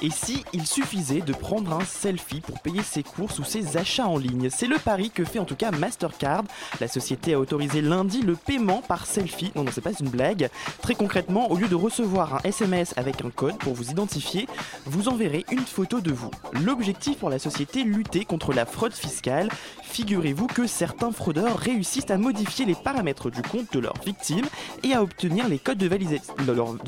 Et 0.00 0.10
si 0.10 0.44
il 0.52 0.66
suffisait 0.66 1.20
de 1.20 1.32
prendre 1.32 1.72
un 1.72 1.84
selfie 1.84 2.40
pour 2.40 2.60
payer 2.60 2.82
ses 2.82 3.02
courses 3.02 3.38
ou 3.38 3.44
ses 3.44 3.76
achats 3.76 4.06
en 4.06 4.16
ligne? 4.16 4.48
C'est 4.50 4.66
le 4.66 4.78
pari 4.78 5.10
que 5.10 5.24
fait 5.24 5.38
en 5.38 5.44
tout 5.44 5.56
cas 5.56 5.72
Mastercard. 5.72 6.44
La 6.80 6.86
société 6.86 7.34
a 7.34 7.40
autorisé 7.40 7.80
lundi 7.80 8.22
le 8.22 8.36
paiement 8.36 8.80
par 8.80 9.06
selfie. 9.06 9.50
Non, 9.56 9.64
non, 9.64 9.70
c'est 9.74 9.80
pas 9.80 9.92
une 9.98 10.08
blague. 10.08 10.50
Très 10.82 10.94
concrètement, 10.94 11.50
au 11.50 11.56
lieu 11.56 11.68
de 11.68 11.74
recevoir 11.74 12.36
un 12.36 12.40
SMS 12.44 12.94
avec 12.96 13.24
un 13.24 13.30
code 13.30 13.58
pour 13.58 13.74
vous 13.74 13.90
identifier, 13.90 14.46
vous 14.86 15.08
enverrez 15.08 15.44
une 15.50 15.66
photo 15.66 16.00
de 16.00 16.12
vous. 16.12 16.30
L'objectif 16.52 17.18
pour 17.18 17.30
la 17.30 17.38
société, 17.38 17.82
lutter 17.82 18.24
contre 18.24 18.52
la 18.52 18.66
fraude 18.66 18.94
fiscale. 18.94 19.48
Figurez-vous 19.82 20.46
que 20.46 20.66
certains 20.66 21.10
fraudeurs 21.10 21.58
réussissent 21.58 22.10
à 22.10 22.18
modifier 22.18 22.66
les 22.66 22.74
paramètres 22.74 23.30
du 23.30 23.42
compte 23.42 23.72
de 23.72 23.80
leurs 23.80 24.00
victimes 24.04 24.46
et 24.84 24.92
à 24.92 25.02
obtenir 25.02 25.48
les 25.48 25.58
codes 25.58 25.78
de, 25.78 25.88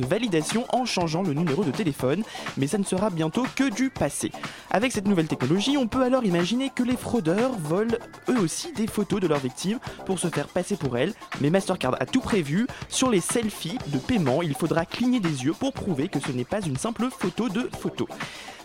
validation 0.06 0.66
en 0.72 0.84
changeant 0.84 1.22
le 1.22 1.32
numéro 1.32 1.64
de 1.64 1.70
téléphone 1.70 2.22
mais 2.56 2.66
ça 2.66 2.78
ne 2.78 2.84
sera 2.84 2.99
bientôt 3.08 3.46
que 3.56 3.70
du 3.70 3.88
passé. 3.88 4.30
Avec 4.70 4.92
cette 4.92 5.06
nouvelle 5.06 5.28
technologie, 5.28 5.78
on 5.78 5.88
peut 5.88 6.02
alors 6.02 6.24
imaginer 6.24 6.68
que 6.68 6.82
les 6.82 6.96
fraudeurs 6.96 7.52
volent 7.52 7.96
eux 8.28 8.38
aussi 8.38 8.72
des 8.74 8.86
photos 8.86 9.20
de 9.20 9.28
leurs 9.28 9.38
victimes 9.38 9.78
pour 10.04 10.18
se 10.18 10.28
faire 10.28 10.48
passer 10.48 10.76
pour 10.76 10.98
elles, 10.98 11.14
mais 11.40 11.48
Mastercard 11.48 11.96
a 11.98 12.04
tout 12.04 12.20
prévu. 12.20 12.66
Sur 12.90 13.10
les 13.10 13.20
selfies 13.20 13.78
de 13.86 13.98
paiement, 13.98 14.42
il 14.42 14.54
faudra 14.54 14.84
cligner 14.84 15.20
des 15.20 15.44
yeux 15.44 15.54
pour 15.58 15.72
prouver 15.72 16.08
que 16.08 16.20
ce 16.20 16.32
n'est 16.32 16.44
pas 16.44 16.60
une 16.60 16.76
simple 16.76 17.08
photo 17.10 17.48
de 17.48 17.70
photo. 17.80 18.06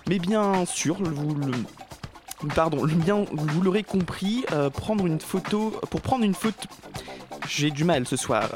Mais 0.09 0.19
bien 0.19 0.65
sûr, 0.65 0.97
vous 1.01 1.35
le... 1.35 1.53
Pardon, 2.53 2.85
vous 3.31 3.61
l'aurez 3.61 3.83
compris, 3.83 4.45
euh, 4.51 4.69
prendre 4.69 5.05
une 5.05 5.19
photo, 5.19 5.71
pour 5.89 6.01
prendre 6.01 6.23
une 6.25 6.33
photo, 6.33 6.67
j'ai 7.47 7.71
du 7.71 7.83
mal 7.83 8.05
ce 8.07 8.15
soir. 8.17 8.49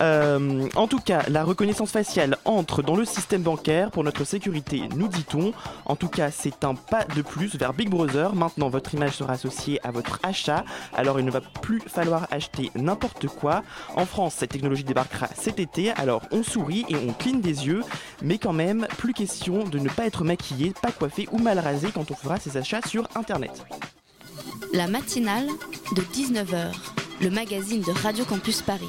Euh, 0.00 0.68
en 0.76 0.86
tout 0.86 1.00
cas, 1.00 1.22
la 1.28 1.42
reconnaissance 1.42 1.90
faciale 1.90 2.36
entre 2.44 2.82
dans 2.82 2.94
le 2.94 3.04
système 3.04 3.42
bancaire 3.42 3.90
pour 3.90 4.04
notre 4.04 4.24
sécurité, 4.24 4.82
nous 4.94 5.08
dit-on. 5.08 5.52
En 5.86 5.96
tout 5.96 6.08
cas, 6.08 6.30
c'est 6.30 6.64
un 6.64 6.74
pas 6.74 7.04
de 7.04 7.22
plus 7.22 7.56
vers 7.56 7.72
Big 7.72 7.88
Brother. 7.88 8.34
Maintenant, 8.34 8.68
votre 8.68 8.94
image 8.94 9.12
sera 9.12 9.32
associée 9.32 9.80
à 9.84 9.90
votre 9.90 10.20
achat, 10.22 10.64
alors 10.94 11.18
il 11.18 11.26
ne 11.26 11.30
va 11.30 11.40
plus 11.40 11.80
falloir 11.80 12.28
acheter 12.30 12.70
n'importe 12.76 13.26
quoi. 13.26 13.62
En 13.96 14.06
France, 14.06 14.34
cette 14.38 14.50
technologie 14.50 14.84
débarquera 14.84 15.28
cet 15.34 15.58
été, 15.58 15.90
alors 15.92 16.22
on 16.30 16.42
sourit 16.42 16.84
et 16.88 16.96
on 16.96 17.12
cligne 17.12 17.40
des 17.40 17.66
yeux, 17.66 17.82
mais 18.22 18.38
quand 18.38 18.52
même, 18.52 18.86
plus 18.98 19.12
question 19.12 19.64
de 19.64 19.78
ne 19.78 19.88
pas 19.88 20.06
être 20.06 20.22
maquillé, 20.22 20.72
pas 20.80 20.92
coiffé 20.92 21.28
ou 21.32 21.38
mal 21.38 21.58
rasé 21.58 21.88
quand 21.92 22.10
on 22.10 22.14
fera 22.14 22.38
ses 22.38 22.56
achats 22.56 22.86
sur 22.86 23.07
Internet. 23.14 23.64
La 24.72 24.86
matinale 24.86 25.46
de 25.94 26.02
19h, 26.02 26.72
le 27.20 27.30
magazine 27.30 27.82
de 27.82 27.90
Radio 27.90 28.24
Campus 28.24 28.62
Paris. 28.62 28.88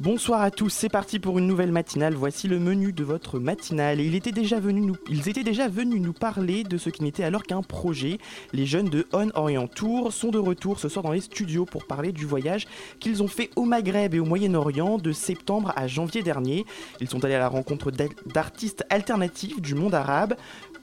Bonsoir 0.00 0.40
à 0.40 0.50
tous, 0.50 0.70
c'est 0.70 0.88
parti 0.88 1.18
pour 1.18 1.38
une 1.38 1.46
nouvelle 1.46 1.72
matinale. 1.72 2.14
Voici 2.14 2.48
le 2.48 2.58
menu 2.58 2.90
de 2.90 3.04
votre 3.04 3.38
matinale. 3.38 4.00
Et 4.00 4.06
il 4.06 4.14
était 4.14 4.32
déjà 4.32 4.58
venu 4.58 4.80
nous, 4.80 4.96
ils 5.10 5.28
étaient 5.28 5.42
déjà 5.42 5.68
venus 5.68 6.00
nous 6.00 6.14
parler 6.14 6.64
de 6.64 6.78
ce 6.78 6.88
qui 6.88 7.02
n'était 7.02 7.22
alors 7.22 7.42
qu'un 7.42 7.60
projet. 7.60 8.16
Les 8.54 8.64
jeunes 8.64 8.88
de 8.88 9.06
On 9.12 9.28
Orient 9.34 9.66
Tour 9.66 10.10
sont 10.10 10.30
de 10.30 10.38
retour 10.38 10.80
ce 10.80 10.88
soir 10.88 11.02
dans 11.02 11.12
les 11.12 11.20
studios 11.20 11.66
pour 11.66 11.86
parler 11.86 12.12
du 12.12 12.24
voyage 12.24 12.66
qu'ils 12.98 13.22
ont 13.22 13.28
fait 13.28 13.50
au 13.56 13.64
Maghreb 13.64 14.14
et 14.14 14.20
au 14.20 14.24
Moyen-Orient 14.24 14.96
de 14.96 15.12
septembre 15.12 15.74
à 15.76 15.86
janvier 15.86 16.22
dernier. 16.22 16.64
Ils 17.02 17.10
sont 17.10 17.22
allés 17.22 17.34
à 17.34 17.40
la 17.40 17.48
rencontre 17.48 17.90
d'artistes 18.24 18.86
alternatifs 18.88 19.60
du 19.60 19.74
monde 19.74 19.94
arabe. 19.94 20.34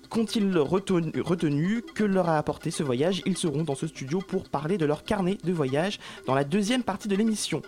Qu'ont-ils 0.09 0.57
retenu, 0.57 1.81
Que 1.93 2.03
leur 2.03 2.29
a 2.29 2.37
apporté 2.37 2.71
ce 2.71 2.81
voyage? 2.81 3.21
Ils 3.25 3.37
seront 3.37 3.63
dans 3.63 3.75
ce 3.75 3.87
studio 3.87 4.19
pour 4.25 4.47
parler 4.47 4.77
de 4.77 4.85
leur 4.85 5.03
carnet 5.03 5.37
de 5.43 5.51
voyage 5.51 5.99
dans 6.25 6.33
la 6.33 6.45
deuxième 6.45 6.83
partie 6.83 7.09
de 7.09 7.15
l'émission. 7.15 7.61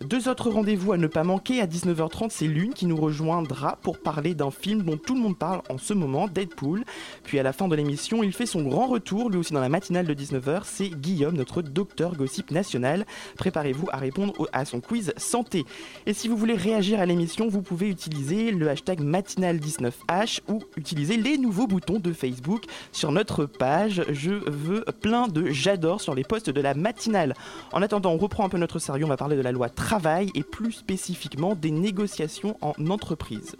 Deux 0.00 0.28
autres 0.28 0.50
rendez-vous 0.50 0.92
à 0.92 0.98
ne 0.98 1.06
pas 1.06 1.24
manquer 1.24 1.60
à 1.60 1.66
19h30, 1.66 2.28
c'est 2.30 2.46
Lune 2.46 2.74
qui 2.74 2.86
nous 2.86 2.96
rejoindra 2.96 3.78
pour 3.82 3.98
parler 3.98 4.34
d'un 4.34 4.50
film 4.50 4.82
dont 4.82 4.98
tout 4.98 5.14
le 5.14 5.20
monde 5.20 5.38
parle 5.38 5.62
en 5.70 5.78
ce 5.78 5.94
moment, 5.94 6.28
Deadpool. 6.28 6.84
Puis 7.24 7.38
à 7.38 7.42
la 7.42 7.54
fin 7.54 7.66
de 7.66 7.74
l'émission, 7.74 8.22
il 8.22 8.32
fait 8.32 8.46
son 8.46 8.62
grand 8.62 8.86
retour, 8.86 9.30
lui 9.30 9.38
aussi 9.38 9.54
dans 9.54 9.60
la 9.60 9.70
matinale 9.70 10.06
de 10.06 10.14
19h, 10.14 10.62
c'est 10.64 10.90
Guillaume, 10.90 11.36
notre 11.36 11.62
docteur 11.62 12.14
gossip 12.14 12.50
national. 12.50 13.06
Préparez-vous 13.36 13.88
à 13.90 13.96
répondre 13.96 14.34
à 14.52 14.64
son 14.66 14.80
quiz 14.80 15.14
santé. 15.16 15.64
Et 16.04 16.12
si 16.12 16.28
vous 16.28 16.36
voulez 16.36 16.56
réagir 16.56 17.00
à 17.00 17.06
l'émission, 17.06 17.48
vous 17.48 17.62
pouvez 17.62 17.88
utiliser 17.88 18.50
le 18.50 18.68
hashtag 18.68 19.00
matinale19h 19.00 20.40
ou 20.48 20.60
utiliser 20.76 21.16
les 21.16 21.38
nouveaux 21.38 21.66
boutons 21.66 21.85
de 21.94 22.12
Facebook 22.12 22.64
sur 22.92 23.12
notre 23.12 23.46
page. 23.46 24.04
Je 24.10 24.32
veux 24.32 24.84
plein 25.00 25.28
de 25.28 25.46
j'adore 25.50 26.00
sur 26.00 26.14
les 26.14 26.24
posts 26.24 26.50
de 26.50 26.60
la 26.60 26.74
matinale. 26.74 27.34
En 27.72 27.82
attendant, 27.82 28.12
on 28.12 28.18
reprend 28.18 28.44
un 28.44 28.48
peu 28.48 28.58
notre 28.58 28.78
sérieux, 28.78 29.04
on 29.04 29.08
va 29.08 29.16
parler 29.16 29.36
de 29.36 29.42
la 29.42 29.52
loi 29.52 29.68
travail 29.68 30.30
et 30.34 30.42
plus 30.42 30.72
spécifiquement 30.72 31.54
des 31.54 31.70
négociations 31.70 32.56
en 32.60 32.74
entreprise. 32.90 33.56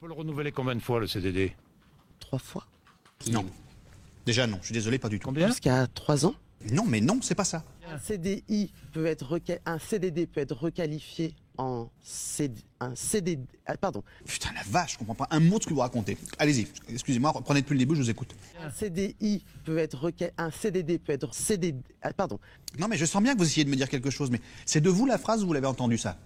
faut 0.00 0.06
le 0.06 0.14
renouveler 0.14 0.52
combien 0.52 0.74
de 0.74 0.80
fois 0.80 1.00
le 1.00 1.06
CDD 1.06 1.54
Trois 2.20 2.38
fois. 2.38 2.66
Non. 3.30 3.44
Déjà 4.24 4.46
non, 4.46 4.58
je 4.60 4.66
suis 4.66 4.72
désolé, 4.72 4.98
pas 4.98 5.08
du 5.08 5.18
tout. 5.18 5.28
Combien? 5.28 5.46
Jusqu'à 5.48 5.86
trois 5.86 6.26
ans. 6.26 6.34
Non, 6.72 6.84
mais 6.86 7.00
non, 7.00 7.20
c'est 7.22 7.34
pas 7.34 7.44
ça. 7.44 7.62
Un 7.92 7.98
CDI 7.98 8.72
peut 8.92 9.06
être 9.06 9.38
un 9.66 9.78
CDD 9.78 10.26
peut 10.26 10.40
être 10.40 10.56
requalifié 10.56 11.34
en 11.58 11.88
CD, 12.02 12.60
un 12.80 12.94
CDD. 12.94 13.44
ah, 13.66 13.76
pardon. 13.76 14.02
Putain, 14.24 14.50
la 14.54 14.62
vache, 14.68 14.94
je 14.94 14.98
comprends 14.98 15.14
pas 15.14 15.28
un 15.30 15.40
mot 15.40 15.58
de 15.58 15.62
ce 15.62 15.68
que 15.68 15.74
vous 15.74 15.80
racontez. 15.80 16.16
Allez-y, 16.38 16.66
excusez-moi, 16.88 17.30
reprenez 17.30 17.62
depuis 17.62 17.74
le 17.74 17.78
début, 17.78 17.94
je 17.94 18.02
vous 18.02 18.10
écoute. 18.10 18.34
Un 18.62 18.70
CDI 18.70 19.44
peut 19.64 19.78
être 19.78 20.12
un 20.38 20.50
CDD 20.50 20.98
peut 20.98 21.12
être 21.12 21.30
ah, 22.02 22.12
pardon. 22.12 22.38
Non, 22.78 22.88
mais 22.88 22.96
je 22.96 23.04
sens 23.04 23.22
bien 23.22 23.34
que 23.34 23.38
vous 23.38 23.46
essayez 23.46 23.64
de 23.64 23.70
me 23.70 23.76
dire 23.76 23.88
quelque 23.88 24.10
chose, 24.10 24.30
mais 24.30 24.40
c'est 24.64 24.80
de 24.80 24.90
vous 24.90 25.06
la 25.06 25.18
phrase 25.18 25.42
ou 25.42 25.46
vous 25.46 25.52
l'avez 25.52 25.66
entendu 25.66 25.98
ça? 25.98 26.18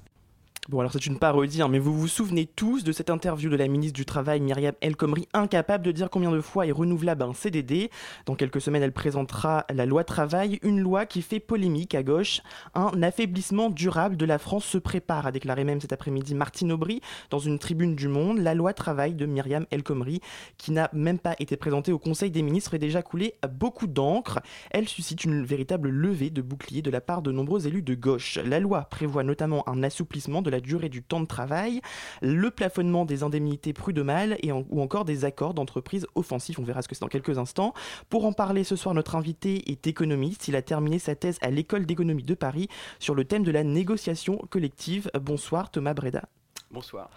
Bon, 0.69 0.79
alors 0.79 0.93
c'est 0.93 1.07
une 1.07 1.19
parodie, 1.19 1.63
hein, 1.63 1.69
mais 1.69 1.79
vous 1.79 1.99
vous 1.99 2.07
souvenez 2.07 2.45
tous 2.45 2.85
de 2.85 2.93
cette 2.93 3.09
interview 3.09 3.49
de 3.49 3.57
la 3.57 3.67
ministre 3.67 3.97
du 3.97 4.05
Travail, 4.05 4.41
Myriam 4.41 4.75
El 4.83 4.95
Khomri, 4.95 5.27
incapable 5.33 5.85
de 5.85 5.91
dire 5.91 6.11
combien 6.11 6.31
de 6.31 6.41
fois 6.43 6.67
est 6.67 6.71
renouvelable 6.71 7.23
un 7.23 7.33
CDD. 7.33 7.91
Dans 8.27 8.35
quelques 8.35 8.61
semaines, 8.61 8.83
elle 8.83 8.93
présentera 8.93 9.65
la 9.73 9.87
loi 9.87 10.05
travail, 10.05 10.61
une 10.63 10.79
loi 10.79 11.07
qui 11.07 11.23
fait 11.23 11.41
polémique 11.41 11.95
à 11.95 12.03
gauche. 12.03 12.43
Un 12.75 13.03
affaiblissement 13.03 13.71
durable 13.71 14.19
de 14.19 14.27
la 14.27 14.39
France 14.39 14.67
se 14.67 14.77
prépare, 14.77 15.27
a 15.27 15.33
déclaré 15.33 15.65
même 15.65 15.81
cet 15.81 15.95
après-midi 15.95 16.35
Martine 16.35 16.73
Aubry 16.73 17.01
dans 17.31 17.39
une 17.39 17.59
tribune 17.59 17.97
du 17.97 18.09
Monde. 18.09 18.39
La 18.39 18.55
loi 18.55 18.75
travail 18.75 19.15
de 19.15 19.25
Myriam 19.25 19.65
El 19.71 19.83
Khomri, 19.83 20.21
qui 20.59 20.73
n'a 20.73 20.91
même 20.93 21.19
pas 21.19 21.37
été 21.39 21.57
présentée 21.57 21.91
au 21.91 21.99
Conseil 21.99 22.31
des 22.31 22.43
ministres, 22.43 22.75
est 22.75 22.79
déjà 22.79 23.03
coulé 23.03 23.35
beaucoup 23.51 23.87
d'encre. 23.87 24.41
Elle 24.71 24.89
suscite 24.89 25.25
une 25.25 25.43
véritable 25.43 25.89
levée 25.89 26.29
de 26.29 26.43
bouclier 26.43 26.83
de 26.83 26.91
la 26.91 27.01
part 27.01 27.23
de 27.23 27.33
nombreux 27.33 27.67
élus 27.67 27.83
de 27.83 27.95
gauche. 27.95 28.39
La 28.45 28.61
loi 28.61 28.83
prévoit 28.83 29.25
notamment 29.25 29.67
un 29.67 29.83
assouplissement 29.83 30.43
de 30.43 30.50
la 30.51 30.61
durée 30.61 30.89
du 30.89 31.03
temps 31.03 31.21
de 31.21 31.27
travail, 31.27 31.81
le 32.23 32.51
plafonnement 32.51 33.05
des 33.05 33.23
indemnités 33.23 33.73
prud'homales 33.73 34.37
et 34.43 34.53
en- 34.53 34.65
ou 34.71 34.81
encore 34.83 35.05
des 35.05 35.25
accords 35.25 35.55
d'entreprise 35.55 36.07
offensifs. 36.15 36.59
On 36.59 36.63
verra 36.65 36.83
ce 36.83 36.89
que 36.89 36.95
c'est 36.95 37.01
dans 37.03 37.09
quelques 37.09 37.39
instants. 37.39 37.75
Pour 38.09 38.25
en 38.25 38.33
parler 38.33 38.65
ce 38.65 38.77
soir, 38.77 38.95
notre 38.95 39.17
invité 39.17 39.71
est 39.71 39.87
économiste. 39.87 40.49
Il 40.49 40.57
a 40.57 40.63
terminé 40.63 40.99
sa 40.99 41.15
thèse 41.15 41.39
à 41.43 41.51
l'école 41.51 41.87
d'économie 41.87 42.23
de 42.23 42.35
Paris 42.35 42.69
sur 42.99 43.15
le 43.15 43.25
thème 43.25 43.43
de 43.45 43.51
la 43.51 43.65
négociation 43.65 44.37
collective. 44.51 45.11
Bonsoir 45.21 45.71
Thomas 45.71 45.95
Breda. 45.95 46.23
Bonsoir. 46.71 47.11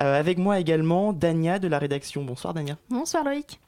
Euh, 0.00 0.18
avec 0.18 0.38
moi 0.38 0.60
également 0.60 1.12
Dania 1.12 1.58
de 1.58 1.66
la 1.68 1.78
rédaction. 1.78 2.22
Bonsoir 2.24 2.54
Dania. 2.54 2.76
Bonsoir 2.90 3.24
Loïc. 3.24 3.58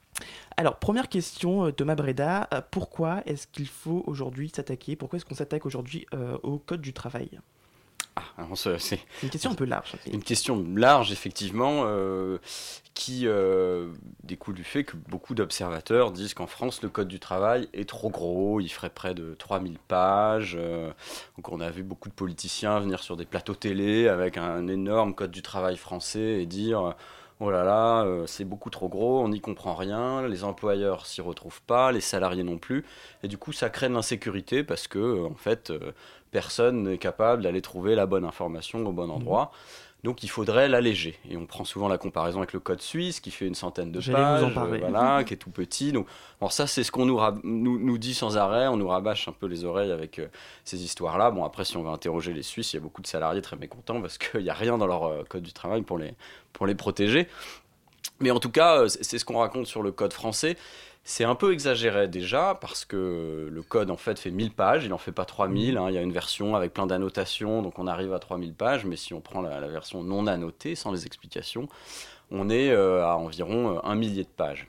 Alors, 0.57 0.77
première 0.77 1.09
question, 1.09 1.65
euh, 1.65 1.71
Thomas 1.71 1.95
Breda, 1.95 2.47
euh, 2.53 2.61
pourquoi 2.71 3.23
est-ce 3.25 3.47
qu'il 3.47 3.67
faut 3.67 4.03
aujourd'hui 4.05 4.51
s'attaquer 4.55 4.95
Pourquoi 4.95 5.17
est-ce 5.17 5.25
qu'on 5.25 5.35
s'attaque 5.35 5.65
aujourd'hui 5.65 6.05
euh, 6.13 6.37
au 6.43 6.59
Code 6.59 6.81
du 6.81 6.93
travail? 6.93 7.39
Ah, 8.15 8.45
c'est 8.55 8.99
une 9.23 9.29
question 9.29 9.51
un 9.51 9.55
peu 9.55 9.65
large. 9.65 9.95
une 10.11 10.23
question 10.23 10.63
large, 10.75 11.11
effectivement, 11.11 11.83
euh, 11.85 12.37
qui 12.93 13.27
euh, 13.27 13.87
découle 14.23 14.53
du 14.53 14.63
fait 14.63 14.83
que 14.83 14.95
beaucoup 14.95 15.33
d'observateurs 15.33 16.11
disent 16.11 16.35
qu'en 16.35 16.45
France, 16.45 16.83
le 16.83 16.89
Code 16.89 17.07
du 17.07 17.19
travail 17.19 17.69
est 17.73 17.89
trop 17.89 18.09
gros, 18.09 18.59
il 18.59 18.69
ferait 18.69 18.91
près 18.91 19.15
de 19.15 19.33
3000 19.33 19.79
pages. 19.87 20.55
euh, 20.59 20.91
donc 21.37 21.49
on 21.51 21.59
a 21.59 21.71
vu 21.71 21.81
beaucoup 21.81 22.09
de 22.09 22.13
politiciens 22.13 22.79
venir 22.79 23.01
sur 23.01 23.17
des 23.17 23.25
plateaux 23.25 23.55
télé 23.55 24.07
avec 24.07 24.37
un 24.37 24.67
énorme 24.67 25.15
Code 25.15 25.31
du 25.31 25.41
travail 25.41 25.77
français 25.77 26.41
et 26.41 26.45
dire... 26.45 26.95
Oh 27.39 27.49
là 27.51 27.63
là, 27.63 28.03
euh, 28.05 28.25
c'est 28.27 28.45
beaucoup 28.45 28.69
trop 28.69 28.87
gros, 28.87 29.19
on 29.21 29.27
n'y 29.27 29.41
comprend 29.41 29.73
rien, 29.73 30.25
les 30.27 30.45
employeurs 30.45 31.05
s'y 31.05 31.19
retrouvent 31.19 31.63
pas, 31.63 31.91
les 31.91 31.99
salariés 31.99 32.43
non 32.43 32.57
plus, 32.57 32.85
et 33.21 33.27
du 33.27 33.37
coup 33.37 33.51
ça 33.51 33.69
crée 33.69 33.89
de 33.89 33.93
l'insécurité 33.93 34.63
parce 34.63 34.87
que 34.87 35.25
en 35.25 35.33
fait 35.33 35.73
personne 36.33 36.83
n'est 36.83 36.97
capable 36.97 37.43
d'aller 37.43 37.61
trouver 37.61 37.95
la 37.95 38.05
bonne 38.05 38.25
information 38.25 38.85
au 38.85 38.91
bon 38.91 39.09
endroit. 39.09 39.51
Donc 40.03 40.21
il 40.21 40.29
faudrait 40.29 40.67
l'alléger. 40.67 41.17
Et 41.29 41.37
on 41.37 41.45
prend 41.45 41.63
souvent 41.63 41.87
la 41.87 41.97
comparaison 41.97 42.39
avec 42.39 42.51
le 42.51 42.59
code 42.59 42.81
suisse 42.81 43.21
qui 43.21 43.31
fait 43.31 43.47
une 43.47 43.55
centaine 43.55 43.91
de 43.91 44.01
J'allais 44.01 44.39
vous 44.39 44.45
en 44.45 44.47
pages, 44.47 44.51
euh, 44.51 44.53
parler. 44.53 44.79
voilà, 44.79 45.23
qui 45.23 45.33
est 45.33 45.37
tout 45.37 45.51
petit. 45.51 45.93
Donc, 45.93 46.07
alors 46.41 46.51
ça, 46.51 46.67
c'est 46.67 46.83
ce 46.83 46.91
qu'on 46.91 47.05
nous, 47.05 47.21
nous, 47.43 47.79
nous 47.79 47.97
dit 47.97 48.13
sans 48.13 48.35
arrêt. 48.35 48.67
On 48.67 48.75
nous 48.75 48.87
rabâche 48.87 49.29
un 49.29 49.31
peu 49.31 49.45
les 49.45 49.63
oreilles 49.63 49.91
avec 49.91 50.19
euh, 50.19 50.27
ces 50.65 50.83
histoires-là. 50.83 51.31
Bon, 51.31 51.45
après, 51.45 51.63
si 51.63 51.77
on 51.77 51.83
va 51.83 51.91
interroger 51.91 52.33
les 52.33 52.43
Suisses, 52.43 52.73
il 52.73 52.77
y 52.77 52.79
a 52.79 52.81
beaucoup 52.81 53.01
de 53.01 53.07
salariés 53.07 53.41
très 53.41 53.55
mécontents 53.55 54.01
parce 54.01 54.17
qu'il 54.17 54.41
n'y 54.43 54.49
a 54.49 54.53
rien 54.53 54.77
dans 54.77 54.87
leur 54.87 55.05
euh, 55.05 55.23
code 55.29 55.43
du 55.43 55.53
travail 55.53 55.83
pour 55.83 55.97
les, 55.97 56.15
pour 56.51 56.65
les 56.65 56.75
protéger. 56.75 57.29
Mais 58.19 58.31
en 58.31 58.39
tout 58.39 58.51
cas, 58.51 58.87
c'est 58.89 59.17
ce 59.17 59.23
qu'on 59.23 59.37
raconte 59.37 59.67
sur 59.67 59.83
le 59.83 59.91
code 59.91 60.11
français. 60.11 60.57
C'est 61.05 61.25
un 61.25 61.35
peu 61.35 61.51
exagéré 61.51 62.07
déjà 62.07 62.57
parce 62.59 62.85
que 62.85 63.49
le 63.51 63.61
code 63.61 63.91
en 63.91 63.97
fait 63.97 64.17
fait 64.17 64.31
1000 64.31 64.51
pages, 64.51 64.85
il 64.85 64.89
n'en 64.89 64.97
fait 64.97 65.11
pas 65.11 65.25
3000. 65.25 65.77
hein. 65.77 65.87
Il 65.89 65.95
y 65.95 65.97
a 65.97 66.01
une 66.01 66.13
version 66.13 66.55
avec 66.55 66.73
plein 66.73 66.87
d'annotations, 66.87 67.61
donc 67.61 67.77
on 67.77 67.87
arrive 67.87 68.13
à 68.13 68.19
3000 68.19 68.53
pages. 68.53 68.85
Mais 68.85 68.95
si 68.95 69.13
on 69.13 69.19
prend 69.19 69.41
la, 69.41 69.59
version 69.67 70.01
non 70.01 70.27
annotée, 70.27 70.75
sans 70.75 70.93
les 70.93 71.05
explications, 71.05 71.67
on 72.31 72.49
est 72.49 72.71
euh, 72.71 73.05
à 73.05 73.17
environ 73.17 73.75
euh, 73.75 73.79
un 73.83 73.95
millier 73.95 74.23
de 74.23 74.29
pages. 74.29 74.67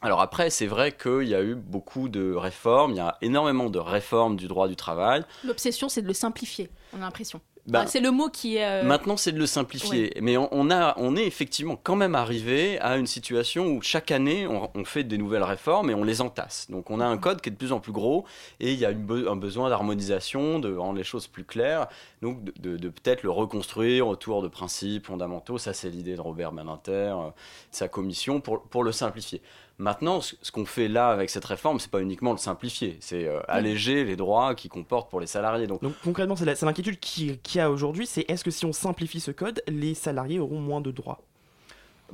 Alors 0.00 0.20
après, 0.20 0.50
c'est 0.50 0.66
vrai 0.66 0.92
qu'il 0.92 1.24
y 1.24 1.34
a 1.34 1.42
eu 1.42 1.54
beaucoup 1.56 2.08
de 2.08 2.34
réformes, 2.34 2.92
il 2.92 2.98
y 2.98 3.00
a 3.00 3.16
énormément 3.22 3.70
de 3.70 3.78
réformes 3.78 4.36
du 4.36 4.46
droit 4.46 4.68
du 4.68 4.76
travail. 4.76 5.24
L'obsession, 5.44 5.88
c'est 5.88 6.02
de 6.02 6.06
le 6.06 6.12
simplifier, 6.12 6.70
on 6.92 6.98
a 6.98 7.00
l'impression. 7.00 7.40
Ben, 7.66 7.80
Enfin, 7.80 7.88
c'est 7.88 8.00
le 8.00 8.10
mot 8.10 8.28
qui 8.28 8.56
est. 8.56 8.64
euh, 8.64 8.82
Maintenant, 8.84 9.16
c'est 9.16 9.32
de 9.32 9.38
le 9.38 9.46
simplifier. 9.46 10.12
Mais 10.20 10.36
on, 10.36 10.48
on 10.52 10.70
a, 10.70 10.94
on 10.98 11.16
est 11.16 11.24
effectivement 11.26 11.76
quand 11.82 11.96
même 11.96 12.14
arrivé 12.14 12.78
à 12.80 12.96
une 12.98 13.06
situation 13.06 13.68
où 13.68 13.80
chaque 13.80 14.10
année, 14.10 14.46
on, 14.46 14.70
on 14.74 14.84
fait 14.84 15.02
des 15.02 15.16
nouvelles 15.16 15.42
réformes 15.42 15.88
et 15.88 15.94
on 15.94 16.04
les 16.04 16.20
entasse. 16.20 16.70
Donc, 16.70 16.90
on 16.90 17.00
a 17.00 17.06
un 17.06 17.16
code 17.16 17.40
qui 17.40 17.48
est 17.48 17.52
de 17.52 17.56
plus 17.56 17.72
en 17.72 17.80
plus 17.80 17.92
gros 17.92 18.26
et 18.60 18.72
il 18.74 18.78
y 18.78 18.84
a 18.84 18.90
une 18.90 19.06
be- 19.06 19.28
un 19.28 19.36
besoin 19.36 19.70
d'harmonisation, 19.70 20.58
de 20.58 20.76
rendre 20.76 20.98
les 20.98 21.04
choses 21.04 21.26
plus 21.26 21.44
claires. 21.44 21.86
Donc, 22.20 22.44
de, 22.44 22.52
de- 22.58 22.76
de 22.76 22.88
peut-être 22.90 23.22
le 23.22 23.30
reconstruire 23.30 24.08
autour 24.08 24.42
de 24.42 24.48
principes 24.48 25.06
fondamentaux. 25.06 25.56
Ça, 25.56 25.72
c'est 25.72 25.88
l'idée 25.88 26.16
de 26.16 26.20
Robert 26.20 26.52
Badinter, 26.52 26.92
euh, 27.16 27.30
sa 27.70 27.88
commission, 27.88 28.40
pour, 28.42 28.62
pour 28.62 28.84
le 28.84 28.92
simplifier. 28.92 29.40
Maintenant, 29.78 30.20
ce, 30.20 30.34
qu'on 30.52 30.64
fait 30.64 30.86
là 30.86 31.08
avec 31.08 31.30
cette 31.30 31.44
réforme, 31.44 31.80
c'est 31.80 31.90
pas 31.90 32.00
uniquement 32.00 32.30
le 32.30 32.38
simplifier, 32.38 32.96
c'est 33.00 33.26
euh, 33.26 33.40
alléger 33.48 34.04
les 34.04 34.14
droits 34.14 34.54
qui 34.54 34.68
comportent 34.68 35.10
pour 35.10 35.18
les 35.20 35.26
salariés. 35.26 35.66
Donc, 35.66 35.82
Donc 35.82 35.94
concrètement, 36.04 36.36
c'est 36.36 36.44
l'inquiétude 36.62 37.00
qui- 37.00 37.38
qu'il 37.38 37.58
y 37.58 37.60
a 37.60 37.70
aujourd'hui, 37.70 38.06
c'est 38.06 38.24
est-ce 38.28 38.44
que 38.44 38.52
si 38.52 38.64
on 38.66 38.72
simplifie 38.72 39.18
ce 39.20 39.32
code, 39.32 39.62
les 39.66 39.94
salariés 39.94 40.38
auront 40.38 40.60
moins 40.60 40.80
de 40.80 40.92
droits? 40.92 41.20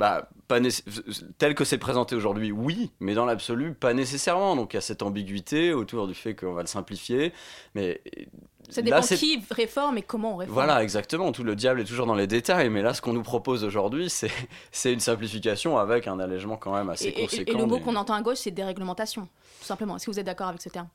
Bah, 0.01 0.29
pas 0.49 0.59
tel 1.39 1.55
que 1.55 1.65
c'est 1.65 1.77
présenté 1.79 2.17
aujourd'hui, 2.17 2.51
oui, 2.53 2.91
mais 3.01 3.15
dans 3.15 3.27
l'absolu, 3.27 3.75
pas 3.75 3.93
nécessairement. 3.95 4.57
Donc 4.57 4.73
il 4.73 4.77
y 4.77 4.79
a 4.79 4.81
cette 4.81 5.03
ambiguïté 5.03 5.73
autour 5.75 6.09
du 6.09 6.15
fait 6.15 6.35
qu'on 6.35 6.55
va 6.55 6.63
le 6.63 6.67
simplifier. 6.67 7.33
Mais 7.75 8.01
Ça 8.71 8.81
là, 8.81 8.85
dépend 8.87 9.03
c'est- 9.03 9.17
qui 9.17 9.43
réforme 9.51 9.99
et 9.99 10.03
comment 10.03 10.33
on 10.33 10.37
réforme. 10.37 10.55
Voilà, 10.55 10.83
exactement. 10.83 11.31
Tout 11.33 11.45
le 11.45 11.55
diable 11.55 11.81
est 11.83 11.85
toujours 11.85 12.07
dans 12.07 12.15
les 12.15 12.27
détails. 12.27 12.71
Mais 12.71 12.81
là, 12.83 12.95
ce 12.95 13.03
qu'on 13.03 13.13
nous 13.13 13.23
propose 13.23 13.63
aujourd'hui, 13.63 14.09
c'est 14.73 14.93
une 14.93 15.01
simplification 15.01 15.77
avec 15.79 16.09
un 16.09 16.19
allègement 16.19 16.57
quand 16.57 16.75
même 16.75 16.89
assez 16.89 17.09
Et, 17.09 17.13
conséquent. 17.13 17.53
et 17.53 17.61
le 17.61 17.67
mot 17.67 17.79
qu'on 17.79 17.95
entend 17.97 18.15
à 18.15 18.23
gauche, 18.23 18.39
c'est 18.39 18.51
déréglementation, 18.51 19.23
tout 19.61 19.67
simplement. 19.67 19.97
Est-ce 19.97 20.07
que 20.07 20.11
vous 20.13 20.19
êtes 20.19 20.27
d'accord 20.27 20.49
avec 20.49 20.63
ce 20.63 20.71
terme? 20.71 20.89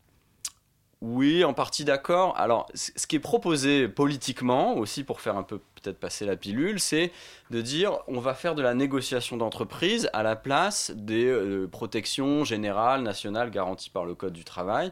Oui, 1.01 1.43
en 1.43 1.53
partie 1.53 1.85
d'accord. 1.85 2.35
Alors, 2.37 2.67
ce 2.73 3.05
qui 3.05 3.17
est 3.17 3.19
proposé 3.19 3.87
politiquement, 3.87 4.75
aussi 4.75 5.03
pour 5.03 5.21
faire 5.21 5.37
un 5.37 5.43
peu 5.43 5.59
peut-être 5.81 5.99
passer 5.99 6.25
la 6.25 6.35
pilule, 6.35 6.79
c'est 6.79 7.11
de 7.51 7.61
dire 7.61 7.99
on 8.07 8.19
va 8.19 8.33
faire 8.33 8.55
de 8.55 8.61
la 8.61 8.73
négociation 8.73 9.37
d'entreprise 9.37 10.09
à 10.13 10.23
la 10.23 10.35
place 10.35 10.91
des 10.95 11.25
euh, 11.25 11.67
protections 11.67 12.43
générales, 12.43 13.03
nationales 13.03 13.51
garanties 13.51 13.89
par 13.89 14.05
le 14.05 14.15
Code 14.15 14.33
du 14.33 14.45
travail. 14.45 14.91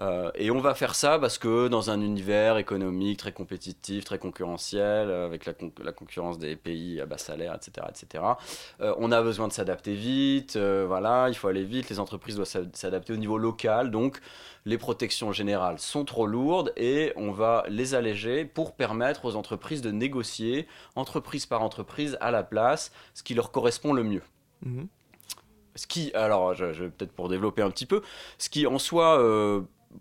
Euh, 0.00 0.30
et 0.36 0.50
on 0.52 0.60
va 0.60 0.74
faire 0.74 0.94
ça 0.94 1.18
parce 1.18 1.38
que 1.38 1.66
dans 1.68 1.90
un 1.90 2.00
univers 2.00 2.56
économique 2.56 3.18
très 3.18 3.32
compétitif, 3.32 4.04
très 4.04 4.18
concurrentiel, 4.18 5.10
euh, 5.10 5.26
avec 5.26 5.44
la, 5.44 5.54
con- 5.54 5.72
la 5.82 5.90
concurrence 5.92 6.38
des 6.38 6.54
pays 6.54 7.00
à 7.00 7.06
bas 7.06 7.18
salaire, 7.18 7.54
etc., 7.54 7.86
etc., 7.88 8.24
euh, 8.80 8.94
on 8.98 9.10
a 9.10 9.20
besoin 9.22 9.48
de 9.48 9.52
s'adapter 9.52 9.94
vite. 9.94 10.54
euh, 10.56 10.84
voilà, 10.86 11.26
il 11.28 11.34
faut 11.34 11.48
aller 11.48 11.64
vite. 11.64 11.88
Les 11.90 11.98
entreprises 11.98 12.36
doivent 12.36 12.46
s'ad- 12.48 12.74
s'adapter 12.76 13.12
au 13.12 13.16
niveau 13.16 13.38
local. 13.38 13.90
Donc, 13.90 14.20
les 14.64 14.78
protections 14.78 15.32
générales 15.32 15.78
sont 15.80 16.04
trop 16.04 16.26
lourdes 16.26 16.72
et 16.76 17.12
on 17.16 17.32
va 17.32 17.64
les 17.68 17.94
alléger 17.94 18.44
pour 18.44 18.74
permettre 18.76 19.24
aux 19.24 19.34
entreprises 19.34 19.82
de 19.82 19.90
négocier, 19.90 20.68
entreprise 20.94 21.46
par 21.46 21.62
entreprise, 21.62 22.16
à 22.20 22.30
la 22.30 22.42
place, 22.44 22.92
ce 23.14 23.22
qui 23.24 23.34
leur 23.34 23.50
correspond 23.50 23.92
le 23.92 24.04
mieux. 24.04 24.22
Mhm. 24.64 24.86
Ce 25.74 25.86
qui, 25.86 26.12
alors, 26.14 26.54
je, 26.54 26.72
je- 26.72 26.84
peut-être 26.84 27.12
pour 27.12 27.28
développer 27.28 27.62
un 27.62 27.70
petit 27.70 27.86
peu, 27.86 28.02
ce 28.36 28.48
qui 28.48 28.66
en 28.66 28.78
soi 28.78 29.18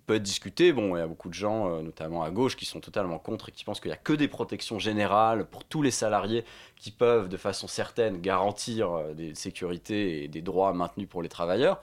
peut 0.06 0.16
être 0.16 0.24
discuté. 0.24 0.74
Bon, 0.74 0.96
il 0.96 1.00
y 1.00 1.02
a 1.02 1.08
beaucoup 1.08 1.30
de 1.30 1.34
gens, 1.34 1.70
euh, 1.70 1.82
notamment 1.82 2.24
à 2.24 2.30
gauche, 2.30 2.56
qui 2.56 2.66
sont 2.66 2.80
totalement 2.80 3.20
contre 3.20 3.50
et 3.50 3.52
qui 3.52 3.64
pensent 3.64 3.80
qu'il 3.80 3.90
n'y 3.90 3.96
a 3.96 4.00
que 4.00 4.14
des 4.14 4.28
protections 4.28 4.80
générales 4.80 5.46
pour 5.46 5.64
tous 5.64 5.82
les 5.82 5.92
salariés 5.92 6.44
qui 6.76 6.92
peuvent, 6.92 7.30
de 7.30 7.38
façon 7.38 7.68
certaine, 7.68 8.20
garantir 8.22 8.92
euh, 8.92 9.14
des 9.14 9.36
sécurités 9.36 10.24
et 10.24 10.28
des 10.28 10.42
droits 10.42 10.74
maintenus 10.74 11.08
pour 11.08 11.22
les 11.22 11.30
travailleurs. 11.30 11.82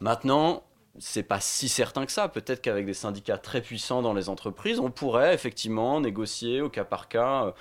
Maintenant, 0.00 0.62
c'est 0.98 1.22
pas 1.22 1.40
si 1.40 1.68
certain 1.68 2.06
que 2.06 2.12
ça. 2.12 2.28
Peut-être 2.28 2.60
qu'avec 2.60 2.86
des 2.86 2.94
syndicats 2.94 3.38
très 3.38 3.60
puissants 3.60 4.02
dans 4.02 4.14
les 4.14 4.28
entreprises, 4.28 4.80
on 4.80 4.90
pourrait 4.90 5.34
effectivement 5.34 6.00
négocier 6.00 6.60
au 6.60 6.68
cas 6.68 6.84
par 6.84 7.08
cas. 7.08 7.54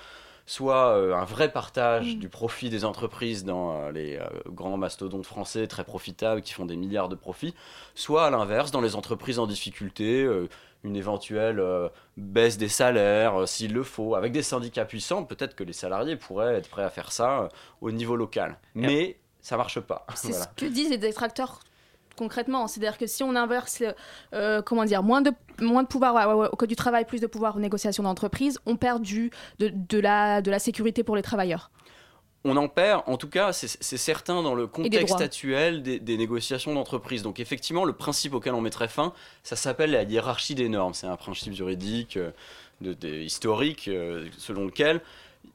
Soit 0.50 0.96
euh, 0.98 1.14
un 1.14 1.26
vrai 1.26 1.52
partage 1.52 2.18
du 2.18 2.28
profit 2.28 2.72
des 2.72 2.84
entreprises 2.84 3.46
dans 3.46 3.72
euh, 3.84 3.92
les 3.92 4.16
euh, 4.18 4.26
grands 4.48 4.78
mastodontes 4.78 5.28
français 5.28 5.68
très 5.68 5.84
profitables 5.84 6.42
qui 6.42 6.54
font 6.54 6.66
des 6.66 6.76
milliards 6.76 7.08
de 7.08 7.14
profits, 7.16 7.54
soit 7.94 8.26
à 8.26 8.30
l'inverse 8.32 8.72
dans 8.72 8.82
les 8.82 8.96
entreprises 8.96 9.38
en 9.38 9.46
difficulté, 9.46 10.24
euh, 10.24 10.50
une 10.84 10.96
éventuelle 10.96 11.60
euh, 11.60 11.88
baisse 12.18 12.58
des 12.58 12.68
salaires 12.68 13.42
euh, 13.42 13.46
s'il 13.46 13.74
le 13.74 13.84
faut. 13.84 14.16
Avec 14.16 14.32
des 14.32 14.42
syndicats 14.42 14.86
puissants, 14.86 15.24
peut-être 15.24 15.56
que 15.56 15.64
les 15.64 15.74
salariés 15.74 16.16
pourraient 16.16 16.56
être 16.56 16.70
prêts 16.70 16.84
à 16.84 16.90
faire 16.90 17.12
ça 17.12 17.42
euh, 17.42 17.48
au 17.82 17.92
niveau 17.92 18.16
local. 18.16 18.58
Mais 18.74 19.20
ça 19.42 19.56
marche 19.56 19.80
pas. 19.80 20.08
C'est 20.16 20.30
Voilà. 20.30 20.46
ce 20.46 20.50
que 20.66 20.66
disent 20.66 20.90
les 20.90 20.98
détracteurs 20.98 21.60
concrètement. 22.24 22.68
C'est-à-dire 22.68 22.98
que 22.98 23.08
si 23.08 23.24
on 23.24 23.34
inverse, 23.36 23.82
euh, 24.34 24.62
comment 24.62 24.86
dire, 24.86 25.02
moins 25.02 25.22
de, 25.22 25.32
moins 25.62 25.84
de 25.84 25.88
pouvoir 25.88 26.12
ouais, 26.16 26.26
ouais, 26.26 26.38
ouais, 26.42 26.50
au 26.52 26.56
code 26.56 26.70
du 26.70 26.76
travail, 26.76 27.06
plus 27.06 27.22
de 27.22 27.28
pouvoir 27.28 27.56
aux 27.56 27.64
négociations 27.68 28.04
d'entreprise, 28.04 28.60
on 28.66 28.76
perd 28.76 29.02
du, 29.02 29.32
de, 29.60 29.72
de 29.74 30.00
la, 30.00 30.42
de 30.42 30.52
la 30.52 30.60
sécurité 30.60 31.04
pour 31.04 31.16
les 31.16 31.24
travailleurs. 31.24 31.72
On 32.46 32.56
en 32.56 32.70
perd, 32.70 33.04
en 33.06 33.18
tout 33.18 33.28
cas, 33.28 33.52
c'est 33.52 33.98
certain 33.98 34.42
dans 34.42 34.56
le 34.56 34.66
contexte 34.66 35.20
actuel 35.20 35.84
des, 35.84 36.00
des 36.00 36.18
négociations 36.18 36.74
d'entreprise. 36.74 37.22
Donc 37.22 37.40
effectivement, 37.40 37.84
le 37.84 37.92
principe 37.94 38.34
auquel 38.34 38.54
on 38.54 38.62
mettrait 38.62 38.88
fin, 38.88 39.12
ça 39.44 39.58
s'appelle 39.58 39.92
la 39.92 40.04
hiérarchie 40.04 40.56
des 40.56 40.70
normes. 40.70 40.94
C'est 40.94 41.08
un 41.08 41.18
principe 41.18 41.54
juridique 41.54 42.16
euh, 42.16 42.32
de, 42.80 42.94
de- 42.94 43.10
historique 43.32 43.90
euh, 43.90 44.30
selon 44.38 44.64
lequel 44.66 45.02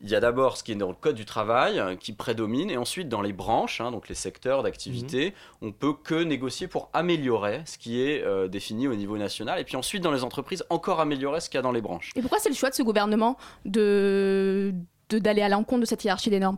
il 0.05 0.11
y 0.11 0.15
a 0.15 0.21
d'abord 0.21 0.57
ce 0.59 0.63
qui 0.63 0.71
est 0.73 0.77
dans 0.77 0.89
le 0.91 0.95
code 0.95 1.17
du 1.17 1.25
travail 1.25 1.81
euh, 1.81 1.97
qui 1.97 2.13
prédomine, 2.13 2.71
et 2.71 2.77
ensuite 2.77 3.09
dans 3.09 3.23
les 3.23 3.33
branches, 3.33 3.81
hein, 3.81 3.91
donc 3.91 4.09
les 4.09 4.15
secteurs 4.15 4.63
d'activité, 4.63 5.33
on 5.63 5.73
peut 5.73 5.95
que 5.95 6.23
négocier 6.23 6.69
pour 6.69 6.91
améliorer 6.93 7.63
ce 7.65 7.79
qui 7.79 8.01
est 8.03 8.23
euh, 8.23 8.47
défini 8.47 8.87
au 8.87 8.95
niveau 8.95 9.17
national, 9.19 9.59
et 9.59 9.65
puis 9.65 9.77
ensuite 9.77 10.03
dans 10.03 10.13
les 10.13 10.23
entreprises, 10.23 10.63
encore 10.71 11.01
améliorer 11.01 11.41
ce 11.41 11.49
qu'il 11.49 11.57
y 11.59 11.61
a 11.61 11.63
dans 11.63 11.73
les 11.73 11.81
branches. 11.81 12.11
Et 12.17 12.21
pourquoi 12.21 12.39
c'est 12.39 12.51
le 12.51 12.55
choix 12.55 12.71
de 12.71 12.75
ce 12.75 12.83
gouvernement 12.83 13.37
de 13.65 14.73
de- 15.11 15.19
d'aller 15.19 15.43
à 15.43 15.49
l'encontre 15.49 15.81
de 15.81 15.87
cette 15.87 16.05
hiérarchie 16.05 16.31
des 16.31 16.41
normes? 16.41 16.57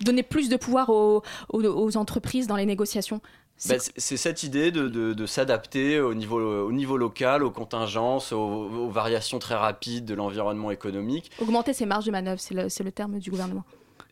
Donner 0.00 0.22
plus 0.24 0.48
de 0.48 0.56
pouvoir 0.56 0.90
aux, 0.90 1.22
aux, 1.50 1.62
aux 1.64 1.96
entreprises 1.96 2.46
dans 2.48 2.56
les 2.56 2.66
négociations? 2.66 3.20
C'est- 3.56 3.68
Ben, 3.74 3.80
c'est 3.96 4.16
cette 4.16 4.42
idée 4.42 4.70
de, 4.72 4.88
de- 4.88 5.12
de 5.12 5.26
s'adapter 5.26 6.00
au 6.00 6.12
niveau, 6.14 6.40
au 6.40 6.72
niveau 6.72 6.96
local, 6.96 7.42
aux 7.44 7.50
contingences, 7.50 8.32
aux, 8.32 8.38
aux 8.38 8.90
variations 8.90 9.38
très 9.38 9.54
rapides 9.54 10.04
de 10.04 10.14
l'environnement 10.14 10.70
économique. 10.70 11.30
Augmenter 11.40 11.72
ses 11.72 11.86
marges 11.86 12.04
de 12.06 12.10
manœuvre, 12.10 12.40
c'est 12.40 12.54
le, 12.54 12.90
terme 12.92 13.18
du 13.18 13.30
gouvernement. 13.30 13.64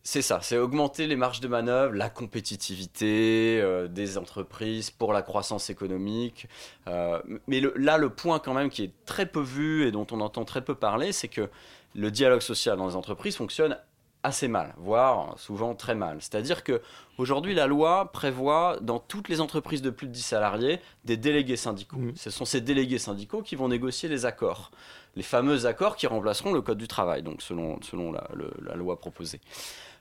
C'est 0.04 0.22
ça, 0.22 0.40
c'est 0.42 0.58
augmenter 0.58 1.06
les 1.06 1.14
marges 1.16 1.40
de 1.40 1.48
manœuvre, 1.48 1.92
la 1.94 2.08
compétitivité 2.10 3.60
euh, 3.60 3.88
des 3.88 4.18
entreprises 4.18 4.90
pour 4.90 5.12
la 5.12 5.22
croissance 5.22 5.70
économique. 5.70 6.46
Euh, 6.88 7.20
mais 7.46 7.60
le- 7.60 7.74
là, 7.76 7.98
le 7.98 8.08
point 8.10 8.38
quand 8.38 8.54
même 8.54 8.70
qui 8.70 8.84
est 8.84 8.92
très 9.06 9.26
peu 9.26 9.40
vu 9.40 9.86
et 9.86 9.90
dont 9.92 10.06
on 10.10 10.20
entend 10.20 10.44
très 10.44 10.62
peu 10.64 10.74
parler, 10.74 11.12
c'est 11.12 11.28
que 11.28 11.48
le 11.94 12.10
dialogue 12.10 12.40
social 12.40 12.76
dans 12.78 12.88
les 12.88 12.96
entreprises 12.96 13.36
fonctionne 13.36 13.76
assez 14.24 14.46
mal, 14.48 14.74
voire 14.78 15.38
souvent 15.38 15.74
très 15.74 15.94
mal. 15.94 16.18
C'est-à-dire 16.20 16.62
que 16.62 16.80
aujourd'hui, 17.18 17.54
la 17.54 17.66
loi 17.66 18.12
prévoit 18.12 18.78
dans 18.80 18.98
toutes 19.00 19.28
les 19.28 19.40
entreprises 19.40 19.82
de 19.82 19.90
plus 19.90 20.06
de 20.06 20.12
10 20.12 20.22
salariés 20.22 20.80
des 21.04 21.16
délégués 21.16 21.56
syndicaux. 21.56 21.96
Ce 22.16 22.30
sont 22.30 22.44
ces 22.44 22.60
délégués 22.60 22.98
syndicaux 22.98 23.42
qui 23.42 23.56
vont 23.56 23.68
négocier 23.68 24.08
les 24.08 24.24
accords, 24.24 24.70
les 25.16 25.22
fameux 25.24 25.66
accords 25.66 25.96
qui 25.96 26.06
remplaceront 26.06 26.52
le 26.52 26.62
code 26.62 26.78
du 26.78 26.86
travail, 26.88 27.22
donc 27.22 27.42
selon, 27.42 27.80
selon 27.82 28.12
la, 28.12 28.28
le- 28.34 28.52
la 28.64 28.76
loi 28.76 28.98
proposée. 28.98 29.40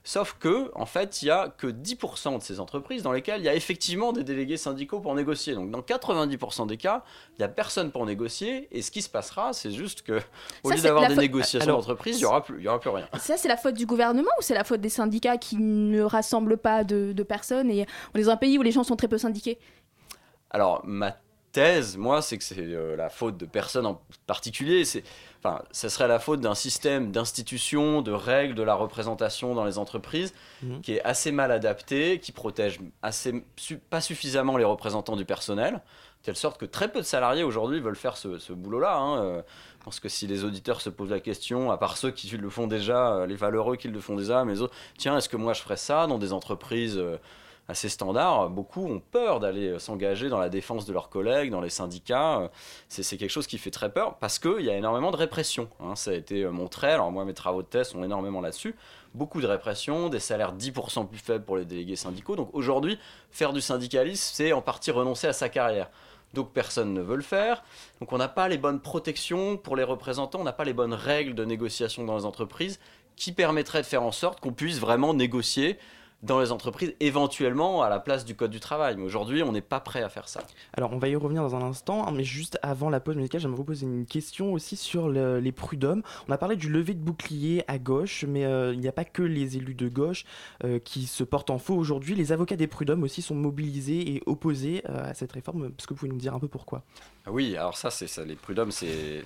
Sauf 0.04 0.36
que, 0.40 0.72
en 0.74 0.84
fait, 0.84 1.22
il 1.22 1.26
n'y 1.26 1.30
a 1.30 1.48
que 1.48 1.68
10% 1.68 2.38
de 2.38 2.42
ces 2.42 2.58
entreprises 2.58 3.04
dans 3.04 3.12
lesquelles 3.12 3.40
il 3.40 3.44
y 3.44 3.48
a 3.48 3.54
effectivement 3.54 4.12
des 4.12 4.24
délégués 4.24 4.56
syndicaux 4.56 4.98
pour 4.98 5.14
négocier. 5.14 5.54
Donc, 5.54 5.70
dans 5.70 5.80
90% 5.80 6.66
des 6.66 6.76
cas, 6.76 7.04
il 7.34 7.36
n'y 7.38 7.44
a 7.44 7.48
personne 7.48 7.92
pour 7.92 8.04
négocier. 8.04 8.66
Et 8.76 8.82
ce 8.82 8.90
qui 8.90 9.00
se 9.00 9.08
passera, 9.08 9.52
c'est 9.52 9.70
juste 9.70 10.02
que, 10.02 10.20
au 10.64 10.70
Ça, 10.70 10.74
lieu 10.76 10.82
d'avoir 10.82 11.06
des 11.08 11.14
négociations 11.14 11.68
Alors, 11.68 11.78
d'entreprise, 11.78 12.16
il 12.16 12.20
n'y 12.20 12.24
aura, 12.24 12.42
plus- 12.42 12.60
y 12.60 12.66
aura 12.66 12.80
plus 12.80 12.90
rien. 12.90 13.08
Ça, 13.20 13.36
c'est 13.36 13.46
la 13.48 13.56
faute 13.56 13.74
du 13.74 13.86
gouvernement 13.86 14.30
ou 14.38 14.42
c'est 14.42 14.54
la 14.54 14.64
faute 14.64 14.80
des 14.80 14.88
syndicats 14.88 15.36
qui 15.38 15.56
ne 15.56 16.02
rassemblent 16.02 16.56
pas 16.58 16.82
de, 16.82 17.12
de 17.12 17.22
personnes 17.22 17.70
et 17.70 17.86
on 18.12 18.18
est 18.18 18.24
dans 18.24 18.30
un 18.30 18.36
pays 18.36 18.58
où 18.58 18.62
les 18.62 18.72
gens 18.72 18.82
sont 18.82 18.96
très 18.96 19.08
peu 19.08 19.18
syndiqués? 19.18 19.58
Alors, 20.50 20.82
ma 20.84 21.16
thèse, 21.52 21.96
moi, 21.96 22.22
c'est 22.22 22.38
que 22.38 22.44
c'est 22.44 22.58
euh, 22.58 22.96
la 22.96 23.08
faute 23.08 23.36
de 23.36 23.46
personne 23.46 23.86
en 23.86 24.00
particulier. 24.26 24.84
C'est, 24.84 25.04
enfin, 25.44 25.62
ça 25.72 25.88
serait 25.88 26.08
la 26.08 26.18
faute 26.18 26.40
d'un 26.40 26.54
système 26.54 27.10
d'institutions, 27.10 28.02
de 28.02 28.12
règles, 28.12 28.54
de 28.54 28.62
la 28.62 28.74
représentation 28.74 29.54
dans 29.54 29.64
les 29.64 29.78
entreprises 29.78 30.32
Mhm. 30.62 30.80
qui 30.80 30.94
est 30.94 31.02
assez 31.02 31.32
mal 31.32 31.50
adapté, 31.50 32.20
qui 32.20 32.30
protège 32.32 32.78
assez, 33.02 33.44
pas 33.90 34.00
suffisamment 34.00 34.56
les 34.56 34.64
représentants 34.64 35.16
du 35.16 35.24
personnel, 35.24 35.74
de 35.74 35.80
telle 36.26 36.36
sorte 36.36 36.58
que 36.60 36.64
très 36.66 36.86
peu 36.92 37.00
de 37.00 37.04
salariés 37.04 37.42
aujourd'hui 37.42 37.80
veulent 37.80 37.96
faire 37.96 38.16
ce, 38.16 38.38
ce 38.38 38.52
boulot-là. 38.52 38.96
hein. 38.96 39.18
Euh, 39.24 39.42
Je 39.80 39.84
pense 39.84 39.98
que 39.98 40.08
si 40.08 40.28
les 40.28 40.44
auditeurs 40.44 40.80
se 40.80 40.90
posent 40.90 41.10
la 41.10 41.18
question, 41.18 41.72
à 41.72 41.76
part 41.76 41.96
ceux 41.96 42.12
qui 42.12 42.28
le 42.36 42.48
font 42.48 42.68
déjà, 42.68 43.14
euh, 43.14 43.26
les 43.26 43.34
valeureux 43.34 43.74
qui 43.74 43.88
le 43.88 43.98
font 43.98 44.14
déjà, 44.14 44.44
mais 44.44 44.52
les 44.52 44.62
autres, 44.62 44.74
tiens, 44.96 45.16
est-ce 45.18 45.28
que 45.28 45.36
moi 45.36 45.54
je 45.54 45.60
ferais 45.62 45.76
ça 45.76 46.06
dans 46.06 46.18
des 46.18 46.32
entreprises 46.32 46.96
euh, 46.96 47.16
assez 47.72 47.88
standards 47.88 48.48
Beaucoup 48.50 48.86
ont 48.86 49.00
peur 49.00 49.40
d'aller 49.40 49.66
euh, 49.68 49.78
s'engager 49.78 50.28
dans 50.28 50.38
la 50.38 50.48
défense 50.48 50.86
de 50.86 50.92
leurs 50.92 51.08
collègues, 51.08 51.50
dans 51.50 51.60
les 51.60 51.68
syndicats. 51.70 52.38
Euh, 52.40 52.48
C'est 52.88 53.02
c'est 53.02 53.16
quelque 53.16 53.30
chose 53.30 53.46
qui 53.46 53.58
fait 53.58 53.70
très 53.70 53.92
peur 53.92 54.18
parce 54.18 54.38
qu'il 54.38 54.60
y 54.60 54.70
a 54.70 54.76
énormément 54.76 55.10
de 55.10 55.16
répression. 55.16 55.68
hein. 55.80 55.96
Ça 55.96 56.12
a 56.12 56.14
été 56.14 56.42
euh, 56.44 56.50
montré. 56.50 56.92
Alors 56.92 57.10
moi, 57.10 57.24
mes 57.24 57.34
travaux 57.34 57.62
de 57.62 57.66
thèse 57.66 57.88
sont 57.88 58.04
énormément 58.04 58.40
là-dessus. 58.40 58.74
Beaucoup 59.14 59.40
de 59.40 59.46
répression, 59.46 60.08
des 60.08 60.20
salaires 60.20 60.54
10% 60.54 61.08
plus 61.08 61.18
faibles 61.18 61.44
pour 61.44 61.56
les 61.56 61.64
délégués 61.64 61.96
syndicaux. 61.96 62.36
Donc 62.36 62.50
aujourd'hui, 62.52 62.98
faire 63.30 63.52
du 63.52 63.60
syndicalisme, 63.60 64.30
c'est 64.34 64.52
en 64.52 64.62
partie 64.62 64.90
renoncer 64.90 65.26
à 65.26 65.32
sa 65.32 65.48
carrière. 65.48 65.90
Donc 66.34 66.52
personne 66.52 66.94
ne 66.94 67.02
veut 67.02 67.16
le 67.16 67.22
faire. 67.22 67.62
Donc 68.00 68.12
on 68.12 68.18
n'a 68.18 68.28
pas 68.28 68.48
les 68.48 68.56
bonnes 68.58 68.80
protections 68.80 69.56
pour 69.56 69.76
les 69.76 69.84
représentants, 69.84 70.40
on 70.40 70.44
n'a 70.44 70.52
pas 70.52 70.64
les 70.64 70.72
bonnes 70.72 70.94
règles 70.94 71.34
de 71.34 71.44
négociation 71.44 72.04
dans 72.04 72.16
les 72.16 72.24
entreprises 72.24 72.78
qui 73.16 73.32
permettraient 73.32 73.82
de 73.82 73.86
faire 73.86 74.02
en 74.02 74.12
sorte 74.12 74.40
qu'on 74.40 74.52
puisse 74.54 74.78
vraiment 74.78 75.12
négocier 75.12 75.78
dans 76.22 76.40
les 76.40 76.52
entreprises, 76.52 76.94
éventuellement 77.00 77.82
à 77.82 77.88
la 77.88 77.98
place 77.98 78.24
du 78.24 78.34
Code 78.34 78.50
du 78.50 78.60
travail. 78.60 78.96
Mais 78.96 79.02
aujourd'hui, 79.02 79.42
on 79.42 79.50
n'est 79.52 79.60
pas 79.60 79.80
prêt 79.80 80.02
à 80.02 80.08
faire 80.08 80.28
ça. 80.28 80.40
Alors, 80.74 80.92
on 80.92 80.98
va 80.98 81.08
y 81.08 81.16
revenir 81.16 81.42
dans 81.42 81.56
un 81.56 81.62
instant, 81.62 82.06
hein, 82.06 82.12
mais 82.14 82.22
juste 82.24 82.58
avant 82.62 82.90
la 82.90 83.00
pause 83.00 83.16
musicale, 83.16 83.40
j'aimerais 83.40 83.56
vous 83.56 83.64
poser 83.64 83.86
une 83.86 84.06
question 84.06 84.52
aussi 84.52 84.76
sur 84.76 85.08
le- 85.08 85.40
les 85.40 85.52
prud'hommes. 85.52 86.02
On 86.28 86.32
a 86.32 86.38
parlé 86.38 86.56
du 86.56 86.68
lever 86.70 86.94
de 86.94 87.00
bouclier 87.02 87.64
à 87.66 87.78
gauche, 87.78 88.24
mais 88.28 88.44
euh, 88.44 88.72
il 88.72 88.80
n'y 88.80 88.88
a 88.88 88.92
pas 88.92 89.04
que 89.04 89.22
les 89.22 89.56
élus 89.56 89.74
de 89.74 89.88
gauche 89.88 90.24
euh, 90.64 90.78
qui 90.78 91.06
se 91.06 91.24
portent 91.24 91.50
en 91.50 91.58
faux 91.58 91.74
aujourd'hui. 91.74 92.14
Les 92.14 92.30
avocats 92.32 92.56
des 92.56 92.68
prud'hommes 92.68 93.02
aussi 93.02 93.20
sont 93.22 93.34
mobilisés 93.34 94.14
et 94.14 94.22
opposés 94.26 94.82
euh, 94.88 95.10
à 95.10 95.14
cette 95.14 95.32
réforme. 95.32 95.72
Est-ce 95.76 95.86
que 95.86 95.94
vous 95.94 95.98
pouvez 95.98 96.12
nous 96.12 96.18
dire 96.18 96.34
un 96.34 96.38
peu 96.38 96.48
pourquoi? 96.48 96.82
Ah 97.26 97.32
Oui, 97.32 97.56
alors 97.56 97.76
ça, 97.76 97.90
c'est 97.90 98.06
ça, 98.06 98.24
les 98.24 98.36
prud'hommes, 98.36 98.70
c'est 98.70 99.22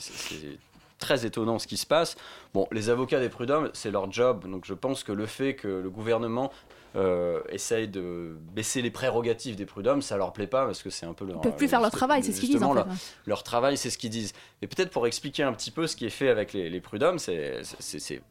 très 0.98 1.26
étonnant 1.26 1.58
ce 1.58 1.66
qui 1.66 1.76
se 1.76 1.86
passe. 1.86 2.16
Bon, 2.54 2.66
les 2.72 2.88
avocats 2.90 3.20
des 3.20 3.28
prud'hommes, 3.28 3.70
c'est 3.74 3.90
leur 3.90 4.10
job, 4.10 4.48
donc 4.50 4.64
je 4.64 4.74
pense 4.74 5.04
que 5.04 5.12
le 5.12 5.26
fait 5.26 5.54
que 5.54 5.68
le 5.68 5.90
gouvernement 5.90 6.50
euh, 6.94 7.42
essaye 7.50 7.88
de 7.88 8.38
baisser 8.54 8.80
les 8.80 8.90
prérogatives 8.90 9.54
des 9.54 9.66
prud'hommes, 9.66 10.00
ça 10.00 10.16
leur 10.16 10.32
plaît 10.32 10.46
pas 10.46 10.64
parce 10.64 10.82
que 10.82 10.88
c'est 10.88 11.04
un 11.04 11.12
peu 11.12 11.26
leur. 11.26 11.36
Ils 11.36 11.40
peuvent 11.42 11.56
plus 11.56 11.68
faire 11.68 11.82
leur 11.82 11.90
travail, 11.90 12.22
c'est 12.24 12.32
ce 12.32 12.40
qu'ils 12.40 12.48
disent 12.48 12.62
en 12.62 12.70
fait. 12.72 12.74
leur- 12.76 12.88
leur 13.26 13.42
travail, 13.42 13.76
c'est 13.76 13.90
ce 13.90 13.98
qu'ils 13.98 14.08
disent. 14.08 14.32
Et 14.62 14.66
peut-être 14.66 14.88
pour 14.90 15.06
expliquer 15.06 15.42
un 15.42 15.52
petit 15.52 15.70
peu 15.70 15.86
ce 15.86 15.94
qui 15.94 16.06
est 16.06 16.10
fait 16.10 16.30
avec 16.30 16.54
les, 16.54 16.70
les 16.70 16.80
prud'hommes, 16.80 17.18
c'est- 17.18 17.60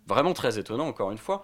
vraiment 0.07 0.34
très 0.34 0.57
étonnant, 0.57 0.88
encore 0.88 1.12
une 1.12 1.19
fois. 1.19 1.43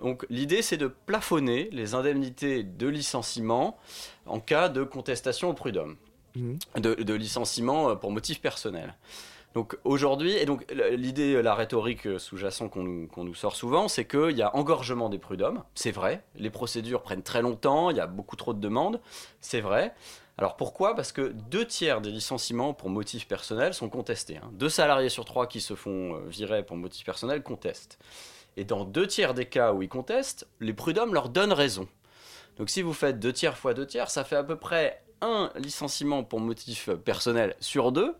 Donc 0.00 0.24
l'idée, 0.30 0.62
c'est 0.62 0.76
de 0.76 0.86
plafonner 0.86 1.68
les 1.72 1.94
indemnités 1.94 2.62
de 2.62 2.86
licenciement 2.86 3.76
en 4.26 4.38
cas 4.38 4.68
de 4.68 4.84
contestation 4.84 5.50
au 5.50 5.54
prud'homme, 5.54 5.96
Mhm. 6.36 6.58
de, 6.76 6.94
de 6.94 7.14
licenciement 7.14 7.90
euh, 7.90 7.94
pour 7.96 8.12
motif 8.12 8.40
personnel. 8.40 8.94
Donc 9.54 9.76
aujourd'hui, 9.82 10.32
et 10.32 10.46
donc 10.46 10.64
l'idée, 10.96 11.42
la 11.42 11.56
rhétorique 11.56 12.06
euh, 12.06 12.18
sous-jacente 12.18 12.70
qu'on 12.70 12.84
nous, 12.84 13.34
sort 13.34 13.56
souvent, 13.56 13.88
c'est 13.88 14.04
qu'il 14.04 14.36
y 14.36 14.42
a 14.42 14.54
engorgement 14.54 15.08
des 15.08 15.18
prud'hommes, 15.18 15.64
c'est 15.74 15.90
vrai, 15.90 16.22
les 16.36 16.50
procédures 16.50 17.02
prennent 17.02 17.24
très 17.24 17.42
longtemps, 17.42 17.90
il 17.90 17.96
y 17.96 18.00
a 18.00 18.06
beaucoup 18.06 18.36
trop 18.36 18.54
de 18.54 18.60
demandes, 18.60 19.00
c'est 19.40 19.60
vrai. 19.60 19.92
Alors 20.38 20.56
pourquoi? 20.56 20.94
Parce 20.94 21.12
que 21.12 21.32
deux 21.50 21.66
tiers 21.66 22.00
des 22.00 22.10
licenciements 22.10 22.72
pour 22.72 22.90
motif 22.90 23.26
personnel 23.26 23.74
sont 23.74 23.88
contestés. 23.88 24.36
hein. 24.36 24.50
Deux 24.52 24.68
salariés 24.70 25.10
sur 25.10 25.24
trois 25.24 25.46
qui 25.46 25.60
se 25.60 25.74
font 25.74 26.14
euh, 26.14 26.20
virer 26.28 26.64
pour 26.64 26.76
motif 26.76 27.04
personnel 27.04 27.42
contestent. 27.42 27.98
Et 28.56 28.64
dans 28.64 28.84
deux 28.84 29.06
tiers 29.06 29.34
des 29.34 29.46
cas 29.46 29.72
où 29.72 29.82
ils 29.82 29.88
contestent, 29.88 30.46
les 30.60 30.72
prud'hommes 30.72 31.12
leur 31.12 31.28
donnent 31.28 31.52
raison. 31.52 31.88
Donc 32.56 32.70
si 32.70 32.82
vous 32.82 32.92
faites 32.92 33.18
deux 33.18 33.32
tiers 33.32 33.58
fois 33.58 33.74
deux 33.74 33.86
tiers, 33.86 34.10
ça 34.10 34.24
fait 34.24 34.36
à 34.36 34.44
peu 34.44 34.56
près 34.56 35.02
un 35.20 35.50
licenciement 35.56 36.22
pour 36.24 36.40
motif 36.40 36.88
euh, 36.88 36.96
personnel 36.96 37.56
sur 37.60 37.92
deux, 37.92 38.14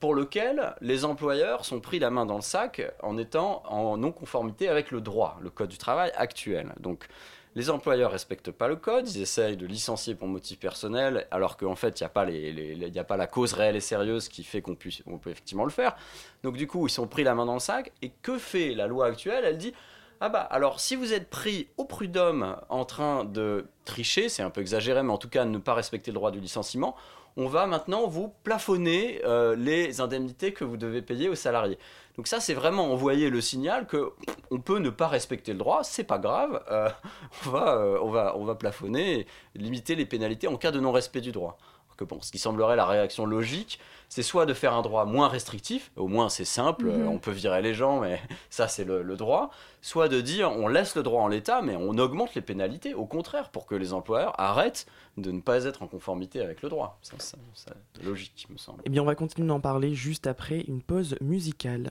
pour 0.00 0.14
lequel 0.14 0.74
les 0.80 1.04
employeurs 1.04 1.64
sont 1.64 1.80
pris 1.80 1.98
la 1.98 2.10
main 2.10 2.26
dans 2.26 2.36
le 2.36 2.42
sac 2.42 2.82
en 3.02 3.18
étant 3.18 3.62
en 3.66 3.98
non-conformité 3.98 4.68
avec 4.68 4.90
le 4.90 5.00
droit, 5.00 5.38
le 5.42 5.50
code 5.50 5.68
du 5.68 5.78
travail 5.78 6.10
actuel. 6.16 6.74
Donc 6.80 7.06
les 7.54 7.68
employeurs 7.68 8.12
respectent 8.12 8.52
pas 8.52 8.68
le 8.68 8.76
code, 8.76 9.08
ils 9.10 9.20
essayent 9.20 9.56
de 9.56 9.66
licencier 9.66 10.14
pour 10.14 10.28
motif 10.28 10.58
personnel, 10.58 11.26
alors 11.30 11.56
qu'en 11.56 11.74
fait, 11.74 12.00
il 12.00 12.04
n'y 12.04 12.06
a, 12.06 12.08
pas 12.08 12.26
a 12.26 13.04
pas 13.04 13.16
la 13.16 13.26
cause 13.26 13.52
réelle 13.52 13.76
et 13.76 13.80
sérieuse 13.80 14.28
qui 14.28 14.44
fait 14.44 14.62
qu'on 14.62 14.76
peut 14.76 15.30
effectivement 15.30 15.64
le 15.64 15.70
faire. 15.70 15.96
Donc 16.42 16.56
du 16.56 16.66
coup, 16.66 16.86
ils 16.86 16.90
sont 16.90 17.08
pris 17.08 17.24
la 17.24 17.34
main 17.34 17.46
dans 17.46 17.54
le 17.54 17.60
sac. 17.60 17.92
Et 18.02 18.12
que 18.22 18.38
fait 18.38 18.74
la 18.74 18.86
loi 18.86 19.06
actuelle? 19.06 19.44
Elle 19.44 19.58
dit 19.58 19.74
ah 20.20 20.28
bah 20.28 20.40
alors 20.40 20.80
si 20.80 20.96
vous 20.96 21.12
êtes 21.12 21.30
pris 21.30 21.68
au 21.78 21.84
prud'homme 21.84 22.56
en 22.68 22.84
train 22.84 23.24
de 23.24 23.66
tricher, 23.84 24.28
c'est 24.28 24.42
un 24.42 24.50
peu 24.50 24.60
exagéré, 24.60 25.02
mais 25.02 25.12
en 25.12 25.18
tout 25.18 25.30
cas 25.30 25.44
ne 25.44 25.58
pas 25.58 25.74
respecter 25.74 26.10
le 26.10 26.16
droit 26.16 26.30
du 26.30 26.40
licenciement, 26.40 26.94
on 27.36 27.46
va 27.46 27.66
maintenant 27.66 28.06
vous 28.06 28.32
plafonner 28.42 29.20
euh, 29.24 29.56
les 29.56 30.00
indemnités 30.00 30.52
que 30.52 30.64
vous 30.64 30.76
devez 30.76 31.02
payer 31.02 31.28
aux 31.28 31.34
salariés. 31.34 31.78
Donc 32.16 32.26
ça 32.26 32.40
c'est 32.40 32.54
vraiment 32.54 32.92
envoyer 32.92 33.30
le 33.30 33.40
signal 33.40 33.86
que 33.86 34.12
on 34.50 34.60
peut 34.60 34.78
ne 34.78 34.90
pas 34.90 35.08
respecter 35.08 35.52
le 35.52 35.58
droit, 35.58 35.84
c'est 35.84 36.04
pas 36.04 36.18
grave, 36.18 36.62
euh, 36.70 36.88
on, 37.46 37.50
va, 37.50 37.74
euh, 37.76 37.98
on, 38.02 38.10
va, 38.10 38.36
on 38.36 38.44
va 38.44 38.54
plafonner 38.54 39.20
et 39.20 39.26
limiter 39.54 39.94
les 39.94 40.06
pénalités 40.06 40.48
en 40.48 40.56
cas 40.56 40.70
de 40.70 40.80
non-respect 40.80 41.20
du 41.20 41.32
droit. 41.32 41.56
Alors 42.00 42.08
que 42.08 42.14
bon, 42.14 42.22
ce 42.22 42.32
qui 42.32 42.38
semblerait 42.38 42.76
la 42.76 42.86
réaction 42.86 43.26
logique, 43.26 43.78
c'est 44.08 44.22
soit 44.22 44.46
de 44.46 44.54
faire 44.54 44.72
un 44.72 44.80
droit 44.80 45.04
moins 45.04 45.28
restrictif, 45.28 45.92
au 45.96 46.08
moins 46.08 46.30
c'est 46.30 46.46
simple, 46.46 46.86
Mhm. 46.86 47.02
euh, 47.02 47.06
on 47.08 47.18
peut 47.18 47.30
virer 47.30 47.60
les 47.60 47.74
gens, 47.74 48.00
mais 48.00 48.18
ça 48.50 48.68
c'est 48.68 48.84
le, 48.84 49.02
le 49.02 49.16
droit, 49.16 49.50
soit 49.82 50.08
de 50.08 50.20
dire 50.22 50.50
on 50.50 50.66
laisse 50.68 50.94
le 50.96 51.02
droit 51.02 51.20
en 51.22 51.28
l'état, 51.28 51.60
mais 51.60 51.76
on 51.76 51.98
augmente 51.98 52.34
les 52.34 52.40
pénalités, 52.40 52.94
au 52.94 53.04
contraire, 53.04 53.50
pour 53.50 53.66
que 53.66 53.74
les 53.74 53.92
employeurs 53.92 54.32
arrêtent 54.40 54.86
de 55.18 55.30
ne 55.30 55.40
pas 55.42 55.64
être 55.64 55.82
en 55.82 55.86
conformité 55.88 56.40
avec 56.40 56.62
le 56.62 56.70
droit. 56.70 56.98
Ça, 57.02 57.16
ça- 57.18 57.36
ça- 57.54 57.72
c'est 57.94 58.02
logique, 58.04 58.46
il 58.48 58.52
me 58.54 58.58
semble. 58.58 58.80
Eh 58.86 58.90
bien, 58.90 59.02
on 59.02 59.06
va 59.06 59.14
continuer 59.14 59.48
d'en 59.48 59.60
parler 59.60 59.94
juste 59.94 60.26
après 60.26 60.60
une 60.68 60.80
pause 60.82 61.16
musicale. 61.20 61.90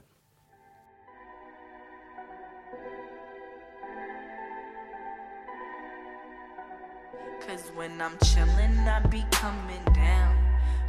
Cause 7.50 7.72
when 7.74 8.00
I'm 8.00 8.16
chillin', 8.18 8.86
I 8.86 9.00
be 9.08 9.24
coming 9.32 9.82
down. 9.92 10.36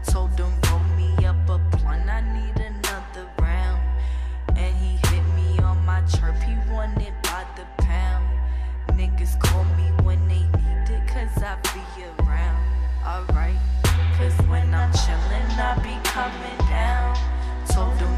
Told 0.06 0.30
him 0.39 0.53
roll 0.70 0.80
me 0.96 1.25
up 1.25 1.50
a 1.50 1.58
blunt, 1.58 2.08
I 2.08 2.22
need 2.36 2.56
another 2.56 3.27
round. 3.39 3.82
And 4.50 4.75
he 4.77 4.98
hit 5.10 5.24
me 5.36 5.58
on 5.63 5.84
my 5.88 6.01
chirp, 6.01 6.36
he 6.44 6.53
wanted 6.72 7.15
by 7.24 7.48
the 7.56 7.65
pound. 7.82 8.27
Niggas 8.89 9.39
call 9.39 9.63
me 9.63 9.89
when 10.03 10.20
they 10.27 10.46
need 10.62 10.88
it, 10.88 11.08
cause 11.08 11.41
I 11.41 11.58
be 11.74 12.03
around. 12.22 12.62
Alright, 13.08 13.58
cause 14.20 14.38
when 14.48 14.72
I'm 14.72 14.91
chillin', 14.91 15.58
I 15.58 15.74
be 15.82 15.98
coming 16.08 16.60
down. 16.70 17.18
Told 17.70 17.98
him 17.98 18.11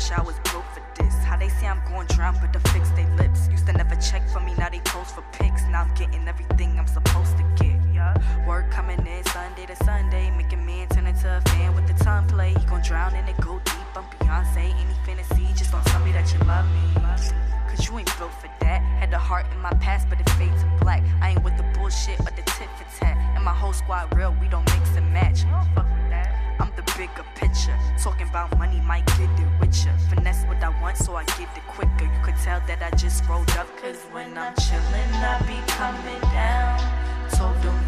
Pressure, 0.00 0.14
I 0.16 0.22
was 0.22 0.38
built 0.50 0.64
for 0.72 0.82
this. 0.96 1.12
How 1.24 1.36
they 1.36 1.50
say 1.50 1.66
I'm 1.66 1.82
going 1.86 2.06
drown, 2.06 2.34
but 2.40 2.54
to 2.54 2.60
fix 2.70 2.88
they 2.96 3.04
lips. 3.16 3.48
Used 3.50 3.66
to 3.66 3.74
never 3.74 3.94
check 3.96 4.26
for 4.30 4.40
me, 4.40 4.54
now 4.56 4.70
they 4.70 4.80
post 4.80 5.14
for 5.14 5.22
pics. 5.32 5.62
Now 5.68 5.82
I'm 5.82 5.94
getting 5.94 6.26
everything 6.26 6.78
I'm 6.78 6.86
supposed 6.86 7.36
to 7.36 7.44
get. 7.56 7.76
Yeah. 7.92 8.16
Work 8.48 8.70
coming 8.70 9.06
in 9.06 9.24
Sunday 9.24 9.66
to 9.66 9.76
Sunday, 9.84 10.30
making 10.30 10.64
man 10.64 10.88
turn 10.88 11.06
into 11.06 11.28
a 11.28 11.42
fan 11.50 11.74
with 11.74 11.86
the 11.86 11.92
tongue 12.02 12.26
play. 12.28 12.54
He 12.54 12.64
gon' 12.64 12.80
drown 12.80 13.14
in 13.14 13.28
it, 13.28 13.36
go 13.42 13.60
deep. 13.62 13.74
I'm 13.94 14.04
Beyonce, 14.04 14.72
any 14.72 14.94
fantasy, 15.04 15.46
just 15.54 15.70
don't 15.70 15.84
tell 15.84 16.02
me 16.02 16.12
that 16.12 16.32
you 16.32 16.38
love 16.48 16.64
me. 16.64 16.80
Cause 17.68 17.86
you 17.86 17.98
ain't 17.98 18.08
built 18.16 18.32
for 18.40 18.48
that. 18.60 18.80
Had 19.00 19.10
the 19.10 19.18
heart 19.18 19.44
in 19.52 19.60
my 19.60 19.74
past, 19.84 20.08
but 20.08 20.18
it 20.18 20.30
fades 20.30 20.62
to 20.62 20.78
black. 20.80 21.04
I 21.20 21.32
ain't 21.32 21.44
with 21.44 21.58
the 21.58 21.78
bullshit 21.78 22.18
or 22.20 22.32
the 22.32 22.42
tit 22.56 22.70
for 22.78 22.86
tat. 22.98 23.18
And 23.36 23.44
my 23.44 23.52
whole 23.52 23.74
squad 23.74 24.16
real, 24.16 24.34
we 24.40 24.48
don't 24.48 24.64
mix 24.72 24.96
and 24.96 25.12
match. 25.12 25.42
Fuck 25.74 25.84
with 25.84 26.08
that. 26.08 26.39
Bigger 27.00 27.24
picture. 27.34 27.78
Talking 27.96 28.28
about 28.28 28.58
money 28.58 28.78
might 28.82 29.06
get 29.16 29.30
it 29.40 29.48
richer. 29.58 29.90
Finesse 30.10 30.44
what 30.44 30.62
I 30.62 30.68
want, 30.82 30.98
so 30.98 31.14
I 31.16 31.24
get 31.24 31.48
it 31.56 31.66
quicker. 31.66 32.04
You 32.04 32.20
could 32.22 32.36
tell 32.44 32.60
that 32.66 32.82
I 32.82 32.94
just 32.94 33.26
rolled 33.26 33.48
up. 33.52 33.68
Cause 33.80 34.04
when 34.12 34.36
I'm 34.36 34.52
chillin', 34.56 35.12
I 35.24 35.40
be 35.48 35.56
coming 35.72 36.20
down. 36.28 36.76
Told 37.32 37.56
him 37.64 37.80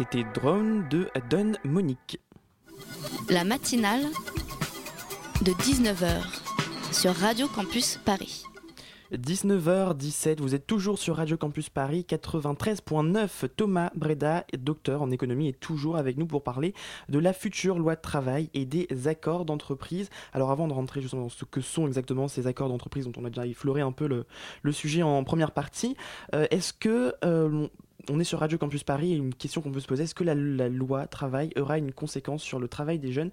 C'était 0.00 0.24
Drone 0.32 0.88
de 0.88 1.10
Don 1.28 1.52
Monique. 1.62 2.20
La 3.28 3.44
matinale 3.44 4.00
de 5.42 5.52
19h 5.52 6.22
sur 6.90 7.14
Radio 7.14 7.46
Campus 7.48 7.98
Paris. 8.02 8.44
19h17, 9.12 10.40
vous 10.40 10.54
êtes 10.54 10.66
toujours 10.66 10.98
sur 10.98 11.16
Radio 11.16 11.36
Campus 11.36 11.68
Paris 11.68 12.06
93.9. 12.08 13.48
Thomas 13.54 13.90
Breda, 13.94 14.46
docteur 14.58 15.02
en 15.02 15.10
économie, 15.10 15.48
est 15.48 15.60
toujours 15.60 15.98
avec 15.98 16.16
nous 16.16 16.26
pour 16.26 16.42
parler 16.44 16.72
de 17.10 17.18
la 17.18 17.34
future 17.34 17.78
loi 17.78 17.94
de 17.94 18.00
travail 18.00 18.48
et 18.54 18.64
des 18.64 18.88
accords 19.06 19.44
d'entreprise. 19.44 20.08
Alors 20.32 20.50
avant 20.50 20.66
de 20.66 20.72
rentrer 20.72 21.02
justement 21.02 21.24
dans 21.24 21.28
ce 21.28 21.44
que 21.44 21.60
sont 21.60 21.86
exactement 21.86 22.26
ces 22.26 22.46
accords 22.46 22.70
d'entreprise 22.70 23.04
dont 23.04 23.20
on 23.20 23.26
a 23.26 23.28
déjà 23.28 23.46
effleuré 23.46 23.82
un 23.82 23.92
peu 23.92 24.08
le, 24.08 24.24
le 24.62 24.72
sujet 24.72 25.02
en 25.02 25.22
première 25.24 25.50
partie, 25.50 25.94
euh, 26.34 26.46
est-ce 26.50 26.72
que... 26.72 27.14
euh, 27.22 27.68
on 28.08 28.20
est 28.20 28.24
sur 28.24 28.40
Radio 28.40 28.58
Campus 28.58 28.84
Paris 28.84 29.12
et 29.12 29.16
une 29.16 29.34
question 29.34 29.60
qu'on 29.60 29.72
peut 29.72 29.80
se 29.80 29.86
poser, 29.86 30.04
est-ce 30.04 30.14
que 30.14 30.24
la, 30.24 30.34
loi 30.34 31.06
travail 31.06 31.50
aura 31.56 31.78
une 31.78 31.92
conséquence 31.92 32.42
sur 32.42 32.58
le 32.58 32.68
travail 32.68 32.98
des 32.98 33.12
jeunes 33.12 33.30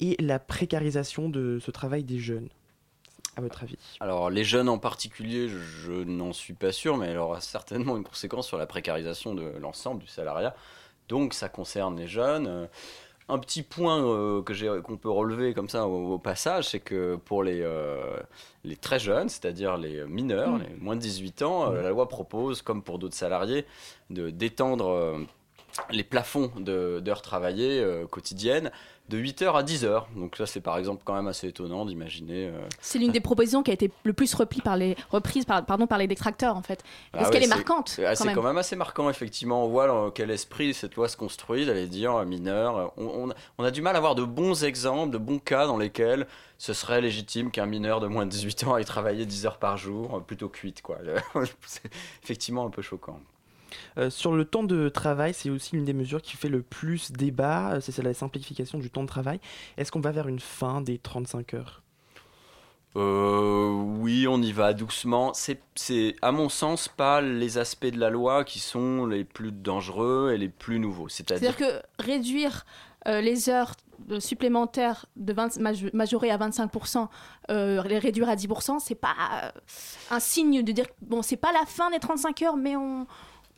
et 0.00 0.16
la 0.20 0.38
précarisation 0.38 1.28
de 1.28 1.58
ce 1.60 1.70
travail 1.70 2.04
des 2.04 2.18
jeunes? 2.18 2.48
À 3.36 3.40
votre 3.40 3.62
avis? 3.62 3.76
Alors, 4.00 4.30
les 4.30 4.42
jeunes 4.42 4.68
en 4.68 4.78
particulier, 4.78 5.48
je 5.48 5.92
n'en 5.92 6.32
suis 6.32 6.54
pas 6.54 6.72
sûr, 6.72 6.96
mais 6.96 7.06
elle 7.06 7.18
aura 7.18 7.40
certainement 7.40 7.96
une 7.96 8.02
conséquence 8.02 8.48
sur 8.48 8.58
la 8.58 8.66
précarisation 8.66 9.34
de 9.34 9.54
l'ensemble 9.60 10.00
du 10.00 10.08
salariat. 10.08 10.56
Donc, 11.08 11.34
ça 11.34 11.48
concerne 11.48 11.96
les 11.96 12.08
jeunes. 12.08 12.68
Un 13.30 13.38
petit 13.38 13.62
point 13.62 14.02
euh, 14.02 14.42
que 14.42 14.54
j'ai- 14.54 14.80
qu'on 14.82 14.96
peut 14.96 15.10
relever 15.10 15.52
comme 15.52 15.68
ça 15.68 15.86
au, 15.86 16.14
au 16.14 16.18
passage, 16.18 16.68
c'est 16.68 16.80
que 16.80 17.16
pour 17.16 17.42
les, 17.42 17.60
euh, 17.62 18.16
les 18.64 18.76
très 18.76 18.98
jeunes, 18.98 19.28
c'est-à-dire 19.28 19.76
les 19.76 20.04
mineurs, 20.06 20.52
Mm. 20.52 20.62
les 20.62 20.76
moins 20.80 20.96
de 20.96 21.00
18 21.00 21.42
ans, 21.42 21.70
euh, 21.72 21.82
la 21.82 21.90
loi 21.90 22.08
propose, 22.08 22.62
comme 22.62 22.82
pour 22.82 22.98
d'autres 22.98 23.16
salariés, 23.16 23.66
de 24.10 24.30
d'étendre 24.30 25.18
les 25.90 26.04
plafonds 26.04 26.50
de- 26.58 27.00
d'heures 27.00 27.22
travaillées 27.22 27.84
quotidiennes 28.10 28.70
de 29.08 29.18
8h 29.18 29.52
à 29.56 29.62
10h. 29.62 30.04
Donc 30.16 30.36
ça, 30.36 30.46
c'est 30.46 30.60
par 30.60 30.76
exemple 30.78 31.02
quand 31.04 31.14
même 31.14 31.28
assez 31.28 31.48
étonnant 31.48 31.86
d'imaginer... 31.86 32.48
euh, 32.48 32.60
C'est 32.80 32.98
l'une 32.98 33.12
des 33.12 33.20
propositions 33.20 33.62
qui 33.62 33.70
a 33.70 33.74
été 33.74 33.90
le 34.04 34.12
plus 34.12 34.32
replie 34.34 34.60
par 34.60 34.76
les, 34.76 34.96
reprise 35.10 35.44
par, 35.44 35.64
pardon, 35.64 35.86
par 35.86 35.98
les 35.98 36.06
détracteurs, 36.06 36.56
en 36.56 36.62
fait. 36.62 36.82
Ah 37.12 37.18
Parce 37.18 37.26
ouais, 37.28 37.32
qu'elle 37.34 37.44
est 37.44 37.48
marquante, 37.54 37.88
c'est- 37.88 38.04
ah, 38.04 38.10
quand 38.10 38.16
C'est 38.16 38.24
même. 38.26 38.34
quand 38.34 38.42
même 38.42 38.58
assez 38.58 38.76
marquant, 38.76 39.08
effectivement. 39.10 39.64
On 39.64 39.68
voit 39.68 39.86
dans 39.86 40.10
quel 40.10 40.30
esprit 40.30 40.74
cette 40.74 40.94
loi 40.96 41.08
se 41.08 41.16
construit, 41.16 41.64
d'aller 41.66 41.86
dire 41.86 42.14
euh, 42.14 42.24
mineur. 42.24 42.76
euh, 42.76 42.86
On, 42.98 43.28
on- 43.30 43.34
on 43.58 43.64
a 43.64 43.70
du 43.70 43.80
mal 43.82 43.94
à 43.94 43.98
avoir 43.98 44.14
de 44.14 44.24
bons 44.24 44.64
exemples, 44.64 45.12
de 45.12 45.18
bons 45.18 45.38
cas 45.38 45.66
dans 45.66 45.78
lesquels 45.78 46.26
ce 46.58 46.72
serait 46.72 47.00
légitime 47.00 47.50
qu'un 47.50 47.66
mineur 47.66 48.00
de 48.00 48.08
moins 48.08 48.26
de 48.26 48.30
18 48.30 48.64
ans 48.64 48.74
aille 48.74 48.84
travailler 48.84 49.24
10 49.26 49.46
heures 49.46 49.58
par 49.58 49.76
jour, 49.76 50.22
plutôt 50.26 50.48
que 50.48 50.58
8, 50.60 50.82
quoi. 50.82 50.98
C'est 51.66 51.82
effectivement 52.24 52.66
un 52.66 52.70
peu 52.70 52.82
choquant. 52.82 53.20
Euh, 53.98 54.10
sur 54.10 54.32
le 54.34 54.44
temps 54.44 54.62
de 54.62 54.88
travail, 54.88 55.34
c'est 55.34 55.50
aussi 55.50 55.76
l'une 55.76 55.84
des 55.84 55.92
mesures 55.92 56.22
qui 56.22 56.36
fait 56.36 56.48
le 56.48 56.62
plus 56.62 57.12
débat, 57.12 57.74
euh, 57.74 57.80
c'est 57.80 58.02
la 58.02 58.14
simplification 58.14 58.78
du 58.78 58.90
temps 58.90 59.02
de 59.02 59.08
travail. 59.08 59.40
Est-ce 59.76 59.92
qu'on 59.92 60.00
va 60.00 60.12
vers 60.12 60.28
une 60.28 60.40
fin 60.40 60.80
des 60.80 60.98
35 60.98 61.54
heures? 61.54 61.82
Euh, 62.96 63.70
oui, 63.70 64.26
on 64.28 64.40
y 64.42 64.52
va 64.52 64.72
doucement. 64.72 65.32
C'est, 65.34 66.16
à 66.22 66.32
mon 66.32 66.48
sens, 66.48 66.88
pas 66.88 67.20
les 67.20 67.58
aspects 67.58 67.86
de 67.86 67.98
la 67.98 68.10
loi 68.10 68.44
qui 68.44 68.58
sont 68.58 69.06
les 69.06 69.24
plus 69.24 69.52
dangereux 69.52 70.32
et 70.34 70.38
les 70.38 70.48
plus 70.48 70.78
nouveaux. 70.78 71.08
C'est-à-dire, 71.08 71.56
que 71.56 71.82
réduire 71.98 72.64
euh, 73.06 73.20
les 73.20 73.50
heures 73.50 73.74
supplémentaires 74.20 75.06
de 75.16 75.32
20, 75.32 75.58
maj- 75.58 75.90
majorées 75.92 76.30
à 76.30 76.38
25%, 76.38 77.08
euh, 77.50 77.82
les 77.84 77.98
réduire 77.98 78.28
à 78.28 78.36
10%, 78.36 78.78
c'est 78.80 78.94
pas 78.94 79.52
un 80.10 80.20
signe 80.20 80.62
de 80.62 80.72
dire 80.72 80.86
bon, 81.02 81.22
c'est 81.22 81.36
pas 81.36 81.52
la 81.52 81.66
fin 81.66 81.90
des 81.90 81.98
35 81.98 82.42
heures, 82.42 82.56
mais 82.56 82.74
on, 82.76 83.06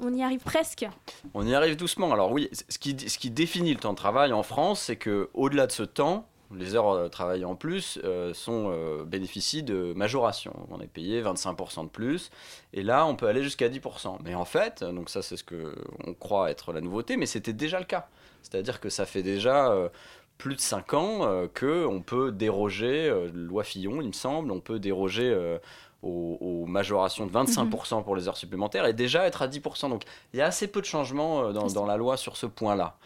on 0.01 0.15
y 0.15 0.23
arrive 0.23 0.41
presque. 0.41 0.87
On 1.35 1.47
y 1.47 1.55
arrive 1.55 1.77
doucement. 1.77 2.13
Alors 2.13 2.33
oui, 2.33 2.49
ce 2.53 2.79
qui, 2.79 3.31
définit 3.31 3.75
le 3.75 3.81
temps 3.81 3.93
de 3.93 3.99
travail 3.99 4.33
en 4.33 4.43
France, 4.43 4.81
c'est 4.83 4.97
que 4.97 5.31
au-delà 5.35 5.67
de 5.67 5.73
ce 5.73 5.83
temps, 5.83 6.27
les 6.53 6.75
heures 6.75 6.91
euh, 6.91 7.09
travaillées 7.09 7.45
en 7.45 7.55
plus 7.55 8.01
euh, 8.03 8.35
sont 8.35 8.73
euh, 8.73 9.05
bénéficient 9.05 9.63
de 9.63 9.93
majoration. 9.95 10.67
On 10.71 10.81
est 10.81 10.89
payé 10.89 11.23
25% 11.23 11.85
de 11.85 11.89
plus, 11.89 12.31
et 12.73 12.83
là 12.83 13.07
on 13.07 13.15
peut 13.15 13.27
aller 13.27 13.43
jusqu'à 13.43 13.69
10%. 13.69 14.19
Mais 14.25 14.35
en 14.35 14.45
fait, 14.45 14.83
donc 14.83 15.11
ça 15.11 15.23
c'est 15.23 15.37
ce 15.37 15.45
que 15.45 15.75
on 16.07 16.15
croit 16.15 16.51
être 16.51 16.73
la 16.73 16.81
nouveauté, 16.81 17.17
mais 17.17 17.27
c'était 17.27 17.53
déjà 17.53 17.79
le 17.79 17.85
cas. 17.85 18.09
C'est-à-dire 18.43 18.81
que 18.81 18.89
ça 18.89 19.07
fait 19.07 19.23
déjà 19.23 19.71
euh, 19.71 19.89
plus 20.39 20.57
de 20.57 20.61
5 20.61 20.95
ans 20.95 21.27
euh, 21.27 21.47
que 21.53 21.87
on 21.87 22.01
peut 22.01 22.33
déroger, 22.33 23.13
loi 23.35 23.65
Fillon 23.65 24.01
il 24.01 24.09
me 24.09 24.13
semble, 24.13 24.51
on 24.51 24.61
peut 24.61 24.79
déroger 24.79 25.37
aux, 26.03 26.39
aux 26.41 26.67
majorations 26.67 27.27
de 27.27 27.33
25% 27.33 28.03
pour 28.05 28.17
les 28.17 28.29
heures 28.29 28.37
supplémentaires 28.37 28.87
et 28.87 28.93
déjà 28.93 29.27
être 29.27 29.43
à 29.43 29.49
10%. 29.49 29.89
Donc 29.89 30.05
il 30.33 30.39
y 30.39 30.43
a 30.43 30.47
assez 30.47 30.67
peu 30.67 30.81
de 30.81 30.87
changements 30.87 31.45
euh, 31.45 31.53
dans, 31.53 31.67
dans 31.67 31.87
la 31.87 31.97
loi 31.97 32.17
sur 32.17 32.37
ce 32.37 32.47
point-là. 32.47 32.97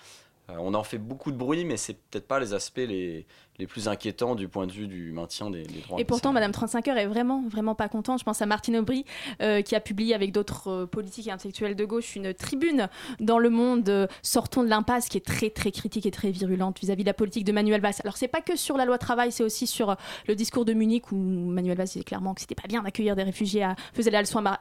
Euh, 0.51 0.57
on 0.59 0.75
en 0.75 0.85
fait 0.85 0.99
beaucoup 0.99 1.33
de 1.33 1.37
bruit, 1.37 1.65
mais 1.65 1.77
c'est 1.77 1.95
peut-être 1.95 2.29
pas 2.29 2.39
les 2.39 2.53
aspects 2.53 2.77
les, 2.79 3.27
les 3.59 3.67
plus 3.67 3.87
inquiétants 3.87 4.35
du 4.35 4.49
point 4.49 4.67
de 4.67 4.73
vue 4.73 4.89
du 4.89 5.13
maintien 5.13 5.49
des, 5.49 5.63
des 5.63 5.81
droits. 5.81 6.01
Et 6.01 6.05
pourtant, 6.05 6.33
Madame 6.33 6.51
35 6.51 6.89
heures 6.89 6.99
est 6.99 7.07
vraiment, 7.07 7.45
vraiment 7.49 7.75
pas 7.77 7.89
contente. 7.89 8.19
Je 8.19 8.25
pense 8.25 8.43
à 8.43 8.47
Martine 8.47 8.77
Aubry, 8.77 9.05
euh, 9.43 9.63
qui 9.63 9.77
a 9.77 9.81
publié 9.81 10.15
avec 10.15 10.33
d'autres 10.33 10.69
euh, 10.69 10.87
politiques 10.87 11.29
et 11.29 11.31
intellectuels 11.31 11.77
de 11.77 11.85
gauche 11.85 12.17
une 12.17 12.35
tribune 12.35 12.89
dans 13.21 13.39
Le 13.39 13.51
Monde, 13.51 13.89
euh, 13.89 14.07
Sortons 14.23 14.65
de 14.65 14.69
l'impasse, 14.69 15.09
qui 15.09 15.19
est 15.19 15.25
très, 15.25 15.51
très 15.51 15.71
critique 15.71 16.05
et 16.05 16.11
très 16.11 16.31
virulente 16.31 16.81
vis-à-vis 16.81 17.05
de 17.05 17.09
la 17.09 17.15
politique 17.15 17.45
de 17.45 17.53
Manuel 17.53 17.81
Valls. 17.81 17.95
Alors, 18.03 18.17
c'est 18.17 18.27
pas 18.29 18.41
que 18.41 18.57
sur 18.57 18.77
la 18.77 18.85
loi 18.87 18.99
travail, 18.99 19.31
c'est 19.31 19.45
aussi 19.45 19.69
sur 19.69 19.95
le 20.27 20.35
discours 20.35 20.65
de 20.65 20.73
Munich, 20.73 21.13
où 21.13 21.17
Manuel 21.17 21.77
Valls 21.77 21.87
disait 21.87 22.03
clairement 22.05 22.35
que 22.35 22.41
c'était 22.41 22.57
pas 22.57 22.67
bien 22.69 22.83
d'accueillir 22.83 23.15
des 23.15 23.23
réfugiés, 23.23 23.63
à, 23.63 23.77
faisait 23.93 24.11
la 24.11 24.21
leçon 24.21 24.39
à, 24.39 24.43
Mar- 24.43 24.59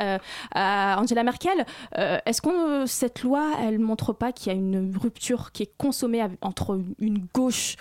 à 0.53 0.99
Angela 0.99 1.23
Merkel. 1.23 1.65
Est-ce 1.95 2.41
que 2.41 2.85
cette 2.85 3.23
loi, 3.23 3.53
elle 3.61 3.79
montre 3.79 4.13
pas 4.13 4.31
qu'il 4.31 4.51
y 4.51 4.55
a 4.55 4.57
une 4.57 4.95
rupture 4.95 5.51
qui 5.51 5.63
est 5.63 5.71
consommée 5.77 6.23
entre 6.41 6.79
une 6.99 7.25
gauche 7.33 7.75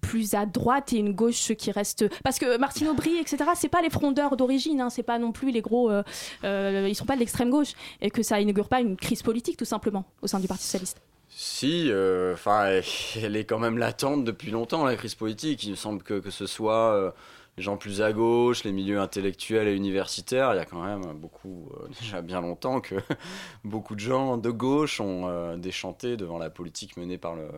plus 0.00 0.34
à 0.34 0.46
droite 0.46 0.92
et 0.92 0.96
une 0.96 1.12
gauche 1.12 1.52
qui 1.54 1.70
reste 1.70 2.06
parce 2.22 2.38
que 2.38 2.56
Martine 2.58 2.88
Aubry 2.88 3.16
etc 3.18 3.44
c'est 3.54 3.68
pas 3.68 3.82
les 3.82 3.90
frondeurs 3.90 4.36
d'origine 4.36 4.80
hein, 4.80 4.90
c'est 4.90 5.02
pas 5.02 5.18
non 5.18 5.32
plus 5.32 5.50
les 5.50 5.60
gros 5.60 5.90
euh, 5.90 6.02
euh, 6.44 6.86
ils 6.88 6.94
sont 6.94 7.04
pas 7.04 7.14
de 7.14 7.20
l'extrême 7.20 7.50
gauche 7.50 7.72
et 8.00 8.10
que 8.10 8.22
ça 8.22 8.40
inaugure 8.40 8.68
pas 8.68 8.80
une 8.80 8.96
crise 8.96 9.22
politique 9.22 9.56
tout 9.56 9.64
simplement 9.64 10.04
au 10.22 10.26
sein 10.26 10.40
du 10.40 10.48
Parti 10.48 10.64
socialiste 10.64 11.00
Si, 11.28 11.90
euh, 11.90 12.34
enfin, 12.34 12.80
elle 13.22 13.36
est 13.36 13.44
quand 13.44 13.58
même 13.58 13.78
latente 13.78 14.24
depuis 14.24 14.50
longtemps, 14.50 14.84
la 14.84 14.96
crise 14.96 15.14
politique. 15.14 15.64
Il 15.64 15.72
me 15.72 15.76
semble 15.76 16.02
que, 16.02 16.20
que 16.20 16.30
ce 16.30 16.46
soit 16.46 16.92
euh, 16.94 17.10
les 17.56 17.62
gens 17.62 17.76
plus 17.76 18.02
à 18.02 18.12
gauche, 18.12 18.64
les 18.64 18.72
milieux 18.72 19.00
intellectuels 19.00 19.68
et 19.68 19.74
universitaires, 19.74 20.52
il 20.54 20.56
y 20.56 20.60
a 20.60 20.64
quand 20.64 20.82
même 20.82 21.02
beaucoup, 21.14 21.68
euh, 21.74 21.88
déjà 22.00 22.20
bien 22.20 22.40
longtemps, 22.40 22.80
que 22.80 22.96
beaucoup 23.64 23.94
de 23.94 24.00
gens 24.00 24.36
de 24.36 24.50
gauche 24.50 25.00
ont 25.00 25.28
euh, 25.28 25.56
déchanté 25.56 26.16
devant 26.16 26.38
la 26.38 26.50
politique 26.50 26.96
menée 26.96 27.18
par 27.18 27.36
le, 27.36 27.48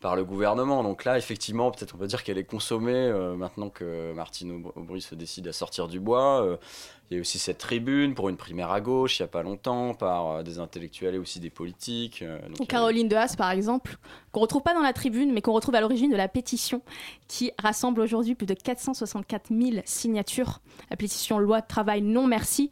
par 0.00 0.16
le 0.16 0.24
gouvernement. 0.24 0.82
Donc 0.82 1.04
là, 1.04 1.18
effectivement, 1.18 1.70
peut-être 1.70 1.94
on 1.94 1.98
peut 1.98 2.06
dire 2.06 2.22
qu'elle 2.22 2.38
est 2.38 2.44
consommée 2.44 2.92
euh, 2.94 3.34
maintenant 3.34 3.68
que 3.68 4.12
Martine 4.12 4.52
Aub- 4.52 4.72
Aubry 4.76 5.00
se 5.00 5.14
décide 5.14 5.48
à 5.48 5.52
sortir 5.52 5.88
du 5.88 5.98
bois. 6.00 6.42
Euh, 6.44 6.56
il 7.10 7.14
y 7.14 7.18
a 7.18 7.20
aussi 7.20 7.38
cette 7.38 7.58
tribune 7.58 8.14
pour 8.14 8.28
une 8.28 8.36
primaire 8.36 8.70
à 8.70 8.80
gauche, 8.80 9.18
il 9.18 9.22
n'y 9.22 9.24
a 9.24 9.28
pas 9.28 9.42
longtemps, 9.42 9.94
par 9.94 10.26
euh, 10.30 10.42
des 10.42 10.58
intellectuels 10.58 11.14
et 11.14 11.18
aussi 11.18 11.40
des 11.40 11.50
politiques. 11.50 12.20
euh, 12.22 12.38
donc 12.48 12.50
Ou 12.50 12.54
il 12.54 12.60
y 12.60 12.62
a- 12.64 12.66
Caroline 12.66 13.08
de 13.08 13.16
Haas, 13.16 13.34
par 13.36 13.50
exemple, 13.50 13.96
qu'on 14.32 14.40
retrouve 14.40 14.62
pas 14.62 14.74
dans 14.74 14.82
la 14.82 14.92
tribune, 14.92 15.32
mais 15.32 15.40
qu'on 15.40 15.52
retrouve 15.52 15.74
à 15.74 15.80
l'origine 15.80 16.10
de 16.10 16.16
la 16.16 16.28
pétition 16.28 16.82
qui 17.26 17.50
rassemble 17.58 18.00
aujourd'hui 18.02 18.34
plus 18.34 18.46
de 18.46 18.54
464 18.54 19.48
000 19.50 19.82
signatures. 19.84 20.60
La 20.90 20.96
pétition 20.96 21.38
loi 21.38 21.60
de 21.60 21.66
travail 21.66 22.02
non 22.02 22.26
merci. 22.26 22.70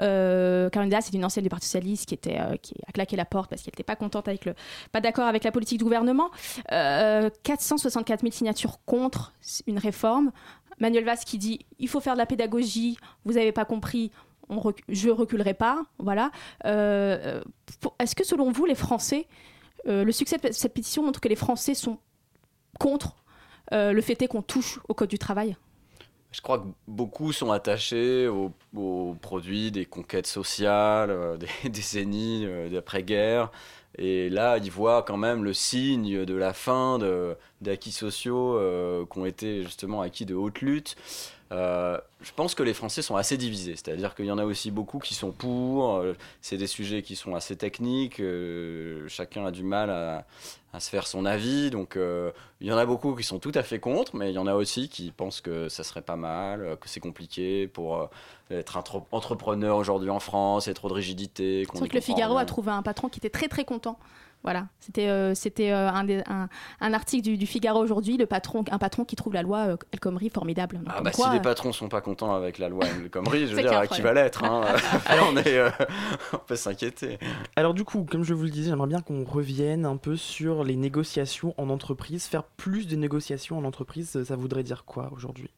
Euh, 0.00 0.68
Caroline 0.70 0.90
de 0.90 0.96
Haas 0.96 1.08
est 1.10 1.14
une 1.14 1.24
ancienne 1.24 1.42
du 1.42 1.48
Parti 1.48 1.66
socialiste 1.66 2.06
qui 2.06 2.14
était 2.14 2.38
euh, 2.40 2.56
qui 2.56 2.74
a 2.86 2.92
claqué 2.92 3.16
la 3.16 3.24
porte 3.24 3.50
parce 3.50 3.62
qu'elle 3.62 3.72
n'était 3.72 3.82
pas 3.84 3.96
contente 3.96 4.28
avec 4.28 4.44
le, 4.44 4.54
pas 4.92 5.00
d'accord 5.00 5.26
avec 5.26 5.44
la 5.44 5.50
politique 5.52 5.78
du 5.78 5.84
gouvernement. 5.84 6.30
Euh, 6.72 7.30
464 7.42 8.20
000 8.20 8.32
signatures 8.32 8.78
contre 8.86 9.32
une 9.66 9.78
réforme. 9.78 10.30
Manuel 10.80 11.04
Valls 11.04 11.18
qui 11.24 11.38
dit 11.38 11.66
il 11.78 11.88
faut 11.88 12.00
faire 12.00 12.14
de 12.14 12.18
la 12.18 12.26
pédagogie, 12.26 12.98
vous 13.24 13.34
n'avez 13.34 13.52
pas 13.52 13.64
compris, 13.64 14.10
on 14.48 14.60
rec- 14.60 14.82
je 14.88 15.10
reculerai 15.10 15.54
pas. 15.54 15.82
Voilà. 15.98 16.30
Euh, 16.64 17.42
Est-ce 17.98 18.14
que 18.14 18.24
selon 18.24 18.50
vous, 18.50 18.64
les 18.64 18.74
Français, 18.74 19.26
euh, 19.86 20.04
le 20.04 20.12
succès 20.12 20.38
de 20.38 20.52
cette 20.52 20.74
pétition 20.74 21.02
montre 21.02 21.20
que 21.20 21.28
les 21.28 21.36
Français 21.36 21.74
sont 21.74 21.98
contre 22.78 23.16
euh, 23.72 23.92
le 23.92 24.00
fait 24.00 24.26
qu'on 24.28 24.42
touche 24.42 24.80
au 24.88 24.94
code 24.94 25.08
du 25.10 25.18
travail? 25.18 25.56
Je 26.30 26.42
crois 26.42 26.58
que 26.58 26.66
beaucoup 26.86 27.32
sont 27.32 27.50
attachés 27.52 28.28
aux, 28.28 28.52
produits 29.22 29.70
des 29.70 29.86
conquêtes 29.86 30.26
sociales, 30.26 31.38
des 31.38 31.48
décennies 31.70 32.46
d'après-guerre. 32.70 33.50
Et 33.96 34.28
là, 34.28 34.58
ils 34.58 34.70
voient 34.70 35.02
quand 35.02 35.16
même 35.16 35.42
le 35.44 35.52
signe 35.52 36.24
de 36.24 36.34
la 36.34 36.52
fin 36.52 36.98
d'acquis 37.60 37.92
sociaux 37.92 38.56
euh, 38.56 39.04
qui 39.10 39.18
ont 39.18 39.26
été 39.26 39.62
justement 39.62 40.02
acquis 40.02 40.26
de 40.26 40.34
haute 40.34 40.60
lutte. 40.60 40.96
Euh, 41.50 41.98
je 42.20 42.30
pense 42.32 42.54
que 42.54 42.62
les 42.62 42.74
Français 42.74 43.00
sont 43.00 43.16
assez 43.16 43.38
divisés, 43.38 43.74
c'est-à-dire 43.74 44.14
qu'il 44.14 44.26
y 44.26 44.30
en 44.30 44.38
a 44.38 44.44
aussi 44.44 44.70
beaucoup 44.70 44.98
qui 44.98 45.14
sont 45.14 45.32
pour. 45.32 45.96
euh, 45.96 46.14
c'est 46.42 46.58
des 46.58 46.66
sujets 46.66 47.02
qui 47.02 47.16
sont 47.16 47.34
assez 47.34 47.56
techniques. 47.56 48.20
euh, 48.20 49.08
chacun 49.08 49.46
a 49.46 49.50
du 49.50 49.62
mal 49.62 49.90
à, 49.90 50.26
à 50.72 50.80
se 50.80 50.90
faire 50.90 51.06
son 51.06 51.24
avis. 51.24 51.70
Donc, 51.70 51.96
euh, 51.96 52.30
il 52.60 52.66
y 52.66 52.72
en 52.72 52.76
a 52.76 52.84
beaucoup 52.84 53.14
qui 53.14 53.22
sont 53.22 53.38
tout 53.38 53.52
à 53.54 53.62
fait 53.62 53.78
contre, 53.80 54.16
mais 54.16 54.30
il 54.30 54.34
y 54.34 54.38
en 54.38 54.46
a 54.46 54.54
aussi 54.54 54.88
qui 54.88 55.10
pensent 55.10 55.40
que 55.40 55.68
ça 55.68 55.82
serait 55.84 56.02
pas 56.02 56.16
mal, 56.16 56.62
euh, 56.62 56.76
que 56.76 56.88
c'est 56.88 57.00
compliqué 57.00 57.66
pour 57.68 57.96
euh, 57.96 58.06
être 58.50 58.76
entre- 58.76 59.02
entrepreneur 59.10 59.76
aujourd'hui 59.76 60.10
en 60.10 60.20
France, 60.20 60.66
il 60.66 60.68
y 60.68 60.72
a 60.72 60.74
trop 60.74 60.88
de 60.88 60.94
rigidité. 60.94 61.62
y 61.62 61.88
que 61.88 61.94
le 61.94 62.00
Figaro 62.00 62.34
rien. 62.34 62.42
a 62.42 62.46
trouvé 62.46 62.70
un 62.70 62.82
patron 62.82 63.08
qui 63.08 63.18
était 63.18 63.30
très 63.30 63.48
très 63.48 63.64
content. 63.64 63.98
Voilà, 64.44 64.68
c'était 64.78 65.08
euh, 65.08 65.34
c'était 65.34 65.72
euh, 65.72 65.90
un, 65.90 66.04
des- 66.04 66.22
un, 66.26 66.48
un 66.80 66.92
article 66.94 67.22
du, 67.24 67.36
du 67.36 67.46
Figaro 67.46 67.82
aujourd'hui, 67.82 68.16
le 68.16 68.24
patron, 68.26 68.64
un 68.70 68.78
patron 68.78 69.04
qui 69.04 69.16
trouve 69.16 69.34
la 69.34 69.42
loi 69.42 69.58
euh, 69.70 69.76
El 69.92 70.00
Khomri 70.00 70.30
formidable. 70.30 70.78
Donc, 70.78 70.86
Ah 70.96 71.02
bah 71.02 71.10
quoi, 71.10 71.26
si 71.26 71.32
les 71.34 71.40
patrons 71.40 71.72
sont 71.72 71.88
pas 71.88 72.00
contents 72.00 72.32
avec 72.34 72.58
la 72.58 72.68
loi 72.68 72.86
El 72.86 73.10
Khomri, 73.10 73.46
je 73.48 73.54
veux 73.56 73.62
dire, 73.62 73.88
qui 73.88 74.00
va 74.00 74.12
l'être 74.14 74.44
hein. 74.44 74.62
Alors 75.06 75.28
on, 75.32 75.36
est, 75.38 75.60
on 76.32 76.38
peut 76.38 76.56
s'inquiéter. 76.56 77.18
Alors 77.56 77.74
du 77.74 77.84
coup, 77.84 78.04
comme 78.08 78.22
je 78.22 78.32
vous 78.32 78.44
le 78.44 78.50
disais, 78.50 78.70
j'aimerais 78.70 78.88
bien 78.88 79.00
qu'on 79.00 79.24
revienne 79.24 79.84
un 79.84 79.96
peu 79.96 80.16
sur 80.16 80.62
les 80.64 80.76
négociations 80.76 81.52
en 81.58 81.68
entreprise. 81.68 82.24
Faire 82.26 82.44
plus 82.44 82.86
de 82.86 82.96
négociations 82.96 83.58
en 83.58 83.64
entreprise, 83.64 84.22
ça 84.22 84.36
voudrait 84.36 84.62
dire 84.62 84.84
quoi 84.84 85.10
aujourd'hui? 85.12 85.50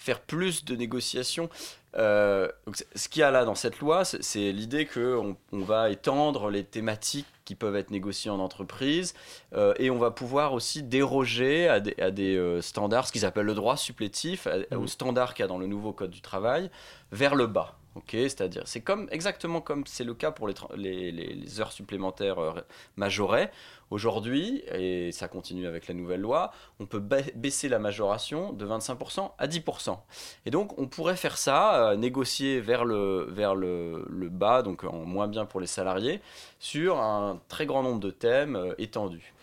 Faire 0.00 0.20
plus 0.20 0.64
de 0.64 0.74
négociations. 0.74 1.50
Euh, 1.96 2.48
donc, 2.66 2.76
ce 2.94 3.08
qu'il 3.08 3.20
y 3.20 3.22
a 3.22 3.30
là 3.30 3.44
dans 3.44 3.54
cette 3.54 3.80
loi, 3.80 4.04
c'est- 4.04 4.52
l'idée 4.52 4.86
qu'on 4.86 5.36
on 5.52 5.58
va 5.60 5.90
étendre 5.90 6.48
les 6.48 6.64
thématiques 6.64 7.26
qui 7.44 7.54
peuvent 7.56 7.74
être 7.76 7.90
négociées 7.90 8.30
en 8.30 8.38
entreprise 8.38 9.12
euh, 9.54 9.74
et 9.78 9.90
on 9.90 9.98
va 9.98 10.10
pouvoir 10.12 10.52
aussi 10.54 10.82
déroger 10.84 11.68
à 11.68 11.80
des, 11.80 11.94
à 12.00 12.10
des, 12.12 12.36
euh, 12.36 12.62
standards, 12.62 13.08
ce 13.08 13.12
qu'ils 13.12 13.26
appellent 13.26 13.44
le 13.46 13.54
droit 13.54 13.76
supplétif, 13.76 14.46
à- 14.46 14.78
aux 14.78 14.86
standards 14.86 15.34
qu'il 15.34 15.42
y 15.42 15.44
a 15.44 15.48
dans 15.48 15.58
le 15.58 15.66
nouveau 15.66 15.92
code 15.92 16.10
du 16.10 16.20
travail, 16.22 16.70
vers 17.12 17.34
le 17.34 17.46
bas. 17.48 17.76
C'est-à-dire, 18.08 18.62
c'est 18.66 18.80
comme 18.80 19.08
exactement 19.10 19.60
comme 19.60 19.86
c'est 19.86 20.04
le 20.04 20.14
cas 20.14 20.30
pour 20.30 20.48
les, 20.48 21.60
heures 21.60 21.72
supplémentaires 21.72 22.38
euh, 22.38 22.52
majorées. 22.96 23.50
Aujourd'hui, 23.90 24.62
et 24.72 25.10
ça 25.10 25.26
continue 25.26 25.66
avec 25.66 25.88
la 25.88 25.94
nouvelle 25.94 26.20
loi, 26.20 26.52
on 26.78 26.86
peut 26.86 27.00
ba- 27.00 27.22
baisser 27.34 27.68
la 27.68 27.80
majoration 27.80 28.52
de 28.52 28.64
25% 28.64 29.32
à 29.36 29.48
10%. 29.48 29.98
Et 30.46 30.50
donc, 30.50 30.78
on 30.78 30.86
pourrait 30.86 31.16
faire 31.16 31.36
ça, 31.36 31.90
euh, 31.90 31.96
négocier 31.96 32.60
vers, 32.60 32.84
le 32.84 34.28
bas, 34.30 34.62
donc 34.62 34.84
en 34.84 35.04
moins 35.04 35.26
bien 35.26 35.44
pour 35.44 35.60
les 35.60 35.66
salariés, 35.66 36.20
sur 36.60 37.00
un 37.00 37.40
très 37.48 37.66
grand 37.66 37.82
nombre 37.82 38.00
de 38.00 38.10
thèmes 38.10 38.54
euh, 38.54 38.74
étendus. 38.78 39.34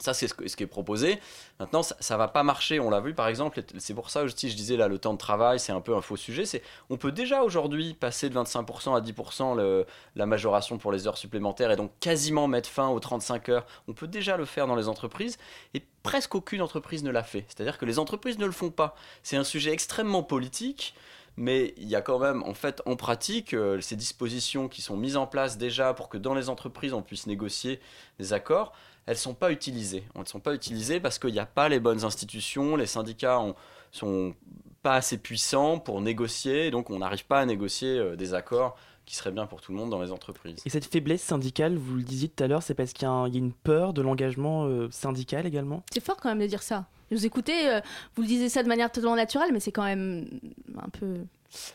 Ça, 0.00 0.14
c'est 0.14 0.28
ce, 0.28 0.34
qui 0.34 0.62
est 0.62 0.66
proposé. 0.66 1.18
Maintenant, 1.58 1.82
ça, 1.82 1.96
ça 2.00 2.16
va 2.16 2.28
pas 2.28 2.42
marcher. 2.42 2.80
On 2.80 2.90
l'a 2.90 3.00
vu, 3.00 3.14
par 3.14 3.28
exemple. 3.28 3.62
C'est 3.78 3.94
pour 3.94 4.10
ça 4.10 4.22
aussi, 4.22 4.50
je 4.50 4.56
disais 4.56 4.76
là, 4.76 4.88
le 4.88 4.98
temps 4.98 5.12
de 5.12 5.18
travail, 5.18 5.58
c'est 5.58 5.72
un 5.72 5.80
peu 5.80 5.94
un 5.96 6.00
faux 6.00 6.16
sujet. 6.16 6.44
On 6.90 6.96
peut 6.96 7.12
déjà 7.12 7.42
aujourd'hui 7.42 7.94
passer 7.94 8.28
de 8.28 8.34
25% 8.34 8.94
à 8.94 9.00
10% 9.00 9.54
le- 9.54 9.86
la 10.16 10.26
majoration 10.26 10.78
pour 10.78 10.92
les 10.92 11.06
heures 11.06 11.18
supplémentaires 11.18 11.70
et 11.70 11.76
donc 11.76 11.90
quasiment 12.00 12.48
mettre 12.48 12.68
fin 12.68 12.88
aux 12.88 13.00
35 13.00 13.48
heures. 13.48 13.66
On 13.88 13.92
peut 13.92 14.06
déjà 14.08 14.36
le 14.36 14.44
faire 14.44 14.66
dans 14.66 14.76
les 14.76 14.88
entreprises 14.88 15.38
et 15.74 15.82
presque 16.02 16.34
aucune 16.34 16.62
entreprise 16.62 17.02
ne 17.02 17.10
l'a 17.10 17.22
fait. 17.22 17.44
C'est-à-dire 17.48 17.78
que 17.78 17.84
les 17.84 17.98
entreprises 17.98 18.38
ne 18.38 18.46
le 18.46 18.52
font 18.52 18.70
pas. 18.70 18.94
C'est 19.22 19.36
un 19.36 19.44
sujet 19.44 19.72
extrêmement 19.72 20.22
politique. 20.22 20.94
Mais 21.40 21.72
il 21.76 21.86
y 21.86 21.94
a 21.94 22.00
quand 22.00 22.18
même, 22.18 22.42
en 22.42 22.52
fait, 22.52 22.82
en 22.84 22.96
pratique, 22.96 23.54
euh, 23.54 23.80
ces 23.80 23.94
dispositions 23.94 24.66
qui 24.66 24.82
sont 24.82 24.96
mises 24.96 25.16
en 25.16 25.28
place 25.28 25.56
déjà 25.56 25.94
pour 25.94 26.08
que 26.08 26.18
dans 26.18 26.34
les 26.34 26.48
entreprises, 26.48 26.92
on 26.92 27.00
puisse 27.00 27.28
négocier 27.28 27.78
des 28.18 28.32
accords, 28.32 28.72
elles 29.08 29.14
ne 29.14 29.18
sont 29.18 29.34
pas 29.34 29.50
utilisées. 29.50 30.04
Elles 30.14 30.20
ne 30.20 30.26
sont 30.26 30.38
pas 30.38 30.52
utilisées 30.52 31.00
parce 31.00 31.18
qu'il 31.18 31.32
n'y 31.32 31.38
a 31.38 31.46
pas 31.46 31.70
les 31.70 31.80
bonnes 31.80 32.04
institutions, 32.04 32.76
les 32.76 32.84
syndicats 32.84 33.40
ont, 33.40 33.54
sont 33.90 34.34
pas 34.82 34.96
assez 34.96 35.16
puissants 35.16 35.78
pour 35.78 36.02
négocier, 36.02 36.66
et 36.66 36.70
donc 36.70 36.90
on 36.90 36.98
n'arrive 36.98 37.24
pas 37.24 37.40
à 37.40 37.46
négocier 37.46 37.98
euh, 37.98 38.16
des 38.16 38.34
accords 38.34 38.76
qui 39.06 39.16
seraient 39.16 39.30
bien 39.30 39.46
pour 39.46 39.62
tout 39.62 39.72
le 39.72 39.78
monde 39.78 39.88
dans 39.88 40.02
les 40.02 40.12
entreprises. 40.12 40.60
Et 40.66 40.68
cette 40.68 40.84
faiblesse 40.84 41.22
syndicale, 41.22 41.78
vous 41.78 41.96
le 41.96 42.02
disiez 42.02 42.28
tout 42.28 42.44
à 42.44 42.48
l'heure, 42.48 42.62
c'est 42.62 42.74
parce 42.74 42.92
qu'il 42.92 43.08
y 43.08 43.10
a 43.10 43.26
une 43.32 43.54
peur 43.54 43.94
de 43.94 44.02
l'engagement 44.02 44.66
euh, 44.66 44.90
syndical 44.90 45.46
également? 45.46 45.82
C'est 45.90 46.04
fort 46.04 46.18
quand 46.18 46.28
même 46.28 46.40
de 46.40 46.46
dire 46.46 46.62
ça. 46.62 46.84
Vous 47.10 47.24
écoutez, 47.24 47.70
euh, 47.70 47.80
vous 48.14 48.20
le 48.20 48.28
disiez 48.28 48.50
ça 48.50 48.62
de 48.62 48.68
manière 48.68 48.92
totalement 48.92 49.16
naturelle, 49.16 49.54
mais 49.54 49.60
c'est 49.60 49.72
quand 49.72 49.84
même 49.84 50.28
un 50.76 50.90
peu. 50.90 51.14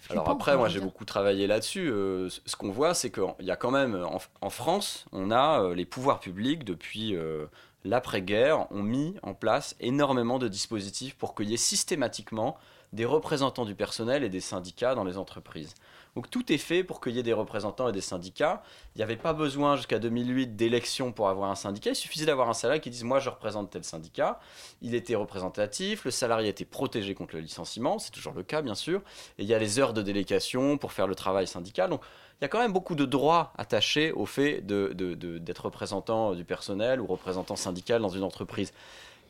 Alors 0.10 0.30
après, 0.30 0.56
moi 0.58 0.70
j'ai 0.70 0.80
beaucoup 0.80 1.06
travaillé 1.06 1.48
là-dessus. 1.48 1.90
Euh, 1.90 2.30
ce 2.30 2.40
ce 2.46 2.56
qu'on 2.56 2.72
voit, 2.72 2.94
c'est 2.94 3.12
qu'il 3.12 3.46
y 3.46 3.52
a 3.52 3.56
quand 3.56 3.72
même, 3.72 3.96
en, 3.96 4.20
en 4.42 4.50
France, 4.50 5.06
on 5.12 5.32
a 5.32 5.62
euh, 5.62 5.76
les 5.76 5.86
pouvoirs 5.86 6.20
publics 6.20 6.64
depuis 6.64 7.16
euh, 7.16 7.46
l'après-guerre 7.84 8.72
ont 8.72 8.84
mis 8.84 9.16
en 9.24 9.34
place 9.34 9.76
énormément 9.80 10.40
de 10.40 10.48
dispositifs 10.48 11.16
pour 11.16 11.36
qu'il 11.36 11.50
y 11.50 11.54
ait 11.54 11.58
systématiquement 11.58 12.58
des 12.94 13.06
représentants 13.06 13.66
du 13.66 13.76
personnel 13.76 14.24
et 14.24 14.30
des 14.30 14.40
syndicats 14.40 14.94
dans 14.94 15.04
les 15.04 15.18
entreprises. 15.18 15.74
Donc 16.16 16.30
tout 16.30 16.52
est 16.52 16.60
fait 16.60 16.84
pour 16.84 17.02
qu'il 17.02 17.14
y 17.14 17.20
ait 17.20 17.24
des 17.24 17.34
représentants 17.34 17.90
et 17.90 17.92
des 17.92 18.02
syndicats. 18.02 18.62
Il 18.96 19.00
n'y 19.00 19.04
avait 19.04 19.18
pas 19.18 19.34
besoin 19.34 19.76
jusqu'à 19.76 19.98
2008 19.98 20.56
d'élections 20.56 21.12
pour 21.12 21.28
avoir 21.28 21.50
un 21.50 21.56
syndicat. 21.56 21.92
Il 21.92 21.96
suffisait 21.96 22.28
d'avoir 22.28 22.50
un 22.50 22.54
salarié 22.54 22.82
qui 22.82 22.92
dise 22.92 23.04
moi 23.04 23.20
je 23.20 23.30
représente 23.30 23.72
tel 23.72 23.84
syndicat. 23.84 24.40
Il 24.82 24.94
était 24.94 25.16
représentatif, 25.16 26.06
le 26.06 26.12
salarié 26.12 26.50
était 26.50 26.66
protégé 26.66 27.16
contre 27.16 27.36
le 27.36 27.42
licenciement, 27.42 27.98
c'est 27.98 28.12
toujours 28.12 28.34
le 28.34 28.44
cas 28.44 28.62
bien 28.62 28.76
sûr. 28.76 29.02
Et 29.40 29.44
il 29.44 29.48
y 29.48 29.56
a 29.56 29.60
les 29.60 29.80
heures 29.80 29.94
de 29.94 30.04
délégation 30.04 30.78
pour 30.78 30.92
faire 30.92 31.08
le 31.08 31.16
travail 31.16 31.48
syndical. 31.48 31.90
Donc 31.90 32.02
il 32.40 32.44
y 32.44 32.46
a 32.46 32.48
quand 32.48 32.60
même 32.60 32.74
beaucoup 32.74 32.96
de 32.96 33.06
droits 33.06 33.52
attachés 33.58 34.12
au 34.12 34.26
fait 34.26 34.62
d'être 34.62 35.66
représentant 35.66 36.34
du 36.36 36.46
personnel 36.46 37.02
ou 37.02 37.08
représentant 37.08 37.56
syndical 37.56 38.02
dans 38.02 38.10
une 38.10 38.24
entreprise. 38.24 38.72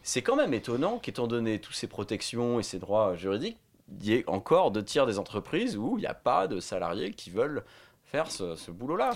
C'est 0.02 0.22
quand 0.22 0.36
même 0.36 0.54
étonnant 0.54 1.00
qu'étant 1.00 1.28
donné 1.28 1.60
toutes 1.60 1.76
ces 1.76 1.88
protections 1.88 2.60
et 2.60 2.63
ces 2.63 2.78
droits 2.78 3.15
juridiques, 3.15 3.58
il 3.89 4.06
y 4.06 4.13
ait 4.13 4.30
encore 4.30 4.72
deux 4.72 4.84
tiers 4.84 5.06
des 5.06 5.19
entreprises 5.19 5.78
où 5.78 5.98
il 5.98 6.02
n'y 6.02 6.08
a 6.08 6.13
pas 6.13 6.48
de 6.48 6.60
salariés 6.60 7.12
qui 7.12 7.30
veulent 7.30 7.63
faire 8.13 8.30
ce, 8.30 8.69
boulot-là. 8.69 9.15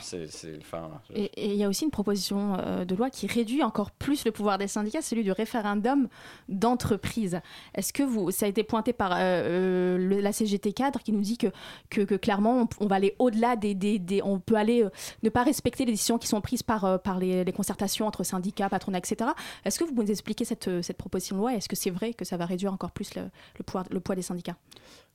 Et 1.14 1.30
il 1.38 1.56
y 1.56 1.64
a 1.64 1.70
aussi 1.70 1.86
une 1.86 1.92
proposition 1.92 2.58
euh, 2.58 2.84
de 2.84 2.96
loi 2.96 3.12
qui 3.12 3.28
réduit 3.28 3.62
encore 3.62 3.92
plus 3.92 4.26
le 4.26 4.32
pouvoir 4.32 4.58
des 4.58 4.68
syndicats, 4.68 5.04
celui 5.04 5.24
du 5.24 5.32
référendum 5.32 6.08
d'entreprise. 6.50 7.40
Est-ce 7.76 7.94
que 7.94 8.02
vous, 8.02 8.32
ça 8.32 8.48
a 8.48 8.50
été 8.50 8.64
pointé 8.64 8.94
par 8.94 9.12
euh, 9.12 9.18
euh, 9.20 10.22
la 10.22 10.32
CGT 10.32 10.74
cadre 10.74 11.00
qui 11.02 11.12
nous 11.12 11.22
dit 11.22 11.38
que, 11.38 11.52
que, 11.92 12.16
clairement 12.16 12.68
on, 12.80 12.88
va 12.88 12.96
aller 12.96 13.16
au-delà 13.20 13.56
des, 13.56 13.76
des, 13.76 14.22
on 14.24 14.40
peut 14.40 14.56
aller 14.56 14.84
ne 15.22 15.30
pas 15.30 15.44
respecter 15.44 15.86
les 15.86 15.92
décisions 15.92 16.18
qui 16.18 16.28
sont 16.28 16.42
prises 16.42 16.64
par, 16.64 17.00
par 17.04 17.20
les, 17.20 17.46
concertations 17.52 18.08
entre 18.08 18.24
syndicats, 18.24 18.68
patronat, 18.68 18.98
etc. 18.98 19.30
Est-ce 19.64 19.78
que 19.78 19.84
vous 19.84 19.92
pouvez 19.92 20.06
nous 20.06 20.12
expliquer 20.12 20.44
cette, 20.44 20.82
cette 20.82 20.98
proposition 20.98 21.36
de 21.36 21.42
loi? 21.42 21.54
Est-ce 21.54 21.70
que 21.70 21.76
c'est 21.76 21.92
vrai 21.92 22.16
que 22.16 22.26
ça 22.26 22.36
va 22.36 22.48
réduire 22.48 22.74
encore 22.74 22.92
plus 22.92 23.12
le 23.14 24.00
poids 24.00 24.16
des 24.16 24.24
syndicats? 24.24 24.56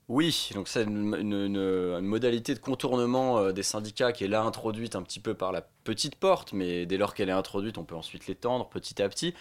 Oui, 0.09 0.51
donc 0.55 0.69
c'est 0.69 0.83
une, 0.83 1.15
une- 1.15 2.01
modalité 2.01 2.55
de 2.55 2.59
contournement 2.59 3.39
euh, 3.39 3.53
des 3.53 3.63
syndicats 3.63 4.13
qui 4.13 4.25
est 4.25 4.29
là 4.29 4.43
introduite 4.43 4.97
un 4.97 5.03
petit 5.03 5.21
peu 5.21 5.35
par 5.35 5.53
la 5.53 5.63
petite 5.85 6.17
porte, 6.17 6.53
mais 6.53 6.87
dès 6.87 6.99
lors 6.99 7.15
qu'elle 7.15 7.29
est 7.29 7.33
introduite, 7.33 7.79
on 7.79 7.85
peut 7.85 7.95
ensuite 7.95 8.27
l'étendre 8.27 8.69
petit 8.69 9.01
à 9.01 9.09
petit. 9.09 9.35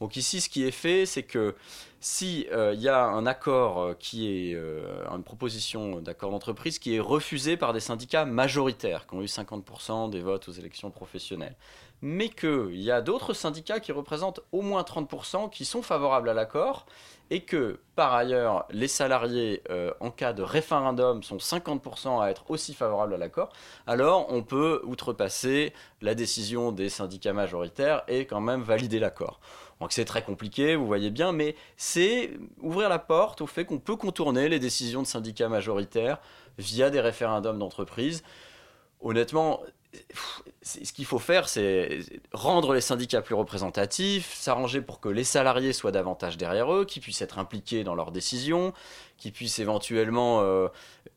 Donc 0.00 0.16
ici, 0.16 0.40
ce 0.40 0.48
qui 0.48 0.64
est 0.64 0.70
fait, 0.72 1.06
c'est 1.06 1.22
que 1.24 1.54
si 2.00 2.46
euh, 2.52 2.74
y 2.74 2.88
a 2.88 3.04
un 3.04 3.26
accord 3.26 3.78
euh, 3.80 3.94
qui 3.94 4.28
est 4.28 4.54
une 4.54 5.22
proposition 5.24 6.00
d'accord 6.00 6.30
d'entreprise 6.30 6.78
qui 6.78 6.94
est 6.96 7.00
refusée 7.00 7.56
par 7.56 7.72
des 7.72 7.80
syndicats 7.80 8.24
majoritaires, 8.24 9.06
qui 9.06 9.14
ont 9.14 9.22
eu 9.22 9.28
50% 9.28 10.10
des 10.10 10.20
votes 10.20 10.48
aux 10.48 10.52
élections 10.52 10.90
professionnelles, 10.90 11.56
mais 12.02 12.28
qu'il 12.28 12.80
y 12.80 12.90
a 12.90 13.00
d'autres 13.02 13.34
syndicats 13.34 13.80
qui 13.80 13.92
représentent 13.92 14.40
au 14.52 14.62
moins 14.62 14.82
30% 14.84 15.50
qui 15.50 15.64
sont 15.64 15.82
favorables 15.82 16.28
à 16.28 16.34
l'accord, 16.34 16.86
et 17.30 17.40
que 17.42 17.80
par 17.96 18.14
ailleurs 18.14 18.66
les 18.70 18.88
salariés 18.88 19.62
euh, 19.70 19.92
en 20.00 20.10
cas 20.10 20.32
de 20.32 20.42
référendum 20.42 21.22
sont 21.22 21.36
50% 21.36 22.22
à 22.22 22.30
être 22.30 22.50
aussi 22.50 22.74
favorables 22.74 23.14
à 23.14 23.18
l'accord, 23.18 23.50
alors 23.86 24.26
on 24.30 24.42
peut 24.42 24.80
outrepasser 24.84 25.72
la 26.02 26.14
décision 26.14 26.72
des 26.72 26.88
syndicats 26.88 27.32
majoritaires 27.32 28.02
et 28.08 28.26
quand 28.26 28.40
même 28.40 28.62
valider 28.62 28.98
l'accord. 28.98 29.40
Donc 29.80 29.92
c'est 29.92 30.04
très 30.04 30.22
compliqué, 30.22 30.76
vous 30.76 30.86
voyez 30.86 31.10
bien, 31.10 31.32
mais 31.32 31.56
c'est 31.76 32.30
ouvrir 32.60 32.88
la 32.88 32.98
porte 32.98 33.40
au 33.40 33.46
fait 33.46 33.64
qu'on 33.64 33.78
peut 33.78 33.96
contourner 33.96 34.48
les 34.48 34.58
décisions 34.58 35.02
de 35.02 35.06
syndicats 35.06 35.48
majoritaires 35.48 36.18
via 36.58 36.90
des 36.90 37.00
référendums 37.00 37.58
d'entreprise. 37.58 38.22
Honnêtement, 39.00 39.60
ce 40.62 40.92
qu'il 40.92 41.04
faut 41.04 41.18
faire, 41.18 41.48
c'est 41.48 42.00
rendre 42.32 42.72
les 42.74 42.80
syndicats 42.80 43.22
plus 43.22 43.34
représentatifs, 43.34 44.34
s'arranger 44.34 44.80
pour 44.80 45.00
que 45.00 45.08
les 45.08 45.24
salariés 45.24 45.72
soient 45.72 45.92
davantage 45.92 46.36
derrière 46.36 46.72
eux, 46.72 46.84
qu'ils 46.84 47.02
puissent 47.02 47.22
être 47.22 47.38
impliqués 47.38 47.84
dans 47.84 47.94
leurs 47.94 48.12
décisions, 48.12 48.72
qu'ils 49.16 49.32
puissent 49.32 49.58
éventuellement 49.58 50.40
euh, 50.42 50.68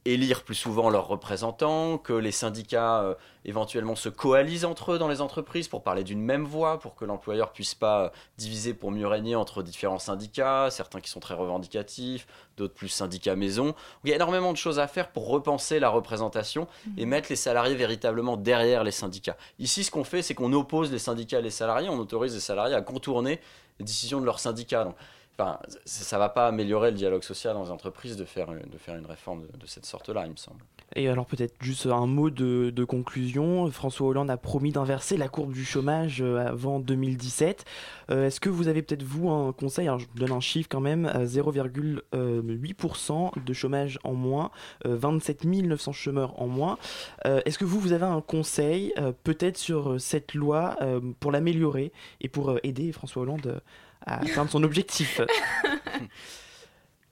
élire 0.06 0.44
plus 0.44 0.56
souvent 0.56 0.90
leurs 0.90 1.08
représentants, 1.08 1.98
que 1.98 2.14
les 2.14 2.32
syndicats 2.32 3.02
euh, 3.02 3.16
éventuellement 3.44 3.96
se 3.96 4.10
coalisent 4.10 4.66
entre 4.66 4.94
eux 4.94 5.00
dans 5.00 5.08
les 5.08 5.22
entreprises 5.22 5.68
pour 5.68 5.84
parler 5.84 6.04
d'une 6.04 6.22
même 6.22 6.46
voix, 6.46 6.80
pour 6.80 6.96
que 6.96 7.06
l'employeur 7.06 7.52
puisse 7.52 7.76
pas 7.76 8.04
euh, 8.04 8.10
diviser 8.38 8.74
pour 8.74 8.92
mieux 8.92 9.08
régner 9.08 9.36
entre 9.36 9.64
différents 9.64 10.00
syndicats, 10.00 10.70
certains 10.72 11.02
qui 11.02 11.10
sont 11.10 11.20
très 11.20 11.34
revendicatifs, 11.34 12.28
d'autres 12.56 12.74
plus 12.74 12.90
syndicats 12.90 13.36
maison. 13.36 13.76
Il 14.04 14.10
y 14.10 14.14
a 14.14 14.16
énormément 14.16 14.52
de 14.52 14.58
choses 14.58 14.80
à 14.80 14.88
faire 14.88 15.10
pour 15.10 15.28
repenser 15.28 15.80
la 15.80 15.90
représentation 15.90 16.68
et 16.98 17.06
mettre 17.06 17.28
les 17.30 17.36
salariés 17.36 17.76
véritablement 17.76 18.38
derrière 18.38 18.84
les 18.84 18.92
syndicats. 18.92 19.38
Ici, 19.60 19.84
ce 19.84 19.92
qu'on 19.92 20.04
fait, 20.04 20.22
c'est 20.22 20.34
qu'on 20.34 20.54
oppose 20.54 20.92
les 20.92 21.00
syndicats 21.00 21.40
et 21.40 21.44
les 21.44 21.50
salariés, 21.50 21.90
on 21.90 22.00
autorise 22.00 22.34
les 22.34 22.40
salariés 22.40 22.76
à 22.76 22.82
contourner 22.82 23.40
les 23.80 23.86
décisions 23.86 24.20
de 24.20 24.26
leurs 24.26 24.40
syndicats. 24.40 24.84
Donc, 24.84 24.96
enfin, 25.40 25.60
ça 25.86 26.18
ne 26.18 26.20
va 26.20 26.30
pas 26.30 26.48
améliorer 26.48 26.92
le 26.92 26.98
dialogue 26.98 27.24
social 27.24 27.54
dans 27.54 27.64
les 27.64 27.72
entreprises 27.72 28.18
de 28.18 28.26
faire, 28.26 28.48
de 28.48 28.78
faire 28.78 28.96
une 28.96 29.06
réforme 29.06 29.44
de, 29.60 29.66
cette 29.68 29.86
sorte-là, 29.86 30.24
il 30.26 30.32
me 30.32 30.38
semble. 30.38 30.60
Et 30.96 31.10
alors 31.10 31.26
peut-être 31.26 31.54
juste 31.60 31.86
un 31.86 32.06
mot 32.08 32.30
de, 32.30 32.84
conclusion. 32.86 33.70
François 33.72 34.08
Hollande 34.08 34.32
a 34.32 34.38
promis 34.38 34.72
d'inverser 34.72 35.18
la 35.18 35.28
courbe 35.28 35.52
du 35.52 35.66
chômage 35.66 36.22
euh, 36.22 36.38
avant 36.48 36.80
2017. 36.80 37.66
Euh, 38.10 38.28
Est-ce 38.28 38.40
que 38.40 38.50
vous 38.50 38.70
avez 38.70 38.82
peut-être 38.82 39.04
vous 39.04 39.30
un 39.30 39.52
conseil? 39.52 39.88
Je 39.98 40.06
vous 40.06 40.18
donne 40.20 40.32
un 40.32 40.40
chiffre 40.40 40.70
quand 40.72 40.80
même. 40.80 41.06
euh, 41.14 41.26
0,8% 41.26 43.44
de 43.44 43.54
chômage 43.54 44.00
en 44.04 44.14
moins, 44.14 44.52
euh, 44.86 44.96
27 44.96 45.44
900 45.46 45.92
chômeurs 45.92 46.42
en 46.42 46.48
moins. 46.48 46.78
Euh, 47.26 47.42
Est-ce 47.46 47.58
que 47.58 47.66
vous, 47.66 47.80
vous 47.80 47.94
avez 47.94 48.06
un 48.06 48.22
conseil 48.22 48.94
euh, 48.98 49.12
peut-être 49.24 49.58
sur 49.58 49.94
euh, 49.94 50.00
cette 50.00 50.34
loi 50.34 50.76
euh, 50.82 51.00
pour 51.20 51.32
l'améliorer 51.32 51.92
et 52.22 52.30
pour 52.30 52.52
euh, 52.52 52.60
aider 52.64 52.92
François 52.92 53.24
Hollande 53.24 53.48
euh, 53.48 53.60
à 54.06 54.22
atteindre 54.22 54.50
son 54.50 54.64
objectif 54.64 55.22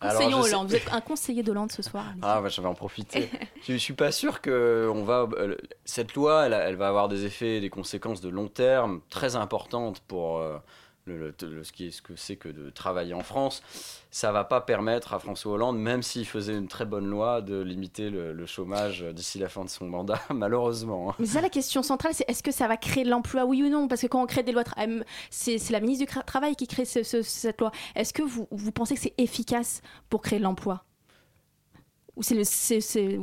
Alors, 0.02 0.22
Conseillons 0.22 0.42
je 0.44 0.48
sais- 0.48 0.54
Hollande. 0.54 0.68
Vous 0.68 0.76
êtes 0.76 0.94
un 0.94 1.02
conseiller 1.02 1.42
d'Hollande 1.42 1.72
ce 1.72 1.82
soir. 1.82 2.06
Ah, 2.22 2.42
bah, 2.42 2.50
je 2.50 2.62
vais 2.62 2.68
en 2.68 2.74
profiter. 2.76 3.30
je 3.68 3.76
suis 3.76 3.94
pas 3.94 4.12
sûr 4.12 4.42
que 4.42 4.92
on 4.94 5.04
va, 5.04 5.28
euh, 5.38 5.56
cette 5.86 6.14
loi, 6.14 6.46
elle, 6.48 6.76
va 6.76 6.90
avoir 6.90 7.08
des 7.08 7.26
effets 7.26 7.58
et 7.58 7.62
des 7.62 7.70
conséquences 7.70 8.22
de 8.22 8.30
long 8.30 8.48
terme 8.48 9.02
très 9.10 9.36
importantes 9.36 10.02
pour 10.02 10.38
euh, 10.40 10.58
le, 11.08 11.18
le- 11.18 11.36
le- 11.50 11.64
ce, 11.64 11.72
qui 11.72 11.88
est, 11.88 11.92
ce 11.92 12.02
que 12.02 12.16
c'est 12.16 12.36
que 12.36 12.50
de 12.50 12.70
travailler 12.72 13.14
en 13.14 13.22
France. 13.22 13.62
Ça 14.10 14.32
va 14.32 14.44
pas 14.44 14.62
permettre 14.62 15.14
à 15.14 15.20
François 15.20 15.54
Hollande, 15.54 15.78
même 15.78 16.02
s'il 16.02 16.26
faisait 16.26 16.56
une 16.58 16.68
très 16.68 16.86
bonne 16.86 17.06
loi, 17.08 17.42
de 17.42 17.62
limiter 17.62 18.10
le, 18.10 18.34
le 18.34 18.46
chômage 18.46 19.02
d'ici 19.14 19.38
la 19.38 19.48
fin 19.50 19.64
de 19.64 19.70
son 19.70 19.86
mandat, 19.88 20.20
malheureusement. 20.34 21.12
hein. 21.12 21.16
Mais 21.20 21.28
ça 21.28 21.42
la 21.42 21.50
question 21.50 21.84
centrale, 21.84 22.14
c'est 22.16 22.26
est-ce 22.28 22.42
que 22.42 22.52
ça 22.52 22.68
va 22.68 22.76
créer 22.78 23.04
de 23.04 23.10
l'emploi, 23.10 23.46
oui 23.46 23.62
ou 23.64 23.70
non? 23.70 23.88
Parce 23.88 24.02
que 24.02 24.08
quand 24.08 24.24
on 24.24 24.26
crée 24.26 24.42
des 24.44 24.52
lois, 24.52 24.64
euh, 24.80 25.04
c'est 25.30 25.60
c'est 25.60 25.74
la 25.74 25.80
ministre 25.80 26.06
du 26.06 26.24
Travail 26.26 26.56
qui 26.56 26.66
crée 26.68 26.86
ce- 26.86 27.04
ce- 27.04 27.22
cette 27.22 27.60
loi. 27.62 27.72
Est-ce 27.96 28.14
que 28.14 28.24
vous, 28.24 28.48
vous 28.50 28.72
pensez 28.72 28.96
que 28.96 29.02
c'est 29.02 29.14
efficace 29.20 29.82
pour 30.10 30.22
créer 30.22 30.40
de 30.40 30.44
l'emploi? 30.44 30.86
Ou 32.16 32.24
c'est 32.24 32.36
le. 32.36 32.44
c'est- 32.46 32.82
c'est- 32.82 33.20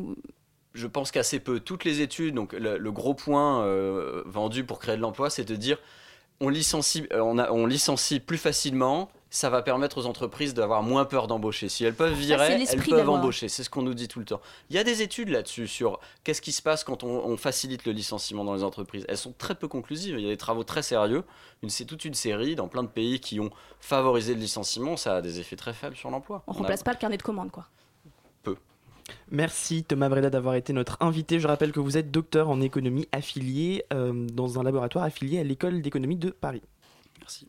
je 0.74 0.86
pense 0.86 1.10
qu'assez 1.10 1.40
peu. 1.40 1.60
Toutes 1.60 1.84
les 1.84 2.00
études, 2.00 2.34
donc 2.34 2.52
le, 2.52 2.78
le 2.78 2.92
gros 2.92 3.14
point 3.14 3.64
euh, 3.64 4.22
vendu 4.26 4.64
pour 4.64 4.78
créer 4.78 4.96
de 4.96 5.02
l'emploi, 5.02 5.30
c'est 5.30 5.44
de 5.44 5.56
dire 5.56 5.78
on 6.42 6.48
licencie, 6.50 7.06
euh, 7.12 7.20
on, 7.20 7.38
a- 7.38 7.50
on 7.50 7.64
licencie 7.66 8.20
plus 8.20 8.38
facilement. 8.38 9.08
Ça 9.34 9.48
va 9.48 9.62
permettre 9.62 9.96
aux 9.96 10.04
entreprises 10.04 10.52
d'avoir 10.52 10.82
moins 10.82 11.06
peur 11.06 11.26
d'embaucher. 11.26 11.70
Si 11.70 11.86
elles 11.86 11.94
peuvent 11.94 12.12
virer, 12.12 12.48
elles 12.74 12.80
peuvent 12.90 13.06
embaucher. 13.14 13.48
C'est 13.48 13.64
ce 13.64 13.70
qu'on 13.70 13.80
nous 13.80 13.94
dit 13.94 14.06
tout 14.06 14.18
le 14.18 14.26
temps. 14.26 14.42
Il 14.68 14.76
y 14.76 14.78
a 14.78 14.84
des 14.84 15.00
études 15.00 15.30
là-dessus 15.30 15.66
sur 15.68 16.00
qu'est-ce 16.22 16.42
qui 16.42 16.52
se 16.52 16.60
passe 16.60 16.84
quand 16.84 17.02
on, 17.02 17.24
on 17.24 17.38
facilite 17.38 17.86
le 17.86 17.92
licenciement 17.92 18.44
dans 18.44 18.52
les 18.52 18.62
entreprises. 18.62 19.06
Elles 19.08 19.16
sont 19.16 19.32
très 19.32 19.54
peu 19.54 19.68
conclusives. 19.68 20.16
Il 20.18 20.22
y 20.24 20.26
a 20.26 20.30
des 20.30 20.36
travaux 20.36 20.64
très 20.64 20.82
sérieux. 20.82 21.24
Une- 21.62 21.70
C'est 21.70 21.86
toute 21.86 22.04
une 22.04 22.12
série 22.12 22.56
dans 22.56 22.68
plein 22.68 22.82
de 22.82 22.88
pays 22.88 23.20
qui 23.20 23.40
ont 23.40 23.48
favorisé 23.80 24.34
le 24.34 24.40
licenciement. 24.40 24.98
Ça 24.98 25.16
a 25.16 25.22
des 25.22 25.40
effets 25.40 25.56
très 25.56 25.72
faibles 25.72 25.96
sur 25.96 26.10
l'emploi. 26.10 26.42
On 26.46 26.52
a- 26.52 26.56
remplace 26.58 26.82
pas 26.82 26.92
le 26.92 26.98
carnet 26.98 27.16
de 27.16 27.22
commande, 27.22 27.50
quoi. 27.50 27.66
Merci 29.32 29.82
Thomas 29.82 30.10
Breda 30.10 30.28
d'avoir 30.28 30.56
été 30.56 30.74
notre 30.74 30.98
invité. 31.00 31.40
Je 31.40 31.48
rappelle 31.48 31.72
que 31.72 31.80
vous 31.80 31.96
êtes 31.96 32.10
docteur 32.10 32.50
en 32.50 32.60
économie 32.60 33.08
affilié 33.12 33.82
euh, 33.90 34.12
dans 34.12 34.60
un 34.60 34.62
laboratoire 34.62 35.04
affilié 35.04 35.38
à 35.38 35.42
l'école 35.42 35.80
d'économie 35.80 36.16
de 36.16 36.28
Paris. 36.28 36.60
Merci. 37.18 37.48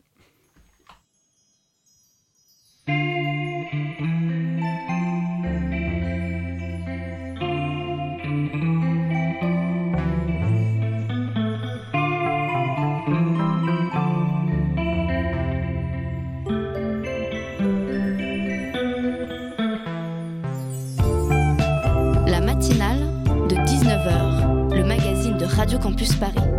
Campus 26.04 26.16
Paris. 26.16 26.53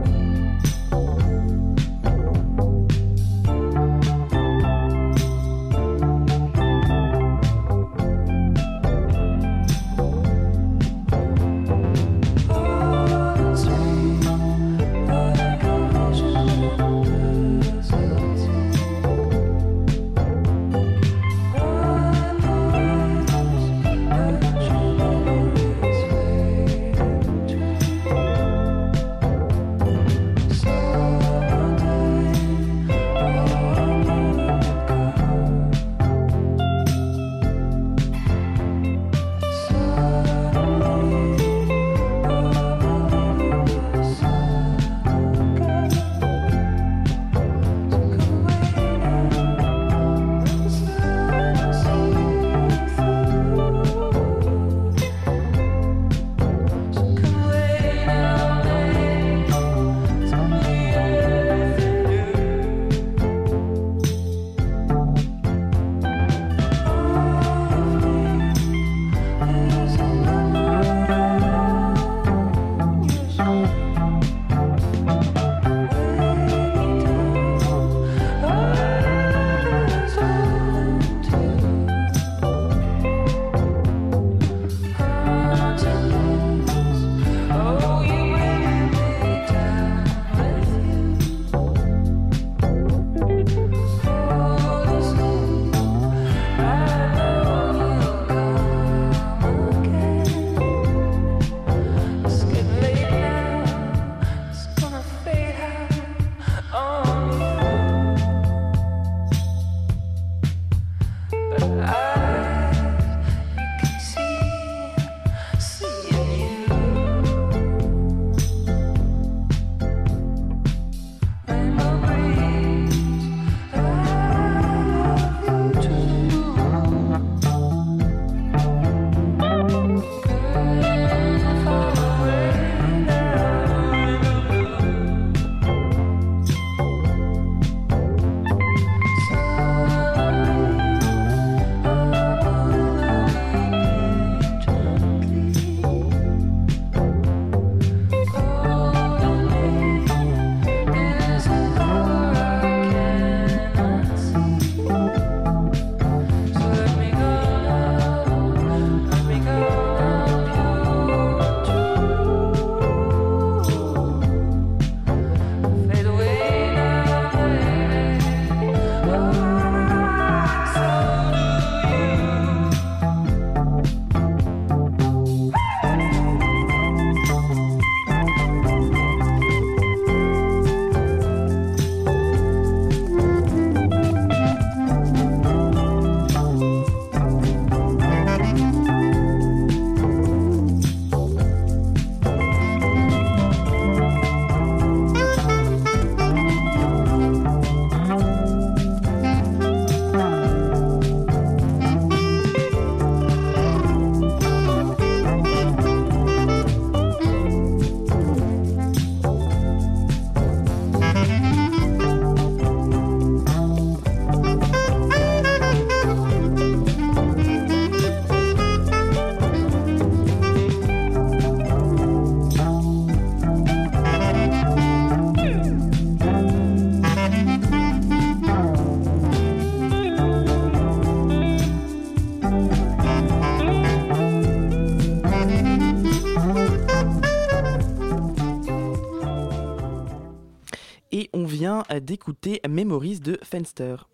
D'écouter 242.06 242.62
Memories 242.68 243.20
de 243.20 243.40
Fenster. 243.44 244.08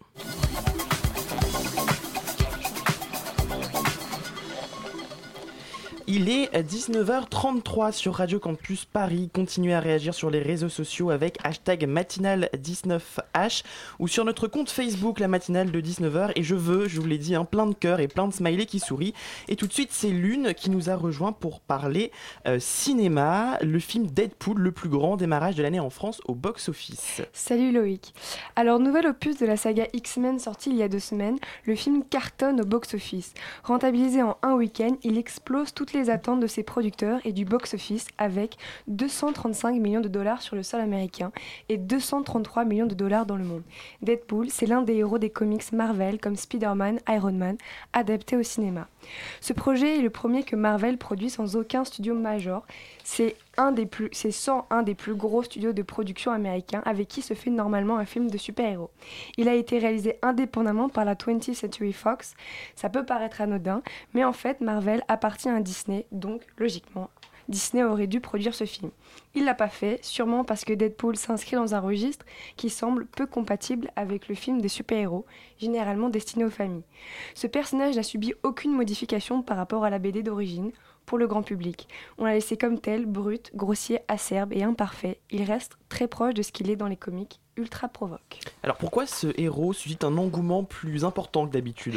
Il 6.14 6.28
est 6.28 6.54
19h33 6.54 7.94
sur 7.94 8.16
Radio 8.16 8.38
Campus 8.38 8.84
Paris. 8.84 9.30
Continuez 9.34 9.74
à 9.74 9.80
réagir 9.80 10.14
sur 10.14 10.30
les 10.30 10.42
réseaux 10.42 10.68
sociaux 10.68 11.10
avec 11.10 11.38
hashtag 11.42 11.88
matinale19h 11.88 13.64
ou 13.98 14.10
sur 14.10 14.26
notre 14.26 14.50
compte 14.50 14.70
Facebook 14.70 15.22
la 15.22 15.30
matinale 15.30 15.72
de 15.72 15.80
19h. 15.80 16.34
Et 16.36 16.44
je 16.44 16.54
veux, 16.54 16.90
je 16.90 17.00
vous 17.00 17.08
l'ai 17.08 17.18
dit, 17.18 17.34
un 17.34 17.46
plein 17.46 17.66
de 17.66 17.74
cœurs 17.74 18.02
et 18.02 18.10
plein 18.10 18.28
de 18.28 18.34
smileys 18.34 18.66
qui 18.66 18.80
sourient. 18.80 19.14
Et 19.48 19.56
tout 19.56 19.68
de 19.68 19.72
suite, 19.72 19.94
c'est 19.94 20.10
Lune 20.10 20.54
qui 20.54 20.70
nous 20.70 20.90
a 20.90 20.98
rejoint 20.98 21.32
pour 21.32 21.62
parler 21.62 22.12
euh, 22.46 22.60
cinéma, 22.60 23.58
le 23.62 23.80
film 23.80 24.08
Deadpool, 24.08 24.60
le 24.60 24.74
plus 24.74 24.90
grand 24.90 25.16
démarrage 25.16 25.56
de 25.56 25.64
l'année 25.64 25.80
en 25.80 25.90
France 25.90 26.20
au 26.26 26.36
box-office. 26.36 27.22
Salut 27.32 27.72
Loïc. 27.72 28.14
Alors, 28.58 28.80
nouvel 28.80 29.08
opus 29.08 29.38
de 29.38 29.46
la 29.46 29.56
saga 29.56 29.88
X-Men 29.94 30.40
sorti 30.40 30.72
il 30.72 30.76
y 30.76 30.84
a 30.84 30.90
deux 30.90 31.00
semaines, 31.00 31.38
le 31.64 31.76
film 31.78 32.04
cartonne 32.04 32.60
au 32.60 32.66
box-office. 32.66 33.34
Rentabilisé 33.64 34.22
en 34.22 34.36
un 34.44 34.56
week-end, 34.56 34.98
il 35.04 35.18
explose 35.18 35.74
toutes 35.74 35.94
les 35.94 36.01
attentes 36.10 36.40
de 36.40 36.48
ses 36.48 36.64
producteurs 36.64 37.20
et 37.26 37.32
du 37.32 37.46
box-office 37.46 38.08
avec 38.18 38.58
235 38.88 39.76
millions 39.80 40.02
de 40.02 40.08
dollars 40.08 40.42
sur 40.42 40.56
le 40.56 40.64
sol 40.64 40.82
américain 40.82 41.32
et 41.70 41.78
233 41.78 42.66
millions 42.66 42.86
de 42.86 42.96
dollars 42.96 43.26
dans 43.26 43.38
le 43.38 43.44
monde. 43.44 43.64
Deadpool, 44.02 44.50
c'est 44.50 44.66
l'un 44.66 44.82
des 44.82 44.96
héros 44.96 45.18
des 45.18 45.30
comics 45.30 45.72
Marvel 45.72 46.20
comme 46.20 46.36
Spider-Man, 46.36 47.00
Iron 47.10 47.34
Man, 47.34 47.58
adapté 47.94 48.38
au 48.38 48.44
cinéma. 48.44 48.88
Ce 49.40 49.54
projet 49.54 50.00
est 50.00 50.02
le 50.02 50.10
premier 50.10 50.44
que 50.44 50.56
Marvel 50.56 50.98
produit 50.98 51.30
sans 51.30 51.56
aucun 51.56 51.84
studio 51.84 52.16
major. 52.16 52.66
C'est 53.04 53.36
c'est 54.12 54.32
sans 54.32 54.66
un 54.70 54.84
des 54.84 54.96
plus 54.96 55.16
gros 55.16 55.44
studios 55.44 55.74
de 55.74 55.82
production 55.82 56.32
américains 56.32 56.82
avec 56.86 57.08
qui 57.08 57.22
se 57.22 57.34
fait 57.34 57.50
normalement 57.50 57.98
un 57.98 58.06
film 58.06 58.30
de 58.30 58.38
super-héros. 58.38 58.92
Il 59.38 59.50
a 59.50 59.56
été 59.56 59.80
réalisé 59.80 60.18
indépendamment 60.22 60.90
par 60.90 61.06
la 61.06 61.16
20th 61.16 61.54
Century 61.54 61.94
Fox. 61.94 62.34
Ça 62.76 62.90
peut 62.90 63.06
paraître 63.06 63.42
anodin, 63.42 63.82
mais 64.14 64.24
en 64.24 64.34
fait, 64.34 64.62
Marvel 64.62 65.04
appartient 65.08 65.50
à 65.50 65.60
Disney, 65.60 66.06
donc 66.12 66.42
logiquement, 66.58 67.10
Disney 67.50 67.84
aurait 67.84 68.08
dû 68.08 68.22
produire 68.22 68.56
ce 68.56 68.66
film. 68.66 68.92
Il 69.36 69.46
l'a 69.46 69.54
pas 69.54 69.68
fait, 69.68 70.04
sûrement 70.04 70.44
parce 70.44 70.66
que 70.66 70.74
Deadpool 70.74 71.18
s'inscrit 71.18 71.56
dans 71.56 71.76
un 71.76 71.80
registre 71.80 72.26
qui 72.56 72.70
semble 72.70 73.06
peu 73.06 73.26
compatible 73.26 73.92
avec 73.96 74.28
le 74.28 74.36
film 74.36 74.62
des 74.62 74.70
super-héros, 74.70 75.26
généralement 75.60 76.10
destiné 76.10 76.46
aux 76.46 76.50
familles. 76.50 76.84
Ce 77.36 77.48
personnage 77.48 77.96
n'a 77.96 78.04
subi 78.04 78.34
aucune 78.44 78.74
modification 78.74 79.42
par 79.42 79.58
rapport 79.58 79.84
à 79.84 79.90
la 79.90 80.00
BD 80.00 80.24
d'origine 80.24 80.72
pour 81.06 81.18
le 81.18 81.28
grand 81.28 81.44
public. 81.44 81.88
On 82.18 82.26
l'a 82.26 82.34
laissé 82.34 82.58
comme 82.58 82.80
tel, 82.80 83.06
brut, 83.06 83.52
grossier, 83.56 84.00
acerbe 84.08 84.54
et 84.54 84.64
imparfait. 84.64 85.20
Il 85.30 85.44
reste 85.44 85.78
très 85.90 86.08
proche 86.08 86.34
de 86.34 86.42
ce 86.42 86.52
qu'il 86.52 86.70
est 86.70 86.76
dans 86.76 86.88
les 86.88 86.98
comics, 86.98 87.40
ultra 87.58 87.88
provoque. 87.88 88.40
Alors 88.64 88.78
pourquoi 88.78 89.06
ce 89.06 89.28
héros 89.40 89.74
suscite 89.74 90.04
un 90.04 90.18
engouement 90.18 90.64
plus 90.64 91.04
important 91.06 91.48
que 91.48 91.54
d'habitude? 91.54 91.96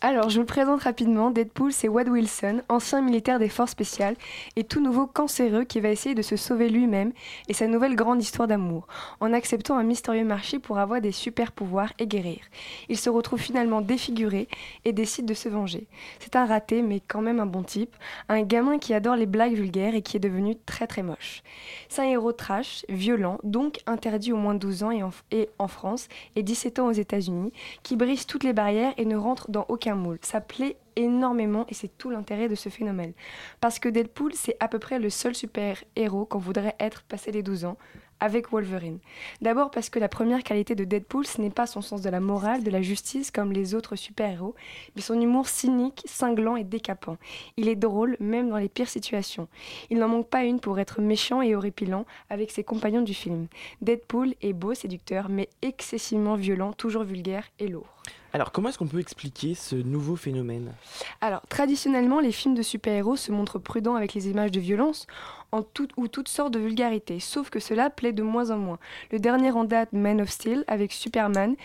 Alors, 0.00 0.30
je 0.30 0.36
vous 0.36 0.40
le 0.40 0.46
présente 0.46 0.82
rapidement. 0.82 1.30
Deadpool, 1.30 1.72
c'est 1.72 1.88
Wade 1.88 2.08
Wilson, 2.08 2.62
ancien 2.68 3.00
militaire 3.00 3.38
des 3.38 3.48
forces 3.48 3.70
spéciales 3.70 4.16
et 4.56 4.64
tout 4.64 4.80
nouveau 4.80 5.06
cancéreux 5.06 5.64
qui 5.64 5.80
va 5.80 5.90
essayer 5.90 6.14
de 6.14 6.22
se 6.22 6.36
sauver 6.36 6.68
lui-même 6.68 7.12
et 7.48 7.52
sa 7.52 7.66
nouvelle 7.66 7.96
grande 7.96 8.22
histoire 8.22 8.48
d'amour, 8.48 8.86
en 9.20 9.32
acceptant 9.32 9.76
un 9.76 9.82
mystérieux 9.82 10.24
marché 10.24 10.58
pour 10.58 10.78
avoir 10.78 11.00
des 11.00 11.12
super 11.12 11.52
pouvoirs 11.52 11.92
et 11.98 12.06
guérir. 12.06 12.40
Il 12.88 12.98
se 12.98 13.10
retrouve 13.10 13.40
finalement 13.40 13.80
défiguré 13.80 14.48
et 14.84 14.92
décide 14.92 15.26
de 15.26 15.34
se 15.34 15.48
venger. 15.48 15.86
C'est 16.18 16.36
un 16.36 16.46
raté, 16.46 16.82
mais 16.82 17.00
quand 17.00 17.22
même 17.22 17.40
un 17.40 17.46
bon 17.46 17.62
type, 17.62 17.94
un 18.28 18.42
gamin 18.42 18.78
qui 18.78 18.94
adore 18.94 19.16
les 19.16 19.26
blagues 19.26 19.54
vulgaires 19.54 19.94
et 19.94 20.02
qui 20.02 20.16
est 20.16 20.20
devenu 20.20 20.56
très 20.66 20.86
très 20.86 21.02
moche. 21.02 21.42
C'est 21.88 22.02
un 22.02 22.08
héros 22.08 22.32
trash, 22.32 22.84
violent, 22.88 23.38
donc 23.42 23.78
interdit 23.86 24.32
au 24.32 24.36
moins 24.36 24.54
de 24.54 24.60
12 24.60 24.82
ans 24.82 24.90
et 24.90 24.95
et 25.30 25.48
en 25.58 25.68
France 25.68 26.08
et 26.34 26.42
17 26.42 26.78
ans 26.78 26.88
aux 26.88 26.92
États-Unis, 26.92 27.52
qui 27.82 27.96
brise 27.96 28.26
toutes 28.26 28.44
les 28.44 28.52
barrières 28.52 28.94
et 28.96 29.04
ne 29.04 29.16
rentre 29.16 29.50
dans 29.50 29.66
aucun 29.68 29.94
moule. 29.94 30.18
Ça 30.22 30.40
plaît 30.40 30.76
énormément 30.96 31.66
et 31.68 31.74
c'est 31.74 31.96
tout 31.98 32.10
l'intérêt 32.10 32.48
de 32.48 32.54
ce 32.54 32.68
phénomène. 32.68 33.12
Parce 33.60 33.78
que 33.78 33.88
Deadpool, 33.88 34.32
c'est 34.34 34.56
à 34.60 34.68
peu 34.68 34.78
près 34.78 34.98
le 34.98 35.10
seul 35.10 35.34
super-héros 35.34 36.24
qu'on 36.24 36.38
voudrait 36.38 36.76
être 36.80 37.02
passé 37.02 37.32
les 37.32 37.42
12 37.42 37.66
ans 37.66 37.76
avec 38.20 38.50
Wolverine. 38.50 38.98
D'abord 39.40 39.70
parce 39.70 39.90
que 39.90 39.98
la 39.98 40.08
première 40.08 40.42
qualité 40.42 40.74
de 40.74 40.84
Deadpool, 40.84 41.26
ce 41.26 41.40
n'est 41.40 41.50
pas 41.50 41.66
son 41.66 41.82
sens 41.82 42.02
de 42.02 42.10
la 42.10 42.20
morale, 42.20 42.62
de 42.62 42.70
la 42.70 42.82
justice 42.82 43.30
comme 43.30 43.52
les 43.52 43.74
autres 43.74 43.96
super-héros, 43.96 44.54
mais 44.94 45.02
son 45.02 45.20
humour 45.20 45.48
cynique, 45.48 46.02
cinglant 46.06 46.56
et 46.56 46.64
décapant. 46.64 47.16
Il 47.56 47.68
est 47.68 47.76
drôle 47.76 48.16
même 48.20 48.50
dans 48.50 48.58
les 48.58 48.68
pires 48.68 48.88
situations. 48.88 49.48
Il 49.90 49.98
n'en 49.98 50.08
manque 50.08 50.28
pas 50.28 50.44
une 50.44 50.60
pour 50.60 50.78
être 50.78 51.00
méchant 51.00 51.42
et 51.42 51.54
horripilant 51.54 52.06
avec 52.30 52.50
ses 52.50 52.64
compagnons 52.64 53.02
du 53.02 53.14
film. 53.14 53.46
Deadpool 53.82 54.34
est 54.42 54.52
beau, 54.52 54.74
séducteur, 54.74 55.28
mais 55.28 55.48
excessivement 55.62 56.36
violent, 56.36 56.72
toujours 56.72 57.04
vulgaire 57.04 57.44
et 57.58 57.68
lourd. 57.68 57.96
Alors 58.36 58.52
comment 58.52 58.68
est-ce 58.68 58.76
qu'on 58.76 58.86
peut 58.86 59.00
expliquer 59.00 59.54
ce 59.54 59.76
nouveau 59.76 60.14
phénomène? 60.14 60.74
Alors, 61.22 61.40
traditionnellement, 61.48 62.20
les 62.20 62.32
films 62.32 62.54
de 62.54 62.60
super-héros 62.60 63.16
se 63.16 63.32
montrent 63.32 63.58
prudents 63.58 63.94
avec 63.94 64.12
les 64.12 64.28
images 64.28 64.50
de 64.50 64.60
violence 64.60 65.06
en 65.52 65.64
ou 65.96 66.06
toutes 66.06 66.28
sortes 66.28 66.52
de 66.52 66.58
vulgarité, 66.58 67.18
sauf 67.18 67.48
que 67.48 67.60
cela 67.60 67.88
plaît 67.88 68.12
de 68.12 68.22
moins 68.22 68.50
en 68.50 68.58
moins. 68.58 68.78
Le 69.10 69.18
dernier 69.18 69.52
en 69.52 69.64
date, 69.64 69.94
Man 69.94 70.20
of 70.20 70.28
Steel, 70.28 70.64
avec 70.66 70.92
Superman, 70.92 71.56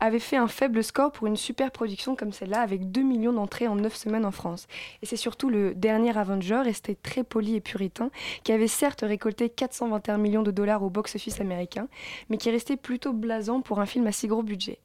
avait 0.00 0.18
fait 0.18 0.36
un 0.36 0.48
faible 0.48 0.82
score 0.82 1.12
pour 1.12 1.28
une 1.28 1.36
super 1.36 1.70
production 1.70 2.16
comme 2.16 2.32
celle-là, 2.32 2.60
avec 2.60 2.90
2 2.90 3.02
millions 3.02 3.32
d'entrées 3.32 3.68
en 3.68 3.76
9 3.76 3.94
semaines 3.94 4.24
en 4.24 4.32
France. 4.32 4.66
Et 5.02 5.06
c'est 5.06 5.16
surtout 5.16 5.48
le 5.48 5.76
dernier 5.76 6.18
Avenger, 6.18 6.62
resté 6.64 6.96
très 6.96 7.22
poli 7.22 7.54
et 7.54 7.60
puritain, 7.60 8.10
qui 8.42 8.50
avait 8.50 8.66
certes 8.66 9.04
récolté 9.06 9.48
421 9.48 10.18
millions 10.18 10.42
de 10.42 10.50
dollars 10.50 10.82
au 10.82 10.90
box-office 10.90 11.40
américain, 11.40 11.86
mais 12.30 12.36
qui 12.36 12.50
restait 12.50 12.76
plutôt 12.76 13.12
blasant 13.12 13.60
pour 13.60 13.78
un 13.78 13.86
film 13.86 14.08
à 14.08 14.12
si 14.12 14.26
gros 14.26 14.42
budget 14.42 14.80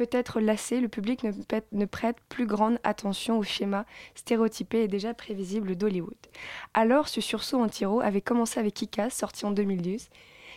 peut-être 0.00 0.40
lassé, 0.40 0.80
le 0.80 0.88
public 0.88 1.26
ne, 1.72 1.84
prête 1.84 2.16
plus 2.30 2.46
grande 2.46 2.78
attention 2.84 3.36
au 3.36 3.42
schéma 3.42 3.84
stéréotypé 4.14 4.84
et 4.84 4.88
déjà 4.88 5.12
prévisible 5.12 5.76
d'Hollywood. 5.76 6.16
Alors, 6.72 7.06
ce 7.06 7.20
sursaut 7.20 7.58
anti-héros 7.58 8.00
avait 8.00 8.22
commencé 8.22 8.58
avec 8.58 8.72
Kick-Ass, 8.72 9.12
sorti 9.12 9.44
en 9.44 9.50
2012. 9.50 10.08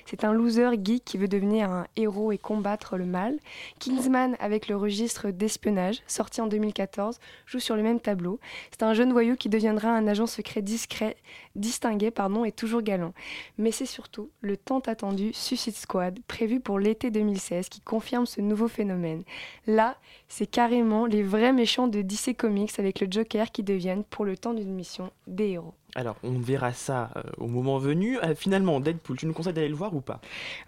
C'est 0.05 0.23
un 0.23 0.33
loser 0.33 0.69
geek 0.83 1.03
qui 1.05 1.17
veut 1.17 1.27
devenir 1.27 1.69
un 1.69 1.87
héros 1.95 2.31
et 2.31 2.37
combattre 2.37 2.97
le 2.97 3.05
mal. 3.05 3.37
Kingsman, 3.79 4.35
avec 4.39 4.67
le 4.67 4.75
registre 4.75 5.31
d'espionnage, 5.31 6.01
sorti 6.07 6.41
en 6.41 6.47
2014, 6.47 7.19
joue 7.45 7.59
sur 7.59 7.75
le 7.75 7.83
même 7.83 7.99
tableau. 7.99 8.39
C'est 8.71 8.83
un 8.83 8.93
jeune 8.93 9.11
voyou 9.11 9.35
qui 9.35 9.49
deviendra 9.49 9.89
un 9.89 10.07
agent 10.07 10.27
secret 10.27 10.61
discret, 10.61 11.15
distingué 11.55 12.11
et 12.45 12.51
toujours 12.51 12.81
galant. 12.81 13.13
Mais 13.57 13.71
c'est 13.71 13.85
surtout 13.85 14.29
le 14.41 14.57
tant 14.57 14.79
attendu 14.79 15.31
Suicide 15.33 15.75
Squad, 15.75 16.19
prévu 16.27 16.59
pour 16.59 16.79
l'été 16.79 17.11
2016, 17.11 17.69
qui 17.69 17.81
confirme 17.81 18.25
ce 18.25 18.41
nouveau 18.41 18.67
phénomène. 18.67 19.23
Là, 19.67 19.97
c'est 20.27 20.47
carrément 20.47 21.05
les 21.05 21.23
vrais 21.23 21.53
méchants 21.53 21.87
de 21.87 22.01
DC 22.01 22.35
Comics 22.37 22.79
avec 22.79 22.99
le 22.99 23.07
Joker 23.09 23.51
qui 23.51 23.63
deviennent, 23.63 24.03
pour 24.03 24.25
le 24.25 24.37
temps 24.37 24.53
d'une 24.53 24.73
mission, 24.73 25.11
des 25.27 25.49
héros. 25.49 25.73
Alors 25.95 26.15
on 26.23 26.39
verra 26.39 26.73
ça 26.73 27.11
euh, 27.15 27.21
au 27.37 27.47
moment 27.47 27.77
venu. 27.77 28.17
Euh, 28.19 28.33
finalement, 28.35 28.79
Deadpool, 28.79 29.17
tu 29.17 29.27
nous 29.27 29.33
conseilles 29.33 29.53
d'aller 29.53 29.69
le 29.69 29.75
voir 29.75 29.95
ou 29.95 30.01
pas? 30.01 30.19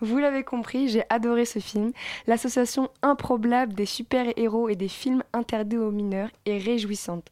Vous 0.02 0.18
l'avez 0.20 0.44
compris, 0.44 0.88
j'ai 0.88 1.04
adoré 1.10 1.46
ce 1.46 1.60
film. 1.60 1.92
L'association 2.28 2.90
improbable 3.02 3.74
des 3.74 3.86
super-héros 3.86 4.70
et 4.70 4.76
des 4.76 4.88
films 4.88 5.24
interdits 5.34 5.78
aux 5.78 5.92
mineurs 5.92 6.30
est 6.46 6.60
réjouissante. 6.60 7.28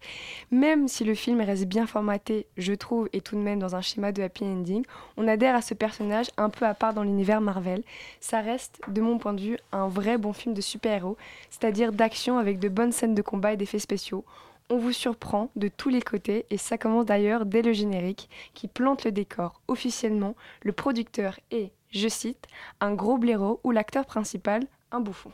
Même 0.49 0.87
si 0.87 1.03
le 1.03 1.13
film 1.13 1.41
reste 1.41 1.65
bien 1.65 1.85
formaté, 1.85 2.47
je 2.57 2.73
trouve, 2.73 3.09
et 3.13 3.21
tout 3.21 3.35
de 3.35 3.41
même 3.41 3.59
dans 3.59 3.75
un 3.75 3.81
schéma 3.81 4.11
de 4.11 4.23
happy 4.23 4.43
ending, 4.43 4.83
on 5.17 5.27
adhère 5.27 5.55
à 5.55 5.61
ce 5.61 5.73
personnage 5.73 6.27
un 6.37 6.49
peu 6.49 6.65
à 6.65 6.73
part 6.73 6.93
dans 6.93 7.03
l'univers 7.03 7.41
Marvel. 7.41 7.83
Ça 8.19 8.41
reste, 8.41 8.81
de 8.87 9.01
mon 9.01 9.19
point 9.19 9.33
de 9.33 9.41
vue, 9.41 9.57
un 9.71 9.87
vrai 9.87 10.17
bon 10.17 10.33
film 10.33 10.55
de 10.55 10.61
super-héros, 10.61 11.17
c'est-à-dire 11.51 11.91
d'action 11.91 12.39
avec 12.39 12.59
de 12.59 12.69
bonnes 12.69 12.91
scènes 12.91 13.15
de 13.15 13.21
combat 13.21 13.53
et 13.53 13.57
d'effets 13.57 13.79
spéciaux. 13.79 14.25
On 14.73 14.77
vous 14.77 14.91
surprend 14.91 15.51
de 15.55 15.67
tous 15.67 15.89
les 15.89 16.01
côtés 16.01 16.47
et 16.49 16.57
ça 16.57 16.79
commence 16.79 17.05
d'ailleurs 17.05 17.45
dès 17.45 17.61
le 17.61 17.73
générique 17.73 18.27
qui 18.55 18.67
plante 18.67 19.03
le 19.03 19.11
décor. 19.11 19.61
Officiellement, 19.67 20.35
le 20.63 20.71
producteur 20.71 21.39
est, 21.51 21.69
je 21.91 22.07
cite, 22.07 22.47
un 22.81 22.95
gros 22.95 23.19
blaireau 23.19 23.59
ou 23.63 23.69
l'acteur 23.69 24.07
principal, 24.07 24.65
un 24.91 24.99
bouffon. 24.99 25.31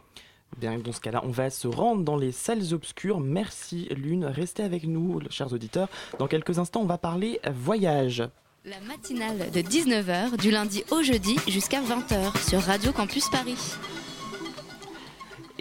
Bien, 0.58 0.78
dans 0.78 0.92
ce 0.92 1.00
cas-là, 1.00 1.22
on 1.24 1.30
va 1.30 1.50
se 1.50 1.70
rendre 1.70 2.04
dans 2.04 2.18
les 2.18 2.34
salles 2.34 2.74
obscures. 2.74 3.22
Merci 3.22 3.88
Lune, 3.96 4.26
restez 4.26 4.64
avec 4.64 4.84
nous, 4.84 5.22
chers 5.30 5.54
auditeurs. 5.54 5.88
Dans 6.18 6.28
quelques 6.28 6.60
instants, 6.60 6.82
on 6.82 6.86
va 6.86 6.98
parler 6.98 7.40
voyage. 7.50 8.22
La 8.66 8.82
matinale 8.82 9.52
de 9.52 9.62
19h 9.62 10.36
du 10.36 10.52
lundi 10.52 10.84
au 10.92 11.02
jeudi 11.02 11.38
jusqu'à 11.48 11.80
20h 11.80 12.50
sur 12.50 12.60
Radio 12.60 12.92
Campus 12.92 13.30
Paris. 13.30 13.56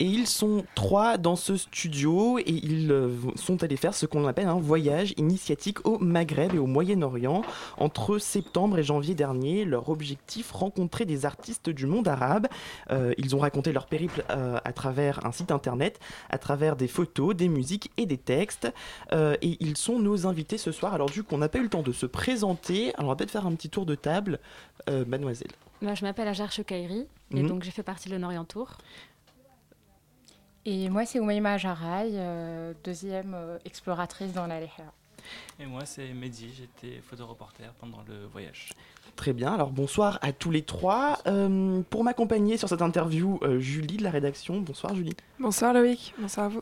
Et 0.01 0.05
ils 0.05 0.29
sont 0.29 0.65
trois 0.77 1.19
dans 1.19 1.35
ce 1.35 1.57
studio 1.57 2.39
et 2.39 2.45
ils 2.47 2.93
euh, 2.93 3.11
sont 3.35 3.65
allés 3.65 3.77
faire 3.77 3.95
ce 3.95 4.07
qu'on 4.07 4.27
appelle 4.29 4.47
un 4.47 4.61
voyage 4.61 5.13
initiatique 5.17 5.85
au 5.85 5.99
Maghreb 5.99 6.55
et 6.55 6.59
au 6.59 6.67
Moyen-Orient. 6.67 7.43
Entre 7.79 8.19
septembre 8.19 8.79
et 8.79 8.85
janvier 8.85 9.17
dernier, 9.17 9.65
leur 9.65 9.89
objectif, 9.89 10.53
rencontrer 10.53 11.05
des 11.05 11.27
artistes 11.27 11.69
du 11.69 11.87
monde 11.87 12.07
arabe. 12.07 12.47
Euh, 12.93 13.13
ils 13.19 13.35
ont 13.35 13.41
raconté 13.41 13.73
leur 13.73 13.87
périple 13.87 14.25
euh, 14.31 14.59
à 14.65 14.73
travers 14.73 15.27
un 15.27 15.33
site 15.33 15.51
internet, 15.51 15.99
à 16.31 16.39
travers 16.39 16.77
des 16.77 16.87
photos, 16.87 17.35
des 17.35 17.49
musiques 17.49 17.91
et 17.97 18.07
des 18.07 18.19
textes. 18.19 18.73
Euh, 19.13 19.35
et 19.43 19.57
ils 19.59 19.77
sont 19.77 19.99
nos 19.99 20.29
invités 20.29 20.59
ce 20.59 20.71
soir. 20.71 20.95
Alors 20.95 21.11
du 21.11 21.25
coup, 21.25 21.35
on 21.35 21.39
n'a 21.39 21.49
pas 21.49 21.59
eu 21.59 21.65
le 21.65 21.69
temps 21.71 21.83
de 21.83 21.93
se 21.93 22.07
présenter. 22.07 22.95
Alors 22.95 23.07
on 23.07 23.13
va 23.13 23.17
peut-être 23.17 23.33
faire 23.33 23.47
un 23.47 23.55
petit 23.55 23.69
tour 23.69 23.85
de 23.85 23.97
table. 23.97 24.39
Mademoiselle. 25.07 25.51
Moi, 25.83 25.95
je 25.95 26.03
m'appelle 26.05 26.29
Ajar 26.29 26.51
Chokairi 26.51 27.07
et 27.35 27.43
Mhm. 27.43 27.49
donc 27.49 27.63
j'ai 27.63 27.71
fait 27.71 27.83
partie 27.83 28.09
de 28.09 28.15
l'Honorient 28.15 28.45
Tour. 28.47 28.79
Et 30.71 30.91
moi, 30.91 31.07
c'est 31.07 31.19
Oumaima 31.19 31.57
Jaraï, 31.57 32.11
euh, 32.17 32.75
deuxième 32.85 33.33
euh, 33.35 33.57
exploratrice 33.65 34.35
dans 34.35 34.47
la. 34.47 34.61
Et 35.59 35.65
moi, 35.65 35.87
c'est 35.87 36.13
Mehdi, 36.13 36.53
j'étais 36.55 37.01
photoreporter 37.01 37.65
pendant 37.81 38.03
le 38.07 38.27
voyage. 38.27 38.75
Très 39.17 39.33
bien, 39.33 39.55
alors 39.55 39.71
bonsoir 39.71 40.19
à 40.21 40.33
tous 40.33 40.51
les 40.51 40.61
trois. 40.61 41.21
Euh, 41.27 41.81
pour 41.89 42.05
m'accompagner 42.05 42.59
sur 42.59 42.69
cette 42.69 42.83
interview, 42.83 43.39
euh, 43.45 43.59
Julie 43.59 43.97
de 43.97 44.05
la 44.05 44.11
rédaction. 44.11 44.61
Bonsoir 44.61 44.95
Julie. 44.95 45.17
Bonsoir 45.39 45.73
Loïc, 45.73 46.13
bonsoir 46.19 46.45
à 46.45 46.49
vous. 46.51 46.61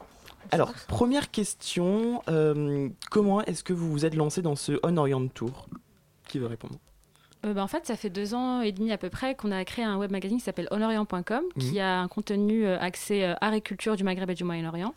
Alors, 0.52 0.72
première 0.86 1.32
question, 1.32 2.22
euh, 2.28 2.88
comment 3.10 3.42
est-ce 3.42 3.64
que 3.64 3.72
vous 3.72 3.90
vous 3.90 4.04
êtes 4.04 4.14
lancé 4.14 4.40
dans 4.40 4.54
ce 4.54 4.78
On 4.84 4.98
Orient 4.98 5.26
Tour? 5.26 5.66
Qui 6.28 6.38
veut 6.38 6.46
répondre? 6.46 6.76
Euh, 7.44 7.52
bah, 7.52 7.62
en 7.62 7.66
fait, 7.68 7.86
ça 7.86 7.96
fait 7.96 8.10
deux 8.10 8.34
ans 8.34 8.60
et 8.62 8.72
demi 8.72 8.90
à 8.92 8.98
peu 8.98 9.10
près 9.10 9.34
qu'on 9.34 9.52
a 9.52 9.64
créé 9.64 9.84
un 9.84 9.96
web 9.98 10.10
magazine 10.10 10.38
qui 10.38 10.44
s'appelle 10.44 10.68
honorient.com, 10.70 11.42
qui 11.58 11.74
Mhm. 11.74 11.78
a 11.80 12.00
un 12.00 12.08
contenu 12.08 12.64
euh, 12.66 12.78
axé 12.80 13.22
euh, 13.24 13.34
art 13.40 13.52
et 13.54 13.60
culture 13.60 13.94
du 13.96 14.04
Maghreb 14.04 14.30
et 14.30 14.34
du 14.34 14.44
Moyen-Orient. 14.44 14.94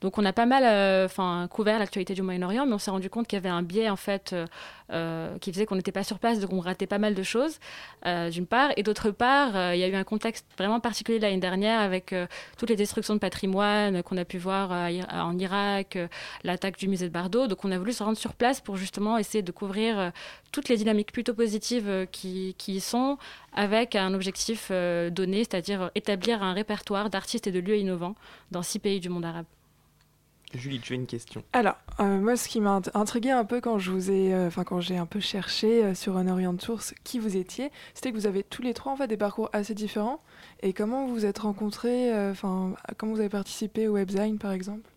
Donc, 0.00 0.16
on 0.16 0.24
a 0.24 0.32
pas 0.32 0.46
mal 0.46 0.62
euh, 0.64 1.08
couvert 1.48 1.78
l'actualité 1.78 2.14
du 2.14 2.22
Moyen-Orient, 2.22 2.66
mais 2.66 2.74
on 2.74 2.78
s'est 2.78 2.90
rendu 2.90 3.10
compte 3.10 3.26
qu'il 3.26 3.36
y 3.36 3.40
avait 3.40 3.48
un 3.48 3.62
biais 3.62 3.90
en 3.90 3.96
fait 3.96 4.32
euh, 4.32 4.46
euh, 4.92 5.36
qui 5.38 5.52
faisait 5.52 5.66
qu'on 5.66 5.74
n'était 5.74 5.92
pas 5.92 6.04
sur 6.04 6.20
place, 6.20 6.38
donc 6.38 6.52
on 6.52 6.60
ratait 6.60 6.86
pas 6.86 6.98
mal 6.98 7.14
de 7.14 7.22
choses, 7.22 7.58
d'une 8.04 8.46
part, 8.46 8.70
et 8.76 8.82
d'autre 8.82 9.10
part, 9.10 9.74
il 9.74 9.80
y 9.80 9.84
a 9.84 9.88
eu 9.88 9.94
un 9.94 10.04
contexte 10.04 10.46
vraiment 10.56 10.80
particulier 10.80 11.18
l'année 11.18 11.38
dernière 11.38 11.80
avec 11.80 12.14
toutes 12.56 12.70
les 12.70 12.76
destructions 12.76 13.14
de 13.14 13.18
patrimoine 13.18 14.02
qu'on 14.02 14.16
a 14.16 14.24
pu 14.24 14.38
voir 14.38 14.70
en 14.70 15.38
Irak, 15.38 15.98
l'attaque 16.44 16.78
du 16.78 16.88
musée 16.88 17.08
de 17.08 17.12
Bardo. 17.12 17.46
Donc, 17.46 17.64
on 17.64 17.72
a 17.72 17.78
voulu 17.78 17.92
se 17.92 18.02
rendre 18.02 18.16
sur 18.16 18.34
place 18.34 18.60
pour 18.60 18.76
justement 18.76 19.18
essayer 19.18 19.42
de 19.42 19.52
couvrir 19.52 20.12
toutes 20.52 20.68
les 20.68 20.76
dynamiques 20.76 21.12
plutôt 21.12 21.34
positives 21.34 22.06
qui, 22.12 22.54
qui 22.56 22.76
y 22.76 22.80
sont, 22.80 23.18
avec 23.52 23.94
un 23.94 24.14
objectif 24.14 24.70
donné, 24.70 25.38
c'est-à-dire 25.38 25.90
établir 25.94 26.42
un 26.42 26.52
répertoire 26.52 27.10
d'artistes 27.10 27.46
et 27.46 27.52
de 27.52 27.60
lieux 27.60 27.78
innovants 27.78 28.14
dans 28.52 28.62
six 28.62 28.78
pays 28.78 29.00
du 29.00 29.08
monde 29.08 29.24
arabe. 29.24 29.46
Julie, 30.54 30.80
tu 30.80 30.94
as 30.94 30.96
une 30.96 31.06
question. 31.06 31.42
Alors, 31.52 31.76
euh, 32.00 32.18
moi, 32.20 32.36
ce 32.36 32.48
qui 32.48 32.60
m'a 32.60 32.80
int- 32.80 32.90
intrigué 32.94 33.30
un 33.30 33.44
peu 33.44 33.60
quand 33.60 33.78
je 33.78 33.90
vous 33.90 34.10
ai, 34.10 34.32
euh, 34.32 34.46
enfin 34.46 34.64
quand 34.64 34.80
j'ai 34.80 34.96
un 34.96 35.04
peu 35.06 35.20
cherché 35.20 35.84
euh, 35.84 35.94
sur 35.94 36.16
un 36.16 36.26
Orient 36.26 36.54
Tour 36.56 36.80
ce- 36.82 36.94
qui 37.04 37.18
vous 37.18 37.36
étiez, 37.36 37.70
c'était 37.92 38.10
que 38.12 38.16
vous 38.16 38.26
avez 38.26 38.42
tous 38.42 38.62
les 38.62 38.72
trois 38.72 38.92
en 38.92 38.96
fait 38.96 39.08
des 39.08 39.18
parcours 39.18 39.50
assez 39.52 39.74
différents. 39.74 40.20
Et 40.62 40.72
comment 40.72 41.06
vous 41.06 41.14
vous 41.14 41.26
êtes 41.26 41.38
rencontrés, 41.40 42.10
enfin 42.30 42.74
comment 42.96 43.12
vous 43.12 43.20
avez 43.20 43.28
participé 43.28 43.88
au 43.88 43.92
Webzine 43.94 44.38
par 44.38 44.52
exemple? 44.52 44.88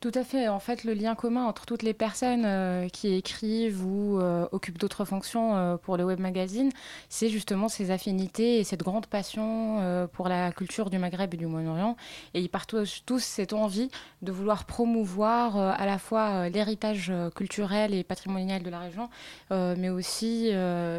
Tout 0.00 0.12
à 0.14 0.24
fait. 0.24 0.48
En 0.48 0.60
fait, 0.60 0.84
le 0.84 0.94
lien 0.94 1.14
commun 1.14 1.44
entre 1.44 1.66
toutes 1.66 1.82
les 1.82 1.92
personnes 1.92 2.44
euh, 2.46 2.88
qui 2.88 3.12
écrivent 3.12 3.84
ou 3.84 4.18
euh, 4.18 4.48
occupent 4.50 4.78
d'autres 4.78 5.04
fonctions 5.04 5.58
euh, 5.58 5.76
pour 5.76 5.98
le 5.98 6.04
web 6.06 6.18
magazine, 6.20 6.70
c'est 7.10 7.28
justement 7.28 7.68
ces 7.68 7.90
affinités 7.90 8.60
et 8.60 8.64
cette 8.64 8.82
grande 8.82 9.04
passion 9.08 10.08
pour 10.14 10.28
la 10.28 10.52
culture 10.52 10.88
du 10.88 10.96
Maghreb 10.96 11.34
et 11.34 11.36
du 11.36 11.44
Moyen-Orient. 11.44 11.96
Et 12.32 12.40
ils 12.40 12.48
partagent 12.48 13.02
tous 13.04 13.22
cette 13.22 13.52
envie 13.52 13.90
de 14.22 14.32
vouloir 14.32 14.64
promouvoir 14.64 15.58
à 15.58 15.84
la 15.84 15.98
fois 15.98 16.48
l'héritage 16.48 17.12
culturel 17.34 17.92
et 17.92 18.02
patrimonial 18.02 18.62
de 18.62 18.70
la 18.70 18.78
région, 18.78 19.10
mais 19.50 19.90
aussi 19.90 20.50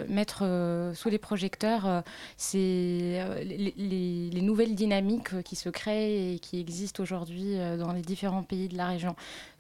mettre 0.09 0.43
sous 0.93 1.09
les 1.09 1.17
projecteurs 1.17 2.03
les, 2.53 3.23
les- 3.77 4.29
les 4.31 4.41
nouvelles 4.41 4.75
dynamiques 4.75 5.41
qui 5.43 5.55
se 5.55 5.69
créent 5.69 6.33
et 6.35 6.39
qui 6.39 6.59
existent 6.59 7.01
aujourd'hui 7.01 7.55
dans 7.79 7.93
les 7.93 8.01
différents 8.01 8.43
pays 8.43 8.67
de 8.67 8.77
la 8.77 8.87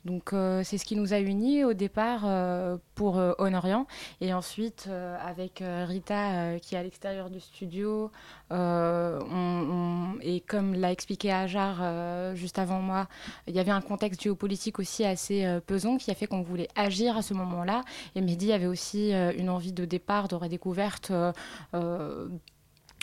Donc 0.05 0.33
euh, 0.33 0.63
c'est 0.63 0.77
ce 0.77 0.85
qui 0.85 0.95
nous 0.95 1.13
a 1.13 1.19
unis 1.19 1.63
au 1.63 1.73
départ 1.73 2.23
euh, 2.25 2.77
pour 2.95 3.19
euh, 3.19 3.33
Honorient 3.37 3.85
et 4.19 4.33
ensuite 4.33 4.87
euh, 4.89 5.15
avec 5.23 5.63
Rita 5.63 6.57
qui 6.59 6.73
est 6.75 6.77
à 6.77 6.83
l'extérieur 6.83 7.29
du 7.29 7.39
studio 7.39 8.11
et 8.51 10.41
comme 10.47 10.73
l'a 10.73 10.91
expliqué 10.91 11.31
Ajar 11.31 12.35
juste 12.35 12.59
avant 12.59 12.79
moi, 12.81 13.07
il 13.47 13.55
y 13.55 13.59
avait 13.59 13.71
un 13.71 13.81
contexte 13.81 14.21
géopolitique 14.21 14.79
aussi 14.79 15.05
assez 15.05 15.59
pesant 15.65 15.97
qui 15.97 16.11
a 16.11 16.15
fait 16.15 16.27
qu'on 16.27 16.41
voulait 16.41 16.67
agir 16.75 17.15
à 17.15 17.21
ce 17.21 17.33
moment-là. 17.33 17.83
Et 18.15 18.21
Mehdi 18.21 18.51
avait 18.51 18.65
aussi 18.65 19.11
une 19.11 19.49
envie 19.49 19.71
de 19.71 19.85
départ, 19.85 20.27
de 20.27 20.35
redécouverte 20.35 21.13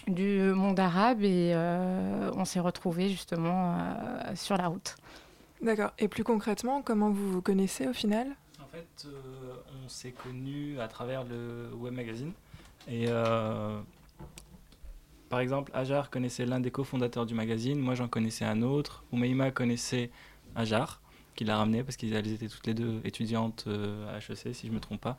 du 0.07 0.41
monde 0.53 0.79
arabe. 0.79 1.22
Et 1.22 1.55
on 2.35 2.45
s'est 2.45 2.61
retrouvés 2.61 3.09
justement 3.09 3.79
sur 4.35 4.59
la 4.59 4.68
route. 4.68 4.97
D'accord. 5.62 5.90
Et 5.98 6.09
plus 6.09 6.24
concrètement, 6.24 6.82
comment 6.82 7.11
vous 7.11 7.30
vous 7.32 7.42
connaissez 7.42 7.86
au 7.86 7.92
final? 7.92 8.28
En 8.62 8.66
fait, 8.66 9.06
euh, 9.06 9.54
on 9.84 9.88
s'est 9.88 10.12
connus 10.12 10.78
à 10.80 10.88
travers 10.88 11.24
le 11.24 11.70
web 11.76 11.94
magazine. 11.94 12.32
Et 12.88 13.06
euh, 13.09 13.78
par 15.28 15.40
exemple, 15.40 15.70
Ajar 15.74 16.11
connaissait 16.11 16.46
l'un 16.46 16.61
des 16.61 16.70
cofondateurs 16.70 17.26
du 17.26 17.34
magazine, 17.34 17.78
moi 17.78 17.94
j'en 17.94 18.09
connaissais 18.09 18.44
un 18.44 18.62
autre. 18.62 19.04
Oumaima 19.12 19.50
connaissait 19.50 20.11
Ajar, 20.54 21.00
qui 21.34 21.44
l'a 21.44 21.56
ramené 21.56 21.82
parce 21.82 21.96
qu'ils 21.96 22.14
elles 22.14 22.32
étaient 22.32 22.48
toutes 22.48 22.66
les 22.66 22.74
deux 22.74 23.00
étudiantes 23.04 23.64
euh, 23.66 24.09
à 24.14 24.18
HEC, 24.18 24.54
si 24.54 24.66
je 24.66 24.70
ne 24.72 24.76
me 24.76 24.80
trompe 24.80 25.00
pas. 25.00 25.16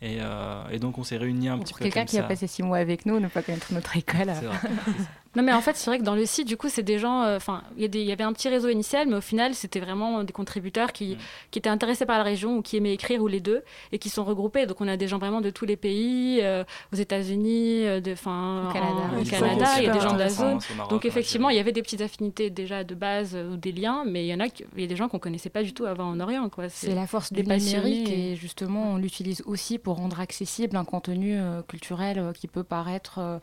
Et, 0.00 0.18
euh, 0.20 0.68
et 0.70 0.78
donc 0.78 0.98
on 0.98 1.04
s'est 1.04 1.16
réunis 1.16 1.48
un 1.48 1.58
petit 1.58 1.72
Pour 1.74 1.78
peu 1.78 1.84
quelqu'un 1.84 2.00
comme 2.00 2.08
qui 2.08 2.16
ça. 2.16 2.24
a 2.24 2.28
passé 2.28 2.46
six 2.46 2.62
mois 2.62 2.78
avec 2.78 3.06
nous, 3.06 3.20
ne 3.20 3.28
pas 3.28 3.42
connaître 3.42 3.72
notre 3.72 3.96
école. 3.96 4.32
C'est 4.34 4.46
vrai. 4.46 4.58
Non, 5.34 5.42
mais 5.42 5.52
en 5.52 5.60
fait, 5.62 5.76
c'est 5.76 5.88
vrai 5.88 5.98
que 5.98 6.04
dans 6.04 6.14
le 6.14 6.26
site, 6.26 6.46
du 6.46 6.56
coup, 6.56 6.68
c'est 6.68 6.82
des 6.82 6.98
gens. 6.98 7.22
euh, 7.22 7.36
Enfin, 7.36 7.62
il 7.76 7.82
y, 7.82 7.84
a 7.84 7.88
des- 7.88 8.00
il 8.00 8.06
y 8.06 8.12
avait 8.12 8.24
un 8.24 8.32
petit 8.34 8.48
réseau 8.50 8.68
initial, 8.68 9.08
mais 9.08 9.16
au 9.16 9.20
final, 9.22 9.54
c'était 9.54 9.80
vraiment 9.80 10.24
des 10.24 10.32
contributeurs 10.32 10.92
qui, 10.92 11.16
qui 11.50 11.58
étaient 11.58 11.70
intéressés 11.70 12.04
par 12.04 12.18
la 12.18 12.24
région 12.24 12.58
ou 12.58 12.62
qui 12.62 12.76
aimaient 12.76 12.92
écrire 12.92 13.22
ou 13.22 13.28
les 13.28 13.40
deux 13.40 13.62
et 13.92 13.98
qui 13.98 14.10
sont 14.10 14.24
regroupés. 14.24 14.66
Donc, 14.66 14.80
on 14.80 14.88
a 14.88 14.96
des 14.98 15.08
gens 15.08 15.18
vraiment 15.18 15.40
de 15.40 15.48
tous 15.50 15.64
les 15.64 15.76
pays, 15.76 16.40
euh, 16.42 16.64
aux 16.92 16.96
États-Unis, 16.96 17.86
euh, 17.86 18.00
enfin, 18.12 18.68
Au 18.68 18.72
Canada. 18.72 18.92
en- 19.16 19.20
au 19.20 19.24
Canada. 19.24 19.66
Il 19.78 19.84
y 19.84 19.88
a 19.88 19.92
des 19.92 20.00
gens 20.00 20.12
de 20.12 20.18
la 20.18 20.24
intéressant, 20.26 20.50
zone. 20.50 20.58
au 20.70 20.74
Maroc, 20.76 20.90
Donc, 20.90 21.04
en 21.04 21.08
effectivement, 21.08 21.48
il 21.48 21.56
y 21.56 21.60
avait 21.60 21.72
des 21.72 21.82
petites 21.82 22.02
affinités 22.02 22.50
déjà 22.50 22.84
de 22.84 22.94
base 22.94 23.32
euh, 23.34 23.54
ou 23.54 23.56
des 23.56 23.72
liens, 23.72 24.04
mais 24.06 24.24
il 24.26 24.28
y 24.28 24.34
en 24.34 24.40
a, 24.40 24.48
qui- 24.48 24.64
il 24.76 24.82
y 24.82 24.84
a 24.84 24.88
des 24.88 24.96
gens 24.96 25.08
qu'on 25.08 25.18
connaissait 25.18 25.48
pas 25.50 25.62
du 25.62 25.72
tout 25.72 25.86
avant 25.86 26.08
en 26.10 26.20
Orient. 26.20 26.48
quoi. 26.50 26.68
C'est 26.68 26.94
la 26.94 27.06
force 27.06 27.32
des 27.32 27.42
du 27.42 27.48
numérique 27.48 28.04
passionnés. 28.04 28.32
et 28.32 28.36
justement 28.36 28.92
on 28.92 28.96
l'utilise 28.96 29.42
aussi 29.46 29.78
pour 29.78 29.96
rendre 29.96 30.20
accessible 30.20 30.76
un 30.76 30.84
contenu 30.84 31.38
euh, 31.38 31.62
culturel 31.62 32.18
euh, 32.18 32.32
qui 32.32 32.48
peut 32.48 32.64
paraître 32.64 33.40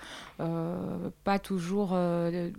pas 1.24 1.40
toujours 1.40 1.79
euh, 1.94 2.52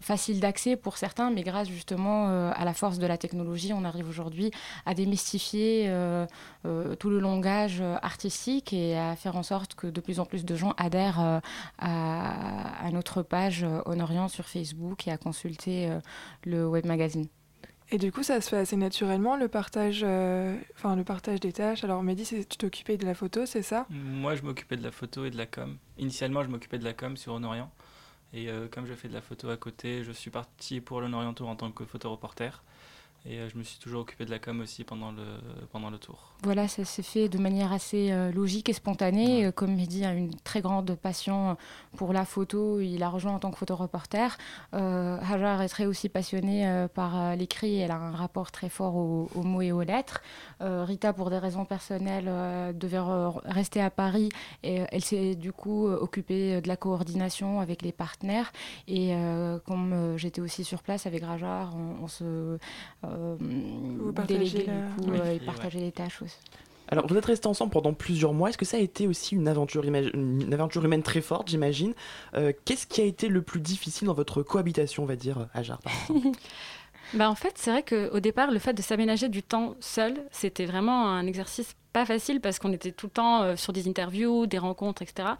facile 0.00 0.40
d'accès 0.40 0.76
pour 0.76 0.96
certains, 0.96 1.30
mais 1.30 1.42
grâce 1.42 1.68
justement 1.68 2.28
euh, 2.28 2.50
à 2.54 2.64
la 2.64 2.72
force 2.72 2.98
de 2.98 3.06
la 3.06 3.18
technologie, 3.18 3.72
on 3.72 3.84
arrive 3.84 4.08
aujourd'hui 4.08 4.50
à 4.86 4.94
démystifier 4.94 5.86
euh, 5.88 6.26
euh, 6.64 6.94
tout 6.96 7.10
le 7.10 7.20
langage 7.20 7.82
artistique 8.02 8.72
et 8.72 8.96
à 8.96 9.14
faire 9.14 9.36
en 9.36 9.42
sorte 9.42 9.74
que 9.74 9.86
de 9.86 10.00
plus 10.00 10.18
en 10.18 10.24
plus 10.24 10.44
de 10.44 10.56
gens 10.56 10.72
adhèrent 10.78 11.20
euh, 11.20 11.40
à, 11.78 12.86
à 12.86 12.90
notre 12.90 13.22
page 13.22 13.62
euh, 13.62 13.82
Honorient 13.84 14.28
sur 14.28 14.46
Facebook 14.46 15.06
et 15.06 15.12
à 15.12 15.18
consulter 15.18 15.90
euh, 15.90 16.00
le 16.44 16.66
web 16.66 16.86
magazine. 16.86 17.28
Et 17.92 17.98
du 17.98 18.12
coup, 18.12 18.22
ça 18.22 18.40
se 18.40 18.48
fait 18.48 18.58
assez 18.58 18.76
naturellement 18.76 19.36
le 19.36 19.48
partage, 19.48 20.02
euh, 20.04 20.56
enfin 20.76 20.94
le 20.94 21.02
partage 21.02 21.40
des 21.40 21.52
tâches. 21.52 21.82
Alors 21.82 22.02
Mehdi, 22.04 22.24
tu 22.24 22.56
t'occupais 22.56 22.96
de 22.96 23.04
la 23.04 23.14
photo, 23.14 23.46
c'est 23.46 23.62
ça? 23.62 23.84
Moi, 23.90 24.36
je 24.36 24.42
m'occupais 24.42 24.76
de 24.76 24.84
la 24.84 24.92
photo 24.92 25.24
et 25.24 25.30
de 25.30 25.36
la 25.36 25.46
com. 25.46 25.76
Initialement, 25.98 26.44
je 26.44 26.48
m'occupais 26.48 26.78
de 26.78 26.84
la 26.84 26.92
com 26.92 27.16
sur 27.16 27.32
Honorient. 27.34 27.68
Et 28.32 28.48
euh, 28.48 28.68
comme 28.68 28.86
je 28.86 28.94
fais 28.94 29.08
de 29.08 29.14
la 29.14 29.20
photo 29.20 29.50
à 29.50 29.56
côté, 29.56 30.04
je 30.04 30.12
suis 30.12 30.30
parti 30.30 30.80
pour 30.80 31.00
l'Honorient 31.00 31.34
Tour 31.34 31.48
en 31.48 31.56
tant 31.56 31.72
que 31.72 31.84
photoreporter. 31.84 32.62
Et 33.26 33.38
euh, 33.38 33.50
je 33.52 33.58
me 33.58 33.62
suis 33.62 33.78
toujours 33.78 34.00
occupé 34.00 34.24
de 34.24 34.30
la 34.30 34.38
com 34.38 34.60
aussi 34.60 34.82
pendant 34.82 35.12
le, 35.12 35.24
pendant 35.72 35.90
le 35.90 35.98
tour. 35.98 36.32
Voilà, 36.42 36.68
ça 36.68 36.86
s'est 36.86 37.02
fait 37.02 37.28
de 37.28 37.36
manière 37.36 37.70
assez 37.70 38.10
euh, 38.10 38.32
logique 38.32 38.70
et 38.70 38.72
spontanée. 38.72 39.44
Euh, 39.44 39.52
Comme 39.52 39.74
Mehdi 39.74 40.06
a 40.06 40.14
une 40.14 40.34
très 40.36 40.62
grande 40.62 40.94
passion 40.94 41.58
pour 41.98 42.14
la 42.14 42.24
photo, 42.24 42.80
il 42.80 43.02
a 43.02 43.10
rejoint 43.10 43.34
en 43.34 43.38
tant 43.38 43.50
que 43.50 43.58
photoreporter. 43.58 44.28
Euh, 44.72 45.18
Hajar 45.20 45.60
est 45.60 45.68
très 45.68 45.84
aussi 45.84 46.08
passionnée 46.08 46.86
par 46.94 47.36
l'écrit, 47.36 47.78
elle 47.80 47.90
a 47.90 47.98
un 47.98 48.12
rapport 48.12 48.50
très 48.50 48.70
fort 48.70 48.96
aux, 48.96 49.28
aux 49.34 49.42
mots 49.42 49.60
et 49.60 49.72
aux 49.72 49.82
lettres. 49.82 50.22
Euh, 50.62 50.84
Rita, 50.84 51.12
pour 51.12 51.28
des 51.28 51.38
raisons 51.38 51.66
personnelles, 51.66 52.26
euh, 52.28 52.72
devait 52.72 52.98
re- 52.98 53.40
rester 53.44 53.82
à 53.82 53.90
Paris 53.90 54.30
et 54.62 54.82
elle 54.90 55.04
s'est 55.04 55.34
du 55.34 55.52
coup 55.52 55.86
occupée 55.86 56.62
de 56.62 56.68
la 56.68 56.76
coordination 56.76 57.60
avec 57.60 57.82
les 57.82 57.92
partenaires. 57.92 58.50
Et 58.88 59.12
comme 59.66 60.16
j'étais 60.16 60.40
aussi 60.40 60.64
sur 60.64 60.82
place 60.82 61.06
avec 61.06 61.22
Rajar, 61.22 61.74
on, 61.76 62.04
on 62.04 62.08
se 62.08 62.58
euh, 63.10 63.36
déléguait 64.26 64.64
la- 64.66 64.72
du 64.74 64.94
coup 64.94 65.10
Oui. 65.10 65.18
euh, 65.18 65.24
et 65.34 65.40
Ouais. 65.40 65.70
les 65.80 65.92
tâches 65.92 66.22
aussi. 66.22 66.36
Alors, 66.88 67.06
vous 67.06 67.16
êtes 67.16 67.24
restés 67.26 67.46
ensemble 67.46 67.70
pendant 67.70 67.92
plusieurs 67.94 68.32
mois. 68.32 68.48
Est-ce 68.48 68.58
que 68.58 68.64
ça 68.64 68.76
a 68.76 68.80
été 68.80 69.06
aussi 69.06 69.36
une 69.36 69.46
aventure, 69.46 69.84
imag- 69.84 70.10
une 70.12 70.52
aventure 70.52 70.84
humaine 70.84 71.04
très 71.04 71.20
forte, 71.20 71.48
j'imagine? 71.48 71.94
Euh, 72.34 72.52
Qu'est-ce 72.64 72.86
qui 72.86 73.00
a 73.00 73.04
été 73.04 73.28
le 73.28 73.42
plus 73.42 73.60
difficile 73.60 74.08
dans 74.08 74.12
votre 74.14 74.42
cohabitation, 74.42 75.04
on 75.04 75.06
va 75.06 75.14
dire, 75.16 75.46
par 75.52 75.60
exemple? 75.60 75.88
Bah 77.12 77.28
en 77.28 77.34
fait, 77.34 77.54
c'est 77.56 77.72
vrai 77.72 77.82
qu'au 77.82 78.20
départ, 78.20 78.52
le 78.52 78.60
fait 78.60 78.72
de 78.72 78.82
s'aménager 78.82 79.28
du 79.28 79.42
temps 79.42 79.74
seul, 79.80 80.14
c'était 80.30 80.64
vraiment 80.64 81.08
un 81.08 81.26
exercice 81.26 81.74
pas 81.92 82.06
facile 82.06 82.40
parce 82.40 82.60
qu'on 82.60 82.72
était 82.72 82.92
tout 82.92 83.06
le 83.06 83.10
temps 83.10 83.56
sur 83.56 83.72
des 83.72 83.88
interviews, 83.88 84.46
des 84.46 84.58
rencontres, 84.58 85.02
etc. 85.02 85.30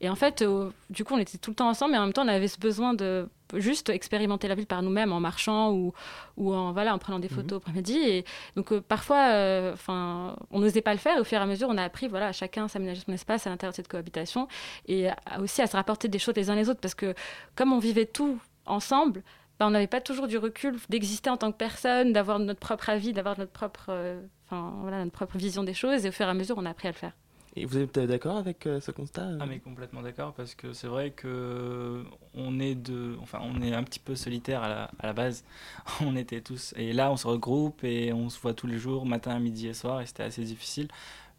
Et 0.00 0.08
en 0.08 0.14
fait, 0.14 0.42
du 0.88 1.04
coup, 1.04 1.12
on 1.14 1.18
était 1.18 1.36
tout 1.36 1.50
le 1.50 1.56
temps 1.56 1.68
ensemble, 1.68 1.92
mais 1.92 1.98
en 1.98 2.04
même 2.04 2.14
temps, 2.14 2.24
on 2.24 2.28
avait 2.28 2.48
ce 2.48 2.58
besoin 2.58 2.94
de 2.94 3.28
juste 3.54 3.88
expérimenter 3.88 4.48
la 4.48 4.54
ville 4.54 4.66
par 4.66 4.82
nous-mêmes 4.82 5.12
en 5.12 5.20
marchant 5.20 5.72
ou, 5.72 5.92
ou 6.36 6.52
en, 6.54 6.72
voilà, 6.72 6.94
en 6.94 6.98
prenant 6.98 7.18
des 7.18 7.28
photos 7.28 7.58
après-midi. 7.58 7.96
Et 7.98 8.24
donc 8.56 8.72
euh, 8.72 8.80
parfois, 8.80 9.28
euh, 9.30 9.74
on 9.88 10.58
n'osait 10.60 10.82
pas 10.82 10.92
le 10.92 10.98
faire. 10.98 11.16
Et 11.16 11.20
au 11.20 11.24
fur 11.24 11.38
et 11.38 11.42
à 11.42 11.46
mesure, 11.46 11.68
on 11.70 11.76
a 11.78 11.82
appris, 11.84 12.08
voilà, 12.08 12.32
chacun 12.32 12.68
s'aménager 12.68 13.02
son 13.04 13.12
espace 13.12 13.46
à 13.46 13.50
l'intérieur 13.50 13.72
de 13.72 13.76
cette 13.76 13.88
cohabitation 13.88 14.48
et 14.86 15.08
à- 15.08 15.16
aussi 15.40 15.62
à 15.62 15.66
se 15.66 15.76
rapporter 15.76 16.08
des 16.08 16.18
choses 16.18 16.34
les 16.36 16.50
uns 16.50 16.54
les 16.54 16.68
autres 16.68 16.80
parce 16.80 16.94
que 16.94 17.14
comme 17.54 17.72
on 17.72 17.78
vivait 17.78 18.06
tout 18.06 18.38
ensemble, 18.66 19.22
bah, 19.58 19.66
on 19.66 19.70
n'avait 19.70 19.86
pas 19.86 20.00
toujours 20.00 20.28
du 20.28 20.38
recul 20.38 20.76
d'exister 20.88 21.30
en 21.30 21.36
tant 21.36 21.50
que 21.50 21.56
personne, 21.56 22.12
d'avoir 22.12 22.38
notre 22.38 22.60
propre 22.60 22.90
avis, 22.90 23.12
d'avoir 23.12 23.38
notre 23.38 23.50
propre, 23.50 23.86
euh, 23.88 24.20
voilà, 24.50 24.98
notre 25.00 25.10
propre 25.12 25.36
vision 25.38 25.64
des 25.64 25.74
choses. 25.74 26.04
Et 26.06 26.10
au 26.10 26.12
fur 26.12 26.26
et 26.26 26.30
à 26.30 26.34
mesure, 26.34 26.56
on 26.58 26.64
a 26.66 26.70
appris 26.70 26.88
à 26.88 26.92
le 26.92 26.96
faire. 26.96 27.12
Et 27.58 27.64
vous 27.64 27.78
êtes 27.78 27.98
d'accord 27.98 28.36
avec 28.36 28.66
euh, 28.66 28.80
ce 28.80 28.92
constat 28.92 29.22
euh 29.22 29.38
Ah 29.40 29.46
mais 29.46 29.58
complètement 29.58 30.00
d'accord 30.00 30.32
parce 30.32 30.54
que 30.54 30.72
c'est 30.72 30.86
vrai 30.86 31.10
que 31.10 32.04
on 32.34 32.60
est 32.60 32.76
de, 32.76 33.16
enfin 33.20 33.40
on 33.42 33.60
est 33.62 33.74
un 33.74 33.82
petit 33.82 33.98
peu 33.98 34.14
solitaire 34.14 34.62
à 34.62 34.68
la, 34.68 34.90
à 35.00 35.06
la 35.06 35.12
base. 35.12 35.44
On 36.00 36.14
était 36.14 36.40
tous 36.40 36.72
et 36.76 36.92
là 36.92 37.10
on 37.10 37.16
se 37.16 37.26
regroupe 37.26 37.82
et 37.82 38.12
on 38.12 38.28
se 38.28 38.38
voit 38.38 38.54
tous 38.54 38.68
les 38.68 38.78
jours, 38.78 39.06
matin, 39.06 39.36
midi 39.40 39.66
et 39.66 39.74
soir 39.74 40.00
et 40.00 40.06
c'était 40.06 40.22
assez 40.22 40.44
difficile. 40.44 40.88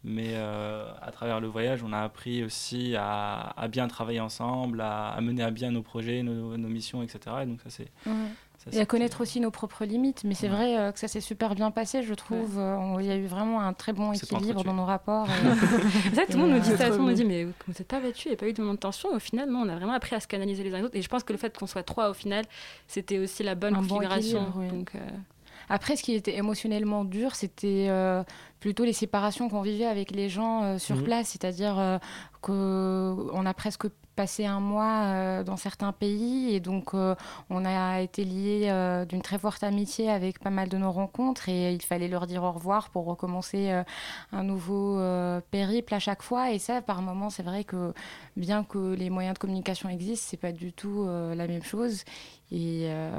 Mais 0.04 0.32
euh, 0.34 0.92
à 1.02 1.12
travers 1.12 1.40
le 1.40 1.48
voyage, 1.48 1.84
on 1.84 1.92
a 1.94 2.00
appris 2.00 2.44
aussi 2.44 2.96
à, 2.98 3.54
à 3.58 3.68
bien 3.68 3.88
travailler 3.88 4.22
ensemble, 4.22 4.82
à, 4.82 5.10
à 5.10 5.22
mener 5.22 5.44
à 5.44 5.52
bien 5.52 5.72
nos 5.72 5.82
projets, 5.82 6.24
nos, 6.24 6.58
nos 6.58 6.70
missions, 6.70 7.02
etc. 7.02 7.38
Et 7.44 7.46
donc 7.46 7.62
ça 7.62 7.70
c'est. 7.70 7.88
Ça, 8.60 8.70
Et 8.78 8.80
à 8.82 8.86
connaître 8.86 9.22
aussi 9.22 9.40
nos 9.40 9.52
propres 9.52 9.86
limites. 9.86 10.24
Mais 10.26 10.34
c'est 10.36 10.50
Ouais. 10.50 10.56
vrai 10.56 10.78
euh, 10.78 10.92
que 10.92 11.00
ça 11.00 11.08
s'est 11.08 11.22
super 11.22 11.56
bien 11.56 11.72
passé, 11.72 12.04
je 12.04 12.14
trouve. 12.14 12.58
Euh, 12.60 12.98
Il 13.00 13.06
y 13.06 13.12
a 13.12 13.16
eu 13.16 13.26
vraiment 13.26 13.62
un 13.62 13.74
très 13.74 13.94
bon 13.94 14.12
équilibre 14.14 14.64
dans 14.64 14.74
nos 14.74 14.86
rapports. 14.86 15.28
C'est 16.04 16.16
ça, 16.16 16.26
tout 16.26 16.34
le 16.34 16.38
monde 16.40 16.52
nous 16.52 16.60
dit 16.60 16.70
ça, 16.78 16.88
tout 16.88 16.94
le 16.94 16.98
monde 17.00 17.10
nous 17.10 17.14
dit, 17.16 17.26
mais 17.26 17.46
vous 17.46 17.54
n'êtes 17.70 17.88
pas 17.88 18.00
battu, 18.00 18.28
il 18.28 18.32
n'y 18.32 18.36
a 18.36 18.38
pas 18.38 18.48
eu 18.48 18.54
de 18.54 18.62
moment 18.62 18.74
de 18.74 18.80
tension. 18.80 19.10
Au 19.14 19.20
final, 19.20 19.50
non, 19.50 19.60
on 19.66 19.70
a 19.70 19.76
vraiment 19.76 19.94
appris 19.94 20.16
à 20.16 20.20
se 20.20 20.28
canaliser 20.28 20.64
les 20.64 20.74
uns 20.74 20.80
les 20.80 20.84
autres. 20.84 20.96
Et 20.98 21.02
je 21.02 21.08
pense 21.10 21.24
que 21.24 21.32
le 21.34 21.40
fait 21.40 21.58
qu'on 21.58 21.68
soit 21.68 21.84
trois, 21.84 22.10
au 22.10 22.14
final, 22.14 22.44
c'était 22.88 23.18
aussi 23.20 23.44
la 23.44 23.56
bonne 23.56 23.76
Un 23.76 23.80
configuration. 23.80 24.40
équilibre, 24.50 24.54
oui. 24.60 24.68
Donc, 24.68 24.92
euh, 24.96 25.00
Après, 25.72 25.96
ce 25.96 26.02
qui 26.04 26.14
était 26.16 26.36
émotionnellement 26.36 27.06
dur, 27.06 27.36
c'était 27.36 27.86
euh, 27.90 28.24
plutôt 28.60 28.84
les 28.86 28.94
séparations 28.94 29.50
qu'on 29.50 29.62
vivait 29.62 29.86
avec 29.86 30.10
les 30.12 30.28
gens 30.28 30.64
euh, 30.64 30.78
sur 30.80 30.96
Mhm. 30.98 31.04
place. 31.04 31.28
C'est-à-dire 31.30 31.78
euh, 31.78 31.98
qu'on 32.42 33.46
a 33.46 33.54
presque 33.54 33.86
passé 34.20 34.46
un 34.46 34.60
mois 34.60 35.04
euh, 35.06 35.44
dans 35.46 35.56
certains 35.56 35.94
pays 35.94 36.54
et 36.54 36.60
donc 36.60 36.94
euh, 36.94 37.16
on 37.50 37.64
a 37.64 38.02
été 38.02 38.26
liés 38.26 38.68
euh, 38.70 39.06
d'une 39.06 39.22
très 39.22 39.40
forte 39.40 39.64
amitié 39.64 40.10
avec 40.12 40.40
pas 40.40 40.50
mal 40.50 40.68
de 40.68 40.76
nos 40.76 40.92
rencontres 40.92 41.48
et 41.48 41.72
il 41.72 41.82
fallait 41.82 42.10
leur 42.10 42.28
dire 42.28 42.44
au 42.44 42.52
revoir 42.52 42.90
pour 42.90 43.06
recommencer 43.06 43.72
un 44.34 44.44
nouveau 44.44 45.00
périple 45.52 45.94
à 45.94 46.00
chaque 46.00 46.22
fois. 46.22 46.52
Et 46.52 46.60
ça, 46.60 46.82
par 46.82 47.02
moments, 47.02 47.30
c'est 47.30 47.44
vrai 47.44 47.64
que 47.64 47.94
bien 48.40 48.64
que 48.64 48.94
les 48.94 49.10
moyens 49.10 49.36
de 49.36 49.40
communication 49.40 49.90
existent, 49.90 50.26
c'est 50.30 50.38
pas 50.38 50.52
du 50.52 50.74
tout 50.74 51.06
euh, 51.08 51.36
la 51.36 51.48
même 51.48 51.64
chose. 51.64 52.04
Et 52.52 52.86
euh, 52.86 53.10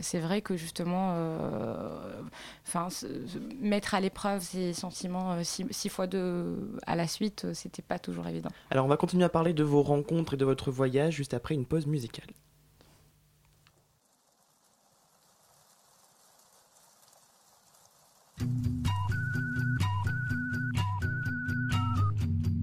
c'est 0.00 0.20
vrai 0.20 0.40
que 0.40 0.56
justement, 0.56 1.12
euh, 1.16 2.22
mettre 3.60 3.94
à 3.94 4.00
l'épreuve 4.00 4.40
ces 4.40 4.72
sentiments 4.72 5.36
six, 5.42 5.88
fois 5.90 6.06
deux 6.06 6.78
à 6.86 6.96
la 6.96 7.06
suite, 7.06 7.52
c'était 7.52 7.82
pas 7.82 7.98
toujours 7.98 8.26
évident. 8.26 8.50
Alors 8.70 8.86
on 8.86 8.88
va 8.88 8.96
continuer 8.96 9.24
à 9.24 9.28
parler 9.28 9.52
de 9.52 9.64
vos 9.64 9.82
rencontres 9.82 10.34
et 10.34 10.36
de 10.38 10.44
votre 10.44 10.70
voyage 10.70 11.14
juste 11.14 11.34
après 11.34 11.54
une 11.54 11.66
pause 11.66 11.86
musicale. 11.86 12.28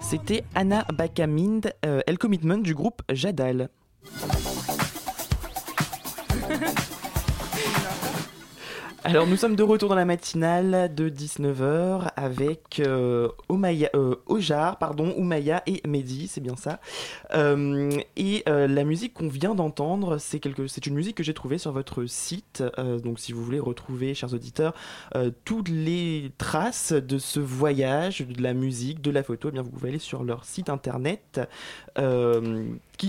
C'était 0.00 0.44
Anna 0.54 0.84
Bakamind, 0.92 1.72
euh, 1.86 2.00
El 2.06 2.18
Commitment 2.18 2.58
du 2.58 2.74
groupe 2.74 3.00
Jadal. 3.10 3.70
Alors 9.04 9.26
nous 9.26 9.36
sommes 9.36 9.56
de 9.56 9.64
retour 9.64 9.88
dans 9.88 9.96
la 9.96 10.04
matinale 10.04 10.94
de 10.94 11.08
19h 11.08 12.12
avec 12.14 12.78
euh, 12.78 13.28
euh, 13.50 14.14
Ojar, 14.26 14.78
pardon, 14.78 15.12
Oumaya 15.16 15.64
et 15.66 15.82
Mehdi, 15.86 16.28
c'est 16.28 16.40
bien 16.40 16.54
ça. 16.54 16.78
Euh, 17.34 17.90
et 18.16 18.44
euh, 18.48 18.68
la 18.68 18.84
musique 18.84 19.14
qu'on 19.14 19.28
vient 19.28 19.56
d'entendre, 19.56 20.18
c'est 20.18 20.38
quelque, 20.38 20.62
une 20.86 20.94
musique 20.94 21.16
que 21.16 21.24
j'ai 21.24 21.34
trouvée 21.34 21.58
sur 21.58 21.72
votre 21.72 22.04
site. 22.06 22.62
Donc 23.02 23.18
si 23.18 23.32
vous 23.32 23.42
voulez 23.42 23.58
retrouver, 23.58 24.14
chers 24.14 24.32
auditeurs, 24.34 24.72
toutes 25.44 25.68
les 25.68 26.30
traces 26.38 26.92
de 26.92 27.18
ce 27.18 27.40
voyage, 27.40 28.20
de 28.20 28.42
la 28.42 28.54
musique, 28.54 29.00
de 29.02 29.10
la 29.10 29.24
photo, 29.24 29.48
eh 29.48 29.52
bien 29.52 29.62
vous 29.62 29.70
pouvez 29.70 29.88
aller 29.88 29.98
sur 29.98 30.22
leur 30.22 30.44
site 30.44 30.68
internet 30.68 31.40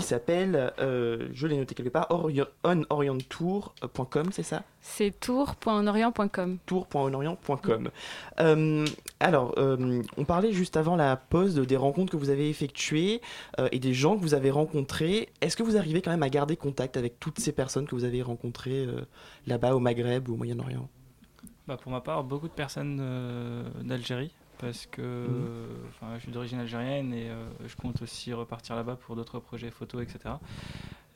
s'appelle, 0.04 0.72
euh, 0.80 1.28
je 1.32 1.46
l'ai 1.46 1.56
noté 1.56 1.74
quelque 1.76 1.88
part, 1.88 2.08
Orient- 2.10 2.48
onorienttour.com, 2.64 4.26
c'est 4.32 4.42
ça? 4.42 4.64
C'est 4.80 5.18
tour.orient.com. 5.20 6.58
tour.honorient.com. 6.66 7.90
Euh, 8.40 8.84
alors, 9.20 9.54
euh, 9.58 10.02
on 10.16 10.24
parlait 10.24 10.52
juste 10.52 10.76
avant 10.76 10.96
la 10.96 11.16
pause 11.16 11.54
de- 11.54 11.64
des 11.64 11.76
rencontres 11.76 12.10
que 12.12 12.16
vous 12.16 12.30
avez 12.30 12.50
effectuées 12.50 13.20
euh, 13.60 13.68
et 13.72 13.78
des 13.78 13.94
gens 13.94 14.16
que 14.16 14.20
vous 14.22 14.34
avez 14.34 14.50
rencontrés. 14.50 15.28
Est-ce 15.40 15.56
que 15.56 15.62
vous 15.62 15.76
arrivez 15.76 16.02
quand 16.02 16.10
même 16.10 16.22
à 16.24 16.28
garder 16.28 16.56
contact 16.56 16.96
avec 16.96 17.20
toutes 17.20 17.38
ces 17.38 17.52
personnes 17.52 17.86
que 17.86 17.94
vous 17.94 18.04
avez 18.04 18.22
rencontrées 18.22 18.86
euh, 18.86 19.02
là-bas 19.46 19.74
au 19.74 19.78
Maghreb 19.78 20.28
ou 20.28 20.34
au 20.34 20.36
Moyen-Orient? 20.36 20.88
Bah, 21.68 21.76
pour 21.80 21.92
ma 21.92 22.00
part, 22.00 22.24
beaucoup 22.24 22.48
de 22.48 22.52
personnes 22.52 22.98
euh, 23.00 23.62
d'Algérie, 23.82 24.32
parce 24.64 24.86
que 24.86 25.68
enfin, 25.88 26.14
je 26.16 26.22
suis 26.22 26.32
d'origine 26.32 26.58
algérienne 26.58 27.12
et 27.12 27.28
euh, 27.28 27.44
je 27.66 27.76
compte 27.76 28.00
aussi 28.02 28.32
repartir 28.32 28.74
là-bas 28.76 28.96
pour 28.96 29.14
d'autres 29.16 29.38
projets 29.38 29.70
photos, 29.70 30.02
etc. 30.02 30.40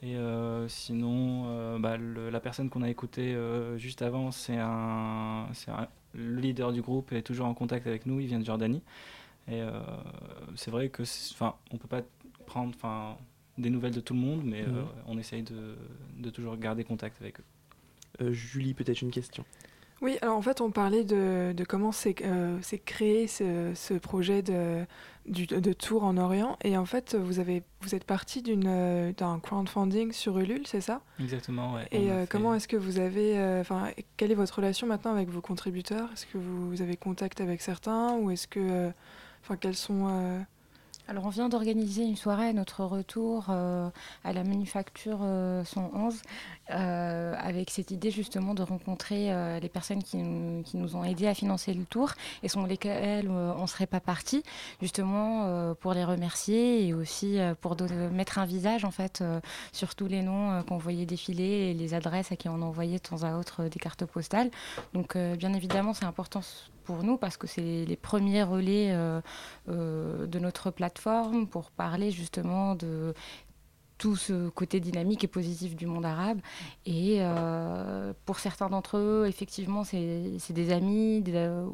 Et 0.03 0.17
euh, 0.17 0.69
sinon, 0.69 1.45
euh, 1.47 1.79
bah, 1.79 1.97
le- 1.97 2.31
la 2.31 2.41
personne 2.41 2.69
qu'on 2.71 2.83
a 2.83 2.91
écoutée 2.91 3.35
euh, 3.35 3.77
juste 3.79 4.03
avant, 4.03 4.31
c'est 4.31 4.59
un, 4.59 5.49
c'est 5.55 5.71
un- 5.71 5.89
le 6.15 6.37
leader 6.41 6.73
du 6.73 6.83
groupe 6.83 7.13
est 7.13 7.23
toujours 7.23 7.47
en 7.47 7.55
contact 7.55 7.87
avec 7.87 8.05
nous, 8.07 8.21
il 8.21 8.27
vient 8.27 8.39
de 8.39 8.45
Jordanie. 8.45 8.83
Et 9.51 9.63
c'est 10.57 10.71
vrai 10.71 10.91
que, 10.91 11.03
enfin, 11.33 11.55
on 11.71 11.79
peut 11.79 11.89
pas 11.89 12.03
prendre, 12.45 12.75
enfin, 12.77 13.17
des 13.57 13.71
nouvelles 13.71 13.95
de 13.95 14.01
tout 14.01 14.13
le 14.13 14.21
monde, 14.21 14.43
mais 14.45 14.63
Mhm. 14.63 14.85
on 15.07 15.17
essaye 15.19 15.43
de, 15.43 15.75
de 16.19 16.29
toujours 16.31 16.59
garder 16.59 16.85
contact 16.85 17.21
avec 17.23 17.41
eux. 17.41 18.33
Julie, 18.33 18.75
peut-être 18.75 19.01
une 19.01 19.11
question. 19.11 19.45
Oui, 20.01 20.17
alors 20.23 20.37
en 20.37 20.43
fait, 20.43 20.61
on 20.61 20.71
parlait 20.71 21.03
de, 21.05 21.53
de 21.57 21.65
comment 21.65 21.91
s'est 21.93 22.15
euh, 22.23 22.59
créé 22.85 23.27
ce, 23.27 23.73
ce 23.75 23.95
projet 23.95 24.43
de, 24.43 24.85
du- 25.27 25.47
de 25.47 25.73
tour 25.73 26.05
en 26.05 26.17
Orient. 26.17 26.57
Et 26.63 26.77
en 26.77 26.85
fait, 26.85 27.17
vous, 27.17 27.41
avez, 27.41 27.65
vous 27.81 27.95
êtes 27.97 28.05
parti 28.05 28.41
d'une, 28.43 28.67
euh, 28.69 29.13
d'un 29.13 29.41
crowdfunding 29.41 30.13
sur 30.13 30.39
Ulule, 30.39 30.67
c'est 30.69 30.81
ça? 30.81 31.01
Exactement, 31.19 31.75
ouais. 31.75 31.89
Et 31.91 32.11
euh, 32.13 32.21
fait- 32.23 32.29
comment 32.31 32.55
est-ce 32.55 32.69
que 32.69 32.77
vous 32.77 33.01
avez. 33.01 33.39
euh, 33.39 33.61
Enfin, 33.61 33.89
quelle 34.17 34.31
est 34.31 34.37
votre 34.37 34.55
relation 34.57 34.87
maintenant 34.87 35.13
avec 35.13 35.29
vos 35.31 35.41
contributeurs? 35.41 36.09
Est-ce 36.13 36.27
que 36.27 36.39
vous 36.39 36.81
avez 36.81 36.97
contact 36.97 37.41
avec 37.41 37.61
certains? 37.61 38.15
Ou 38.19 38.31
est-ce 38.31 38.47
que. 38.47 38.91
Enfin, 39.43 39.57
quels 39.57 39.75
sont. 39.77 40.07
Euh, 41.09 41.11
Alors, 41.11 41.27
on 41.27 41.31
vient 41.31 41.49
d'organiser 41.49 42.05
une 42.05 42.17
soirée 42.17 42.49
à 42.49 42.53
notre 42.53 42.85
retour 42.85 43.47
euh, 43.49 43.89
à 44.25 44.33
la 44.33 44.45
Manufacture 44.45 45.19
euh, 45.23 45.65
111 45.65 46.23
euh, 46.71 47.35
avec 47.39 47.71
cette 47.71 47.91
idée 47.91 48.11
justement 48.11 48.55
de 48.55 48.63
rencontrer 48.63 49.33
euh, 49.33 49.59
les 49.61 49.69
personnes 49.69 50.03
qui 50.03 50.19
nous, 50.19 50.63
qui 50.63 50.77
nous 50.77 50.97
ont 50.97 51.05
aidés 51.05 51.27
à 51.27 51.35
financer 51.35 51.75
le 51.75 51.85
tour 51.85 52.13
et 52.43 52.49
sans 52.49 52.65
lesquelles 52.65 53.29
euh, 53.29 53.53
on 53.57 53.63
ne 53.63 53.67
serait 53.67 53.87
pas 53.87 54.01
parti, 54.01 54.43
justement 54.81 55.45
euh, 55.47 55.75
pour 55.75 55.95
les 55.95 56.05
remercier 56.05 56.87
et 56.87 56.95
aussi 56.95 57.39
euh, 57.39 57.55
pour 57.55 57.77
mettre 58.13 58.39
un 58.39 58.47
visage 58.47 58.85
en 58.85 58.91
fait 58.91 59.21
euh, 59.21 59.41
sur 59.73 59.95
tous 59.95 60.07
les 60.07 60.23
noms 60.23 60.53
euh, 60.53 60.63
qu'on 60.63 60.79
voyait 60.79 61.07
défiler 61.07 61.71
et 61.71 61.75
les 61.75 61.95
adresses 61.95 62.33
à 62.33 62.37
qui 62.37 62.49
on 62.49 62.63
envoyait 62.63 62.99
de 62.99 63.03
temps 63.03 63.23
à 63.23 63.37
autre 63.37 63.65
euh, 63.65 63.69
des 63.69 63.79
cartes 63.79 64.05
postales. 64.05 64.51
Donc, 64.95 65.17
euh, 65.17 65.37
bien 65.37 65.53
évidemment, 65.55 65.95
c'est 65.95 66.05
important 66.05 66.43
pour 66.89 67.05
nous 67.05 67.19
parce 67.19 67.37
que 67.37 67.47
c'est 67.47 67.85
les, 67.85 67.97
premiers 67.97 68.43
relais 68.43 68.93
euh, 68.93 69.21
euh, 69.69 70.27
de 70.27 70.39
notre 70.39 70.71
plateforme 70.71 71.47
pour 71.47 71.71
parler 71.71 72.11
justement 72.11 72.75
de 72.77 73.13
tout 73.99 74.17
ce 74.17 74.49
côté 74.49 74.81
dynamique 74.81 75.23
et 75.23 75.27
positif 75.27 75.77
du 75.77 75.85
monde 75.85 76.07
arabe. 76.07 76.41
Et 76.87 77.17
euh, 77.19 78.15
pour 78.25 78.39
certains 78.39 78.71
d'entre 78.71 78.97
eux, 78.97 79.27
effectivement, 79.29 79.85
c'est 79.85 80.41
des 80.49 80.73
amis 80.73 81.23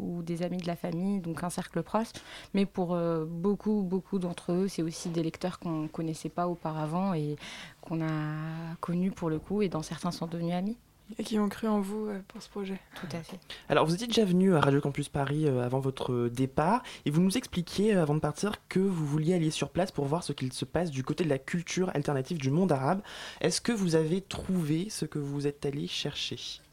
ou 0.00 0.22
des 0.22 0.42
amis 0.42 0.56
de 0.56 0.66
la 0.66 0.74
famille, 0.74 1.20
donc 1.20 1.44
un 1.44 1.50
cercle 1.50 1.84
proche. 1.84 2.08
Mais 2.52 2.66
pour 2.66 2.98
beaucoup, 3.28 3.82
beaucoup 3.82 4.18
d'entre 4.18 4.50
eux, 4.50 4.66
c'est 4.66 4.82
aussi 4.82 5.10
des 5.10 5.22
lecteurs 5.22 5.60
qu'on 5.60 5.82
ne 5.82 5.88
connaissait 5.88 6.28
pas 6.28 6.48
auparavant 6.48 7.14
et 7.14 7.36
qu'on 7.82 8.02
a 8.02 8.74
connus 8.80 9.12
pour 9.12 9.30
le 9.30 9.38
coup, 9.38 9.62
et 9.62 9.68
dans 9.68 9.82
certains 9.82 10.10
sont 10.10 10.26
devenus 10.26 10.54
amis. 10.54 10.78
Et 11.18 11.24
qui 11.24 11.38
ont 11.38 11.48
cru 11.48 11.68
en 11.68 11.80
vous 11.80 12.06
euh, 12.06 12.20
pour 12.28 12.42
ce 12.42 12.48
projet 12.48 12.80
Tout 13.00 13.16
à 13.16 13.22
fait. 13.22 13.38
Alors, 13.68 13.86
vous 13.86 13.94
étiez 13.94 14.06
déjà 14.06 14.24
venu 14.24 14.54
à 14.54 14.60
Radio 14.60 14.80
Campus 14.80 15.08
Paris 15.08 15.46
euh, 15.46 15.64
avant 15.64 15.80
votre 15.80 16.28
départ 16.28 16.82
et 17.04 17.10
vous 17.10 17.20
nous 17.20 17.36
expliquiez 17.36 17.94
euh, 17.94 18.02
avant 18.02 18.14
de 18.14 18.20
partir 18.20 18.66
que 18.68 18.80
vous 18.80 19.06
vouliez 19.06 19.34
aller 19.34 19.50
sur 19.50 19.70
place 19.70 19.92
pour 19.92 20.06
voir 20.06 20.24
ce 20.24 20.32
qu'il 20.32 20.52
se 20.52 20.64
passe 20.64 20.90
du 20.90 21.04
côté 21.04 21.24
de 21.24 21.28
la 21.28 21.38
culture 21.38 21.90
alternative 21.94 22.38
du 22.38 22.50
monde 22.50 22.72
arabe. 22.72 23.02
Est-ce 23.40 23.60
que 23.60 23.72
vous 23.72 23.94
avez 23.94 24.20
trouvé 24.20 24.88
ce 24.90 25.04
que 25.04 25.18
vous 25.18 25.46
êtes 25.46 25.66
allé 25.66 25.86
chercher? 25.86 26.63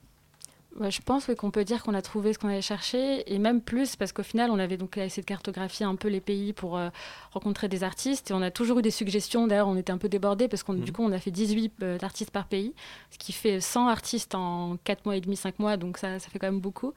Ouais, 0.79 0.89
je 0.89 1.01
pense 1.01 1.27
oui, 1.27 1.35
qu'on 1.35 1.51
peut 1.51 1.65
dire 1.65 1.83
qu'on 1.83 1.93
a 1.93 2.01
trouvé 2.01 2.31
ce 2.31 2.39
qu'on 2.39 2.47
allait 2.47 2.61
chercher, 2.61 3.29
et 3.31 3.39
même 3.39 3.59
plus, 3.61 3.97
parce 3.97 4.13
qu'au 4.13 4.23
final, 4.23 4.49
on 4.51 4.57
avait 4.57 4.77
donc 4.77 4.97
essayé 4.97 5.21
de 5.21 5.27
cartographier 5.27 5.85
un 5.85 5.97
peu 5.97 6.07
les 6.07 6.21
pays 6.21 6.53
pour 6.53 6.77
euh, 6.77 6.87
rencontrer 7.33 7.67
des 7.67 7.83
artistes, 7.83 8.31
et 8.31 8.33
on 8.33 8.41
a 8.41 8.51
toujours 8.51 8.79
eu 8.79 8.81
des 8.81 8.89
suggestions. 8.89 9.47
D'ailleurs, 9.47 9.67
on 9.67 9.75
était 9.75 9.91
un 9.91 9.97
peu 9.97 10.07
débordés, 10.07 10.47
parce 10.47 10.63
qu'on 10.63 10.73
du 10.73 10.93
coup, 10.93 11.03
on 11.03 11.11
a 11.11 11.19
fait 11.19 11.29
18 11.29 11.73
euh, 11.83 11.97
artistes 12.01 12.31
par 12.31 12.45
pays, 12.45 12.73
ce 13.09 13.17
qui 13.17 13.33
fait 13.33 13.59
100 13.59 13.89
artistes 13.89 14.33
en 14.33 14.77
4 14.85 15.05
mois 15.05 15.17
et 15.17 15.21
demi, 15.21 15.35
5 15.35 15.59
mois, 15.59 15.75
donc 15.75 15.97
ça, 15.97 16.19
ça 16.19 16.29
fait 16.29 16.39
quand 16.39 16.47
même 16.47 16.61
beaucoup. 16.61 16.93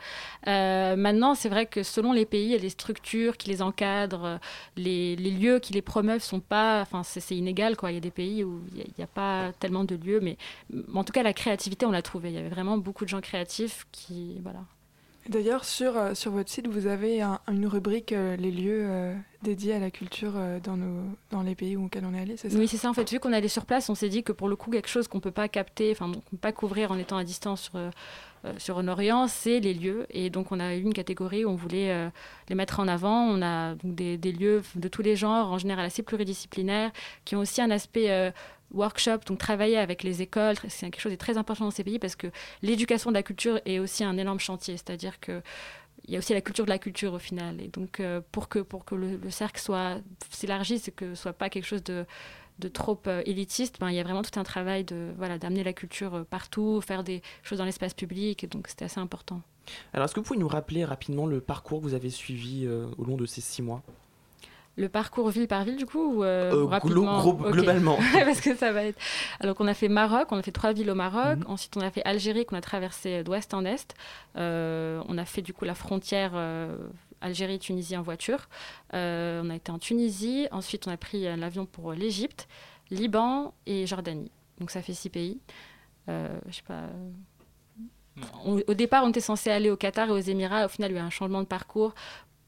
Euh, 0.47 0.95
maintenant, 0.95 1.35
c'est 1.35 1.49
vrai 1.49 1.67
que 1.67 1.83
selon 1.83 2.13
les 2.13 2.27
pays, 2.27 2.45
il 2.45 2.53
y 2.53 2.55
a 2.55 2.61
des 2.61 2.71
structures 2.71 3.37
qui 3.37 3.49
les 3.51 3.61
encadrent, 3.61 4.25
euh, 4.25 4.37
les, 4.77 5.17
les 5.17 5.33
lieux 5.33 5.59
qui 5.59 5.73
les 5.73 5.83
promeuvent 5.83 6.23
sont 6.23 6.41
pas. 6.41 6.81
Enfin, 6.81 7.03
c'est 7.03 7.37
inégal, 7.37 7.77
quoi. 7.77 7.91
Il 7.91 7.95
y 7.95 7.99
a 7.99 8.01
des 8.01 8.13
pays 8.13 8.45
où 8.45 8.61
il 8.77 8.85
n'y 8.97 9.05
a, 9.05 9.09
pas 9.09 9.51
tellement 9.59 9.83
de 9.83 9.97
lieux, 9.97 10.21
mais 10.21 10.37
en 10.95 11.03
tout 11.03 11.13
cas, 11.13 11.25
la 11.25 11.33
créativité, 11.33 11.87
on 11.87 11.91
l'a 11.91 12.03
trouvée. 12.03 12.29
Il 12.29 12.37
y 12.37 12.39
avait 12.39 12.49
vraiment 12.49 12.79
beaucoup 12.79 13.05
de 13.05 13.09
gens 13.09 13.21
créatifs 13.21 13.64
qui. 13.93 14.41
Voilà. 14.43 14.61
D'ailleurs, 15.29 15.65
sur, 15.65 15.97
euh, 15.97 16.13
sur 16.15 16.33
votre 16.33 16.51
site, 16.51 16.69
vous 16.69 16.87
avez 16.87 17.23
un- 17.23 17.41
une 17.51 17.67
rubrique 17.67 18.13
euh, 18.13 18.37
les 18.37 18.51
lieux 18.51 18.83
euh, 18.85 19.15
dédiés 19.43 19.73
à 19.73 19.79
la 19.79 19.91
culture 19.91 20.33
euh, 20.37 20.61
dans, 20.61 20.77
nos, 20.77 21.03
dans 21.31 21.41
les 21.41 21.55
pays 21.55 21.77
auxquels 21.79 22.05
on 22.05 22.13
est 22.13 22.21
allé, 22.21 22.37
c'est 22.37 22.51
ça? 22.51 22.59
Oui, 22.59 22.69
c'est 22.69 22.77
ça. 22.77 22.91
En 22.91 22.93
fait, 22.93 23.11
vu 23.11 23.19
qu'on 23.21 23.33
allait 23.33 23.49
sur 23.49 23.65
place, 23.65 23.89
on 23.89 23.95
s'est 23.95 24.11
dit 24.11 24.23
que 24.23 24.33
pour 24.33 24.49
le 24.51 24.57
coup, 24.57 24.71
quelque 24.71 24.89
chose 24.89 25.09
qu'on 25.09 25.21
peut 25.21 25.31
pas 25.31 25.49
capter, 25.49 25.93
enfin, 25.93 26.13
qu'on 26.13 26.21
peut 26.33 26.37
pas 26.37 26.53
couvrir 26.53 26.93
en 26.93 26.99
étant 26.99 27.17
à 27.17 27.25
distance 27.25 27.63
sur, 27.71 27.81
sur 28.59 28.79
un 28.79 28.87
Orient, 28.89 29.27
c'est 29.27 29.61
les 29.61 29.73
lieux. 29.73 30.05
Et 30.11 30.29
donc, 30.29 30.53
on 30.53 30.61
a 30.61 30.75
eu 30.77 30.83
une 30.83 30.93
catégorie 30.93 31.47
où 31.47 31.49
on 31.49 31.55
voulait 31.55 32.11
les 32.51 32.55
mettre 32.55 32.79
en 32.81 32.87
avant. 32.89 33.23
On 33.25 33.41
a 33.41 33.77
donc 33.77 33.95
des, 33.95 34.19
des 34.19 34.33
lieux 34.33 34.63
de 34.75 34.89
tous 34.89 35.01
les 35.01 35.17
genres, 35.17 35.51
en 35.51 35.57
général 35.57 35.87
assez 35.87 36.03
pluridisciplinaires, 36.03 36.91
qui 37.25 37.35
ont 37.35 37.41
aussi 37.41 37.63
un 37.63 37.71
aspect 37.71 38.31
euh, 38.75 38.79
workshop, 38.79 39.19
donc 39.27 39.39
travailler 39.39 39.79
avec 39.79 40.03
les 40.03 40.23
écoles. 40.23 40.57
C'est 40.69 40.91
quelque 40.91 41.01
chose 41.01 41.13
de 41.13 41.17
très 41.17 41.39
important 41.39 41.65
dans 41.65 41.71
ces 41.71 41.85
pays 41.85 41.99
parce 41.99 42.17
que 42.17 42.29
l'éducation 42.63 43.11
de 43.11 43.15
la 43.15 43.23
culture 43.23 43.61
est 43.65 43.79
aussi 43.79 44.05
un 44.05 44.17
énorme 44.19 44.41
chantier. 44.41 44.77
C'est-à-dire 44.77 45.21
que 45.21 45.43
il 46.07 46.13
y 46.13 46.17
a 46.17 46.19
aussi 46.19 46.35
la 46.35 46.41
culture 46.41 46.65
de 46.65 46.71
la 46.71 46.79
culture 46.79 47.15
au 47.15 47.19
final. 47.19 47.61
Et 47.61 47.69
donc, 47.69 48.01
euh, 48.01 48.21
pour 48.33 48.49
que, 48.49 48.59
pour 48.59 48.85
que 48.85 48.95
le, 48.95 49.17
le 49.17 49.31
cercle 49.31 49.61
soit 49.61 49.99
s'élargisse 50.31 50.89
et 50.89 50.93
que 50.93 51.15
ce 51.15 51.23
soit 51.23 51.33
pas 51.33 51.49
quelque 51.49 51.65
chose 51.65 51.83
de, 51.83 52.05
de 52.59 52.69
trop 52.69 53.01
euh, 53.07 53.23
élitiste, 53.25 53.81
ben, 53.81 53.91
il 53.91 53.97
y 53.97 54.01
a 54.01 54.03
vraiment 54.03 54.23
tout 54.23 54.39
un 54.39 54.45
travail 54.45 54.85
de 54.85 55.13
voilà 55.17 55.39
d'amener 55.39 55.65
la 55.65 55.73
culture 55.73 56.15
euh, 56.15 56.25
partout, 56.25 56.81
faire 56.81 57.05
des 57.05 57.23
choses 57.43 57.59
dans 57.59 57.65
l'espace 57.65 57.95
public. 57.95 58.45
Et 58.45 58.47
donc, 58.47 58.69
c'était 58.69 58.85
assez 58.85 59.01
important. 59.01 59.41
Alors, 59.95 60.05
est-ce 60.05 60.15
que 60.15 60.21
vous 60.21 60.27
pouvez 60.27 60.39
nous 60.39 60.49
rappeler 60.49 60.85
rapidement 60.85 61.27
le 61.27 61.41
parcours 61.41 61.81
que 61.81 61.85
vous 61.85 61.95
avez 61.95 62.11
suivi 62.11 62.69
au 62.69 63.05
long 63.05 63.17
de 63.17 63.25
ces 63.25 63.41
six 63.41 63.63
mois? 63.63 63.83
Le 64.77 64.89
parcours 64.89 65.31
ville 65.31 65.47
par 65.47 65.63
ville, 65.65 65.77
du 65.77 65.87
coup, 65.87 66.17
ou 66.17 66.25
euh, 66.25 66.53
Euh, 66.53 66.65
rapidement 66.65 67.23
glo- 67.23 67.51
globalement. 67.53 67.97
Parce 68.13 68.41
que 68.41 68.57
ça 68.57 68.73
va 68.73 68.85
être. 68.85 68.99
Alors, 69.39 69.55
on 69.61 69.69
a 69.69 69.75
fait 69.75 69.89
Maroc, 69.89 70.29
on 70.33 70.37
a 70.39 70.43
fait 70.43 70.51
trois 70.53 70.73
villes 70.73 70.91
au 70.91 70.97
Maroc. 70.97 71.39
Mhm. 71.39 71.45
Ensuite, 71.47 71.77
on 71.77 71.81
a 71.81 71.91
fait 71.93 72.03
Algérie, 72.05 72.45
qu'on 72.45 72.57
a 72.57 72.61
traversé 72.61 73.23
d'ouest 73.23 73.55
en 73.55 73.65
est. 73.65 73.95
Euh, 74.37 75.01
on 75.09 75.17
a 75.17 75.25
fait, 75.25 75.43
du 75.43 75.53
coup, 75.53 75.65
la 75.65 75.77
frontière 75.77 76.33
euh, 76.35 76.77
Algérie-Tunisie 77.21 77.97
en 77.97 78.03
voiture. 78.03 78.49
Euh, 78.95 79.43
on 79.45 79.51
a 79.51 79.55
été 79.55 79.71
en 79.71 79.79
Tunisie. 79.79 80.49
Ensuite, 80.51 80.89
on 80.89 80.91
a 80.91 80.97
pris 80.97 81.27
euh, 81.29 81.37
l'avion 81.37 81.67
pour 81.67 81.93
euh, 81.93 81.95
l'Égypte, 81.95 82.49
Liban 82.91 83.55
et 83.67 83.87
Jordanie. 83.87 84.33
Donc, 84.59 84.71
ça 84.73 84.83
fait 84.83 84.93
six 84.93 85.09
pays. 85.09 85.39
Euh, 86.09 86.37
je 86.49 86.57
sais 86.57 86.63
pas. 86.67 86.83
On- 88.45 88.61
au 88.69 88.75
départ, 88.75 89.03
on 89.05 89.09
était 89.09 89.21
censé 89.21 89.51
aller 89.51 89.71
au 89.71 89.77
Qatar 89.77 90.09
et 90.09 90.13
aux 90.13 90.19
Émirats. 90.19 90.67
Au 90.67 90.69
final, 90.69 90.93
il 90.93 90.95
y 90.95 90.99
a 90.99 91.01
eu 91.03 91.05
un 91.05 91.11
changement 91.11 91.41
de 91.41 91.47
parcours 91.47 91.95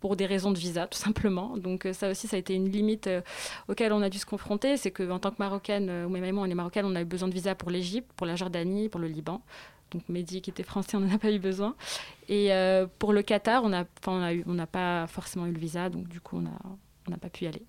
pour 0.01 0.17
des 0.17 0.27
raisons 0.27 0.51
de 0.53 0.59
visa, 0.59 0.87
tout 0.87 0.99
simplement. 0.99 1.57
Donc 1.57 1.87
euh, 1.87 1.93
ça 1.93 2.11
aussi, 2.11 2.29
ça 2.29 2.37
a 2.37 2.39
été 2.39 2.55
une 2.55 2.69
limite 2.69 3.07
euh, 3.07 3.21
auquel 3.69 3.93
on 3.93 4.03
a 4.03 4.11
dû 4.11 4.19
se 4.19 4.27
confronter. 4.27 4.77
C'est 4.77 4.91
qu'en 4.91 5.19
tant 5.19 5.31
que 5.31 5.37
Marocaine, 5.39 5.89
euh, 5.89 6.07
ou 6.07 6.11
même 6.11 6.39
on 6.39 6.45
est 6.45 6.55
Marocaine, 6.55 6.85
on 6.85 6.95
a 6.95 7.03
eu 7.03 7.05
besoin 7.05 7.29
de 7.29 7.35
visa 7.35 7.55
pour 7.55 7.71
l'Égypte, 7.71 8.11
pour 8.17 8.27
la 8.27 8.37
Jordanie, 8.37 8.89
pour 8.89 9.01
le 9.01 9.09
Liban. 9.09 9.43
Donc 9.91 10.09
Mehdi, 10.09 10.43
qui 10.43 10.51
était 10.51 10.63
français, 10.63 10.97
on 10.97 11.01
n'en 11.01 11.15
a 11.15 11.19
pas 11.19 11.31
eu 11.31 11.39
besoin. 11.39 11.75
Et 12.29 12.53
euh, 12.53 12.87
pour 12.99 13.13
le 13.13 13.23
Qatar, 13.23 13.65
on 13.65 13.69
n'a 13.69 13.85
on 14.07 14.67
pas 14.67 15.07
forcément 15.07 15.47
eu 15.47 15.53
le 15.53 15.59
visa, 15.59 15.89
donc 15.89 16.09
du 16.09 16.21
coup, 16.21 16.39
on 16.39 16.43
n'a 16.43 16.59
on 17.09 17.13
pas 17.13 17.29
pu 17.29 17.45
y 17.45 17.47
aller. 17.47 17.63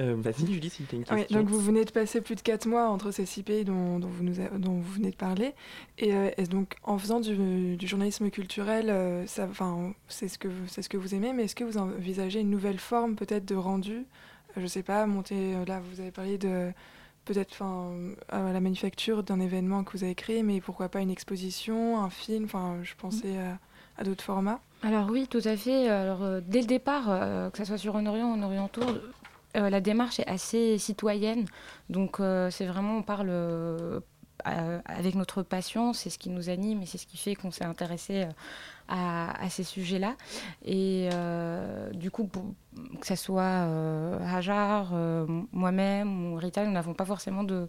Euh, 0.00 0.16
Vas-y, 0.18 0.50
Julie, 0.52 0.70
si 0.70 0.84
tu 0.84 0.94
as 0.94 0.98
une 0.98 1.04
Oui, 1.10 1.18
question. 1.20 1.38
donc 1.40 1.48
vous 1.48 1.60
venez 1.60 1.84
de 1.84 1.90
passer 1.90 2.20
plus 2.20 2.34
de 2.34 2.40
4 2.40 2.66
mois 2.66 2.88
entre 2.88 3.10
ces 3.10 3.26
six 3.26 3.42
pays 3.42 3.64
dont, 3.64 3.98
dont 3.98 4.08
vous, 4.08 4.24
nous 4.24 4.40
a- 4.40 4.48
dont 4.58 4.72
vous 4.72 4.92
venez 4.94 5.10
de 5.10 5.16
parler. 5.16 5.52
Et, 5.98 6.14
euh, 6.14 6.30
donc, 6.50 6.76
en 6.84 6.96
faisant 6.98 7.20
du, 7.20 7.76
du 7.76 7.86
journalisme 7.86 8.30
culturel, 8.30 8.86
euh, 8.88 9.24
c'est 9.26 10.28
ce, 10.28 10.38
que 10.38 10.48
vous- 10.48 10.66
c'est 10.68 10.82
ce 10.82 10.88
que 10.88 10.96
vous 10.96 11.14
aimez, 11.14 11.32
mais 11.32 11.44
est-ce 11.44 11.54
que 11.54 11.64
vous 11.64 11.76
envisagez 11.76 12.40
une 12.40 12.50
nouvelle 12.50 12.78
forme 12.78 13.14
peut-être 13.14 13.44
de 13.44 13.54
rendu? 13.54 14.04
Je 14.56 14.66
sais 14.66 14.82
pas, 14.82 15.06
monter, 15.06 15.54
là, 15.66 15.80
vous 15.92 16.00
avez 16.00 16.10
parlé 16.10 16.38
de 16.38 16.72
peut-être 17.26 17.52
enfin, 17.52 17.92
à 18.30 18.52
la 18.52 18.60
manufacture 18.60 19.22
d'un 19.22 19.38
événement 19.38 19.84
que 19.84 19.92
vous 19.96 20.02
avez 20.02 20.14
créé, 20.14 20.42
mais 20.42 20.60
pourquoi 20.60 20.88
pas 20.88 21.00
une 21.00 21.10
exposition, 21.10 22.02
un 22.02 22.10
film 22.10 22.44
Enfin, 22.46 22.78
je 22.82 22.94
pensais 22.96 23.36
à, 23.38 23.58
à 24.00 24.04
d'autres 24.04 24.24
formats. 24.24 24.60
Alors 24.82 25.08
oui, 25.10 25.26
tout 25.28 25.42
à 25.44 25.56
fait. 25.56 25.88
Alors 25.88 26.22
euh, 26.22 26.40
dès 26.44 26.62
le 26.62 26.66
départ, 26.66 27.04
euh, 27.08 27.50
que 27.50 27.58
ce 27.58 27.64
soit 27.66 27.76
sur 27.78 27.96
un 27.96 28.06
Orient 28.06 28.30
ou 28.30 28.34
un 28.34 28.42
Orient 28.42 28.66
Tour, 28.68 28.86
euh, 29.56 29.70
la 29.70 29.80
démarche 29.80 30.20
est 30.20 30.28
assez 30.28 30.78
citoyenne. 30.78 31.46
Donc 31.88 32.20
euh, 32.20 32.50
c'est 32.50 32.66
vraiment, 32.66 32.98
on 32.98 33.02
parle 33.02 33.28
euh, 33.30 34.00
avec 34.44 35.14
notre 35.16 35.42
passion, 35.42 35.92
c'est 35.92 36.10
ce 36.10 36.18
qui 36.18 36.30
nous 36.30 36.48
anime 36.48 36.82
et 36.82 36.86
c'est 36.86 36.98
ce 36.98 37.06
qui 37.06 37.16
fait 37.16 37.34
qu'on 37.34 37.50
s'est 37.50 37.64
intéressé 37.64 38.26
à, 38.88 39.48
ces 39.50 39.64
sujets-là. 39.64 40.16
Et 40.64 41.10
du 41.92 42.10
coup, 42.10 42.28
que 43.00 43.06
ce 43.06 43.16
soit 43.16 43.68
Hajar, 44.26 44.92
moi-même 45.52 46.32
ou 46.32 46.36
Rita, 46.36 46.64
nous 46.64 46.72
n'avons 46.72 46.94
pas 46.94 47.04
forcément 47.04 47.44
de 47.44 47.66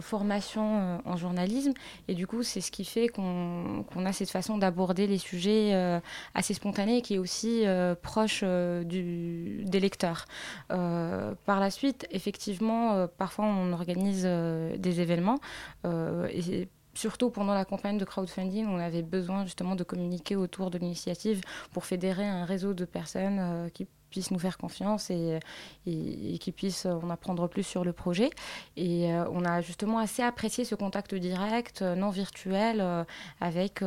formation 0.00 0.78
euh, 0.78 0.98
en 1.04 1.16
journalisme. 1.16 1.72
Et 2.06 2.14
du 2.14 2.26
coup, 2.26 2.42
c'est 2.42 2.60
ce 2.60 2.70
qui 2.70 2.84
fait 2.84 3.08
qu'on 3.08 3.84
a 4.04 4.12
cette 4.12 4.30
façon 4.30 4.58
d'aborder 4.58 5.06
les 5.06 5.18
sujets 5.18 5.74
euh, 5.74 5.98
assez 6.34 6.54
spontanés 6.54 6.98
et 6.98 7.02
qui 7.02 7.14
est 7.14 7.18
aussi 7.18 7.66
euh, 7.66 7.94
proche 8.00 8.42
euh, 8.44 8.84
du, 8.84 9.64
des 9.64 9.80
lecteurs. 9.80 10.26
Euh, 10.70 11.34
par 11.46 11.58
la 11.60 11.70
suite, 11.70 12.06
effectivement, 12.10 12.92
euh, 12.92 13.06
parfois 13.06 13.46
on 13.46 13.72
organise 13.72 14.22
euh, 14.26 14.76
des 14.76 15.00
événements. 15.00 15.38
euh, 15.84 16.28
et 16.32 16.68
Surtout 16.94 17.30
pendant 17.30 17.54
la 17.54 17.64
campagne 17.64 17.98
de 17.98 18.04
crowdfunding, 18.04 18.66
on 18.66 18.78
avait 18.78 19.02
besoin 19.02 19.44
justement 19.44 19.76
de 19.76 19.84
communiquer 19.84 20.34
autour 20.34 20.70
de 20.70 20.78
l'initiative 20.78 21.40
pour 21.72 21.84
fédérer 21.84 22.26
un 22.26 22.44
réseau 22.44 22.74
de 22.74 22.84
personnes 22.84 23.38
euh, 23.38 23.68
qui 23.68 23.86
puissent 24.10 24.30
nous 24.30 24.38
faire 24.38 24.58
confiance 24.58 25.10
et, 25.10 25.38
et- 25.86 26.34
et 26.34 26.38
qui 26.38 26.52
puissent 26.52 26.86
en 26.86 27.08
apprendre 27.10 27.48
plus 27.48 27.62
sur 27.62 27.84
le 27.84 27.92
projet. 27.92 28.30
Et 28.76 29.12
euh, 29.14 29.24
on 29.32 29.44
a 29.44 29.60
justement 29.62 29.98
assez 29.98 30.22
apprécié 30.22 30.64
ce 30.64 30.74
contact 30.74 31.14
direct, 31.14 31.80
euh, 31.82 31.94
non 31.94 32.10
virtuel, 32.10 32.78
euh, 32.80 33.04
avec 33.40 33.80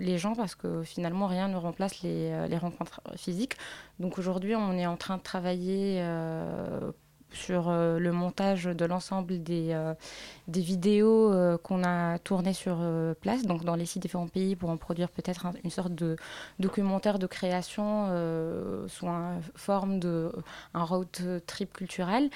les 0.00 0.18
gens 0.18 0.34
parce 0.34 0.54
que 0.54 0.82
finalement 0.82 1.26
rien 1.26 1.48
ne 1.48 1.56
remplace 1.56 2.02
les, 2.02 2.48
les 2.48 2.58
rencontres 2.58 3.00
physiques. 3.16 3.56
Donc 4.00 4.18
aujourd'hui, 4.18 4.54
on 4.56 4.72
est 4.72 4.86
en 4.86 4.96
train 4.96 5.16
de 5.18 5.22
travailler 5.22 6.00
sur 7.36 7.68
euh, 7.68 7.98
le 7.98 8.12
montage 8.12 8.64
de 8.64 8.84
l'ensemble 8.84 9.42
des, 9.42 9.68
euh, 9.72 9.94
des 10.48 10.60
vidéos 10.60 11.32
euh, 11.32 11.58
qu'on 11.58 11.84
a 11.84 12.18
tournées 12.18 12.52
sur 12.54 12.78
place, 13.20 13.42
donc 13.44 13.64
dans 13.64 13.76
les 13.76 13.86
six 13.86 14.00
différents 14.00 14.28
pays, 14.28 14.56
pour 14.56 14.70
en 14.70 14.76
produire 14.76 15.08
peut-être 15.10 15.46
un- 15.46 15.52
une 15.64 15.70
sorte 15.70 15.94
de 15.94 16.16
documentaire 16.58 17.18
de 17.18 17.26
création 17.26 17.86
sous 18.88 19.06
une 19.06 19.40
forme 19.54 19.98
de 20.00 20.32
un 20.74 20.84
road 20.84 21.08
trip 21.46 21.72
culturel. 21.72 22.30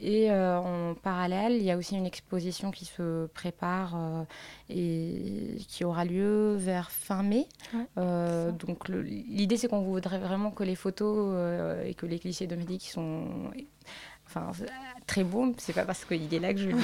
Et 0.00 0.30
euh, 0.30 0.58
en 0.58 0.94
parallèle, 0.94 1.52
il 1.52 1.62
y 1.62 1.70
a 1.70 1.76
aussi 1.76 1.96
une 1.96 2.06
exposition 2.06 2.70
qui 2.70 2.84
se 2.84 3.26
prépare 3.26 3.94
euh, 3.96 4.24
et 4.68 5.56
qui 5.68 5.84
aura 5.84 6.04
lieu 6.04 6.54
vers 6.56 6.90
fin 6.90 7.22
mai. 7.22 7.46
Ouais, 7.72 7.86
Euh, 7.98 8.50
donc 8.52 8.88
l'idée, 8.88 9.56
c'est 9.56 9.68
qu'on 9.68 9.82
voudrait 9.82 10.18
vraiment 10.18 10.50
que 10.50 10.64
les 10.64 10.74
photos 10.74 11.34
et 11.84 11.94
que 11.94 12.06
les 12.06 12.18
clichés 12.18 12.46
de 12.46 12.56
Mehdi 12.56 12.78
qui 12.78 12.90
sont 12.90 13.50
enfin, 14.34 14.50
très 15.06 15.22
beaux, 15.24 15.54
c'est 15.58 15.72
pas 15.72 15.84
parce 15.84 16.04
qu'il 16.04 16.32
est 16.32 16.38
là 16.38 16.52
que 16.54 16.60
je 16.60 16.68
le 16.70 16.74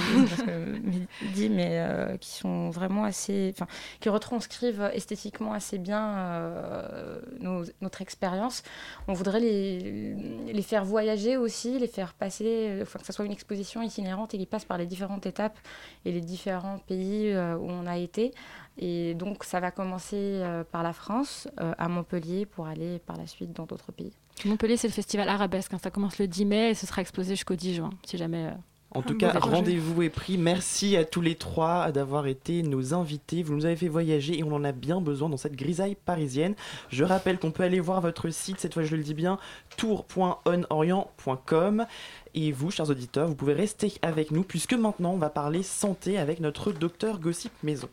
dis, 1.34 1.48
mais 1.51 1.78
euh, 1.80 2.16
qui 2.18 2.30
sont 2.30 2.70
vraiment 2.70 3.05
assez, 3.05 3.53
enfin, 3.55 3.66
qui 4.01 4.09
retranscrivent 4.09 4.90
esthétiquement 4.92 5.53
assez 5.53 5.78
bien 5.78 6.16
euh, 6.18 7.20
nos- 7.40 7.64
notre 7.80 8.03
expérience. 8.03 8.62
On 9.09 9.12
voudrait 9.14 9.40
les, 9.40 10.14
les 10.53 10.62
faire 10.62 10.84
voyager 10.84 11.36
aussi, 11.36 11.78
les 11.78 11.86
faire 11.88 12.14
passer, 12.14 12.78
enfin, 12.82 12.98
que 12.98 13.07
ce 13.07 13.12
soit 13.12 13.24
une 13.24 13.32
exposition 13.32 13.82
itinérante 13.82 14.34
et 14.34 14.38
qui 14.38 14.46
passe 14.46 14.64
par 14.64 14.78
les 14.78 14.86
différentes 14.86 15.26
étapes 15.26 15.59
et 16.05 16.12
les 16.12 16.20
différents 16.20 16.78
pays 16.78 17.30
euh, 17.32 17.57
où 17.57 17.68
on 17.70 17.86
a 17.86 17.96
été. 17.98 18.32
Et 18.78 19.14
donc, 19.14 19.44
ça 19.44 19.61
va 19.61 19.70
commencer 19.70 20.16
euh, 20.16 20.64
par 20.64 20.82
la 20.82 20.92
France, 20.92 21.48
euh, 21.61 21.72
à 21.76 21.88
Montpellier, 21.88 22.46
pour 22.46 22.66
aller 22.66 22.98
par 23.01 23.16
la 23.16 23.26
suite 23.26 23.53
dans 23.53 23.66
d'autres 23.66 23.92
pays. 23.92 24.12
Montpellier, 24.45 24.76
c'est 24.76 24.88
le 24.88 24.93
festival 24.93 25.28
arabesque. 25.28 25.72
hein. 25.74 25.78
Ça 25.82 25.91
commence 25.91 26.18
le 26.18 26.26
10 26.26 26.45
mai 26.47 26.70
et 26.70 26.74
ce 26.74 26.86
sera 26.86 27.03
exposé 27.03 27.34
jusqu'au 27.34 27.55
10 27.55 27.74
juin, 27.74 27.91
si 28.07 28.16
jamais. 28.16 28.47
euh, 28.47 28.51
En 28.95 29.03
tout 29.03 29.16
cas, 29.16 29.32
rendez-vous 29.38 30.03
est 30.03 30.09
pris. 30.11 30.36
Merci 30.38 30.97
à 30.97 31.05
tous 31.05 31.20
les 31.20 31.34
trois 31.36 31.93
d'avoir 31.93 32.26
été 32.26 32.62
nos 32.62 32.93
invités. 32.95 33.43
Vous 33.45 33.55
nous 33.55 33.64
avez 33.66 33.76
fait 33.76 33.88
voyager 33.88 34.36
et 34.38 34.43
on 34.43 34.53
en 34.53 34.64
a 34.64 34.72
bien 34.72 35.01
besoin 35.01 35.28
dans 35.28 35.36
cette 35.36 35.55
grisaille 35.57 35.95
parisienne. 35.95 36.55
Je 36.88 37.05
rappelle 37.05 37.38
qu'on 37.38 37.51
peut 37.53 37.62
aller 37.62 37.78
voir 37.80 38.01
votre 38.01 38.30
site, 38.30 38.59
cette 38.59 38.74
fois 38.74 38.82
je 38.82 38.97
le 38.97 39.03
dis 39.03 39.14
bien, 39.14 39.38
tour.onorient.com. 39.76 41.86
Et 42.34 42.51
vous, 42.53 42.70
chers 42.70 42.88
auditeurs, 42.91 43.28
vous 43.28 43.34
pouvez 43.34 43.55
rester 43.55 43.93
avec 44.03 44.30
nous 44.30 44.43
puisque 44.43 44.74
maintenant 44.74 45.12
on 45.12 45.18
va 45.18 45.30
parler 45.30 45.62
santé 45.62 46.18
avec 46.18 46.41
notre 46.41 46.72
docteur 46.72 47.18
Gossip 47.20 47.53
Maison. 47.62 47.88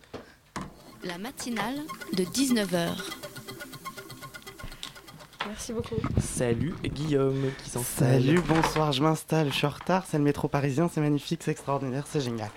La 1.03 1.17
matinale 1.19 1.75
de 2.13 2.23
19h. 2.23 2.89
Merci 5.47 5.71
beaucoup. 5.73 5.95
Salut 6.19 6.73
Guillaume 6.83 7.51
qui 7.63 7.69
s'en 7.69 7.81
Salut, 7.81 8.41
bonsoir, 8.41 8.91
je 8.91 9.01
m'installe, 9.01 9.47
je 9.49 9.53
suis 9.53 9.65
en 9.67 9.69
retard, 9.71 10.03
c'est 10.07 10.17
le 10.17 10.23
métro 10.23 10.47
parisien, 10.47 10.89
c'est 10.93 10.99
magnifique, 10.99 11.41
c'est 11.43 11.51
extraordinaire, 11.51 12.03
c'est 12.09 12.19
génial. 12.21 12.49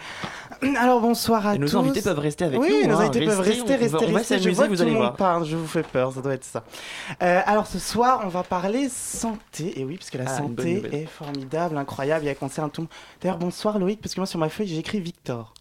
Alors 0.78 1.00
bonsoir 1.00 1.46
à 1.46 1.54
Et 1.54 1.58
nos 1.58 1.68
tous. 1.68 1.76
invités 1.76 2.02
peuvent 2.02 2.18
rester 2.18 2.44
avec 2.46 2.60
oui, 2.60 2.80
nous, 2.82 2.88
nos 2.88 2.96
hein. 2.96 3.00
invités 3.02 3.24
peuvent 3.24 3.38
Restez, 3.40 3.74
rester, 3.74 3.74
on 3.74 3.76
va- 3.76 3.76
rester, 3.78 3.96
on 4.06 4.12
va 4.12 4.18
rester. 4.18 4.34
Je 4.38 4.42
s'amuser, 4.42 4.56
vois 4.56 4.66
vous 4.68 4.76
tout 4.76 4.82
allez 4.82 4.90
le 4.90 4.96
monde 4.96 5.04
voir. 5.06 5.16
parle, 5.16 5.44
je 5.46 5.56
vous 5.56 5.66
fais 5.66 5.82
peur, 5.82 6.12
ça 6.12 6.20
doit 6.20 6.34
être 6.34 6.44
ça. 6.44 6.64
Euh, 7.22 7.40
alors 7.46 7.66
ce 7.66 7.78
soir, 7.78 8.22
on 8.24 8.28
va 8.28 8.42
parler 8.42 8.88
santé, 8.88 9.78
et 9.80 9.84
oui, 9.84 9.96
parce 9.96 10.10
que 10.10 10.18
la 10.18 10.24
Ah, 10.26 10.38
santé 10.38 10.82
est 10.92 11.06
formidable, 11.06 11.76
incroyable, 11.78 12.24
il 12.24 12.28
y 12.28 12.30
a 12.30 12.34
concerne 12.34 12.70
tout. 12.70 12.88
D'ailleurs, 13.20 13.38
bonsoir 13.38 13.78
Loïc, 13.78 14.00
parce 14.00 14.14
que 14.14 14.20
moi 14.20 14.26
sur 14.26 14.38
ma 14.38 14.48
feuille 14.48 14.66
j'ai 14.66 14.78
écrit 14.78 15.00
Victor. 15.00 15.54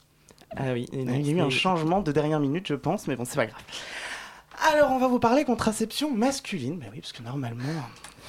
Ah 0.57 0.73
oui, 0.73 0.87
Il 0.93 1.27
y 1.27 1.29
a 1.29 1.33
eu 1.33 1.41
un 1.41 1.49
changement 1.51 2.01
de 2.01 2.11
dernière 2.11 2.39
minute, 2.39 2.65
je 2.67 2.73
pense, 2.73 3.07
mais 3.07 3.15
bon, 3.15 3.23
c'est 3.23 3.35
pas 3.35 3.45
grave. 3.45 3.61
Alors, 4.67 4.91
on 4.91 4.99
va 4.99 5.07
vous 5.07 5.19
parler 5.19 5.45
contraception 5.45 6.11
masculine. 6.11 6.77
Bah 6.79 6.87
oui, 6.91 6.99
parce 6.99 7.13
que 7.13 7.23
normalement, 7.23 7.63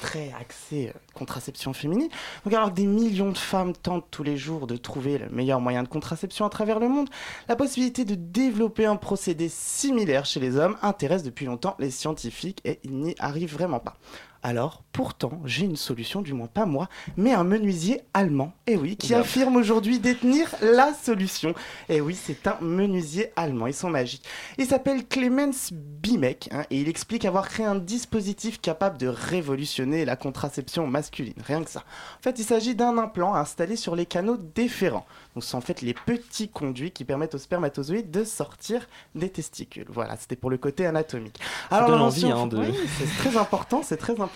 très 0.01 0.33
axé 0.41 0.89
euh, 0.89 0.99
contraception 1.13 1.73
féminine. 1.73 2.09
Donc, 2.45 2.55
alors 2.55 2.71
que 2.71 2.75
des 2.75 2.87
millions 2.87 3.33
de 3.33 3.39
femmes 3.39 3.73
tentent 3.73 4.07
tous 4.11 4.23
les 4.23 4.37
jours 4.37 4.67
de 4.67 4.77
trouver 4.77 5.19
le 5.19 5.29
meilleur 5.31 5.61
moyen 5.61 5.83
de 5.83 5.89
contraception 5.89 6.47
à 6.47 6.49
travers 6.49 6.79
le 6.79 6.89
monde, 6.89 7.09
la 7.49 7.57
possibilité 7.57 8.05
de 8.05 8.15
développer 8.15 8.87
un 8.87 8.97
procédé 8.97 9.49
similaire 9.49 10.25
chez 10.25 10.41
les 10.41 10.57
hommes 10.57 10.77
intéresse 10.83 11.23
depuis 11.25 11.47
longtemps 11.47 11.75
les 11.79 11.91
scientifiques 11.91 12.61
et 12.65 12.79
ils 12.85 12.97
n'y 12.97 13.15
arrivent 13.19 13.53
vraiment 13.53 13.81
pas. 13.81 13.97
Alors, 14.43 14.83
pourtant, 14.93 15.41
j'ai 15.45 15.67
une 15.67 15.77
solution, 15.77 16.23
du 16.23 16.33
moins 16.33 16.47
pas 16.47 16.65
moi, 16.65 16.89
mais 17.19 17.33
un 17.35 17.45
menuisier 17.45 18.01
allemand, 18.15 18.55
et 18.67 18.75
oui, 18.77 18.97
qui 18.97 19.09
affirme 19.15 19.57
aujourd'hui 19.57 19.99
détenir 19.99 20.49
la 20.63 20.95
solution. 20.95 21.55
Et 21.91 22.01
oui, 22.01 22.15
c'est 22.21 22.47
un 22.47 22.57
menuisier 22.63 23.33
allemand, 23.37 23.67
ils 23.67 23.75
sont 23.75 23.91
magiques. 23.91 24.25
Il 24.57 24.65
s'appelle 24.67 25.07
Clemens 25.07 25.71
Bimek, 25.73 26.49
hein, 26.53 26.63
et 26.71 26.81
il 26.81 26.89
explique 26.89 27.27
avoir 27.27 27.49
créé 27.51 27.67
un 27.67 27.75
dispositif 27.75 28.63
capable 28.63 28.97
de 28.97 29.09
révolutionner 29.09 30.07
la 30.07 30.17
contraception 30.17 30.87
masculine, 30.87 31.35
rien 31.47 31.63
que 31.63 31.71
ça. 31.71 31.81
En 32.19 32.23
fait, 32.23 32.39
il 32.39 32.45
s'agit 32.45 32.75
d'un 32.75 32.97
implant 32.97 33.35
installé 33.35 33.77
sur 33.77 33.95
les 33.95 34.07
canaux 34.07 34.39
déférents. 34.55 35.07
Donc, 35.35 35.45
ce 35.45 35.51
sont 35.51 35.59
en 35.59 35.63
fait 35.63 35.83
les 35.83 35.93
petits 35.95 36.49
conduits 36.49 36.91
qui 36.93 37.05
permettent 37.05 37.35
aux 37.35 37.39
spermatozoïdes 37.39 38.11
de 38.11 38.25
sortir 38.25 38.89
des 39.15 39.29
testicules. 39.29 39.87
Voilà, 39.91 40.17
c'était 40.17 40.35
pour 40.35 40.49
le 40.51 40.57
côté 40.57 40.87
anatomique. 40.87 41.39
Ça 41.69 41.85
donne 41.87 42.01
envie, 42.01 42.31
hein, 42.31 42.47
de- 42.47 42.57
Oui, 42.59 42.75
c'est 42.99 43.29
très 43.29 43.37
important, 43.39 43.83
c'est 43.85 43.97
très 43.99 44.13
important. 44.13 44.30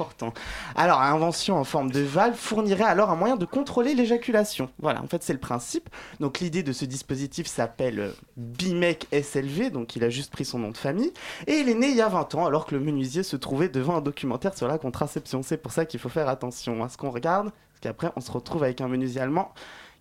Alors, 0.74 1.01
l'invention 1.01 1.57
en 1.57 1.64
forme 1.64 1.90
de 1.90 2.01
valve 2.01 2.36
fournirait 2.36 2.84
alors 2.84 3.11
un 3.11 3.16
moyen 3.16 3.36
de 3.36 3.45
contrôler 3.45 3.95
l'éjaculation. 3.95 4.70
Voilà, 4.78 5.03
en 5.03 5.07
fait, 5.07 5.22
c'est 5.22 5.32
le 5.32 5.38
principe. 5.38 5.88
Donc, 6.20 6.40
l'idée 6.40 6.62
de 6.62 6.72
ce 6.72 6.84
dispositif 6.84 7.47
s'appelle 7.47 8.01
euh, 8.01 8.12
Bimec 8.36 9.07
SLV, 9.12 9.70
donc 9.70 9.97
il 9.97 10.05
a 10.05 10.11
juste 10.11 10.32
pris 10.32 10.45
son 10.45 10.59
nom 10.59 10.70
de 10.70 10.76
famille. 10.76 11.12
Et 11.47 11.55
il 11.55 11.68
est 11.68 11.74
né 11.74 11.88
il 11.88 11.97
y 11.97 12.03
a 12.03 12.09
20 12.09 12.34
ans, 12.34 12.47
alors 12.47 12.66
que 12.66 12.74
le 12.74 12.80
menuisier 12.80 13.22
se 13.22 13.36
trouvait 13.36 13.68
devant 13.68 13.97
un 13.97 14.01
documentaire 14.01 14.57
sur 14.57 14.68
la 14.68 14.78
contraception. 14.78 15.42
C'est 15.42 15.57
pour 15.57 15.72
ça 15.72 15.84
qu'il 15.84 16.01
faut 16.01 16.09
faire 16.09 16.28
attention 16.28 16.82
à 16.82 16.88
ce 16.88 16.97
qu'on 16.97 17.11
regarde, 17.11 17.47
parce 17.47 17.80
qu'après, 17.80 18.11
on 18.16 18.20
se 18.20 18.30
retrouve 18.30 18.64
avec 18.64 18.80
un 18.80 18.88
menuisier 18.88 19.20
allemand 19.20 19.53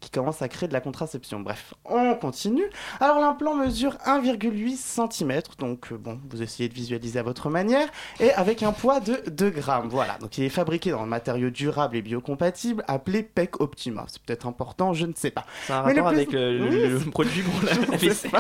qui 0.04 0.10
commence 0.12 0.42
à 0.42 0.50
créer 0.50 0.68
de 0.68 0.74
la 0.74 0.82
contraception. 0.82 1.40
Bref, 1.40 1.74
on 1.86 2.14
continue. 2.16 2.66
Alors 3.00 3.20
l'implant 3.20 3.56
mesure 3.56 3.94
1,8 4.06 4.76
cm, 4.76 5.42
donc 5.60 5.92
euh, 5.92 5.98
bon, 5.98 6.20
vous 6.30 6.42
essayez 6.42 6.68
de 6.68 6.74
visualiser 6.74 7.20
à 7.20 7.24
votre 7.24 7.50
manière, 7.50 7.88
et 8.20 8.32
avec 8.34 8.64
un 8.64 8.74
poids 8.74 9.00
de 9.00 9.24
2 9.30 9.50
grammes. 9.50 9.88
Voilà, 9.90 10.18
donc 10.20 10.38
il 10.38 10.44
est 10.44 10.50
fabriqué 10.50 10.92
dans 10.92 11.02
un 11.02 11.06
matériau 11.06 11.50
durable 11.50 11.96
et 11.96 12.02
biocompatible 12.02 12.84
appelé 12.88 13.24
PEC 13.24 13.62
Optima. 13.62 14.06
C'est 14.08 14.22
peut-être 14.22 14.46
important, 14.46 14.94
je 14.94 15.06
ne 15.06 15.14
sais 15.16 15.32
pas. 15.32 15.46
Ça 15.68 15.80
a 15.80 15.84
un 15.84 15.86
Mais 15.88 15.94
le 15.94 16.02
rapport 16.02 16.12
plus- 16.14 16.22
avec 16.22 16.32
le, 16.34 16.58
le- 16.58 16.70
Oui, 16.70 16.90
le 16.90 17.00
c'est- 17.00 17.10
produit 17.10 17.42
pour 17.42 17.64
la 17.64 17.74
je 17.98 17.98
vaisselle. 17.98 18.32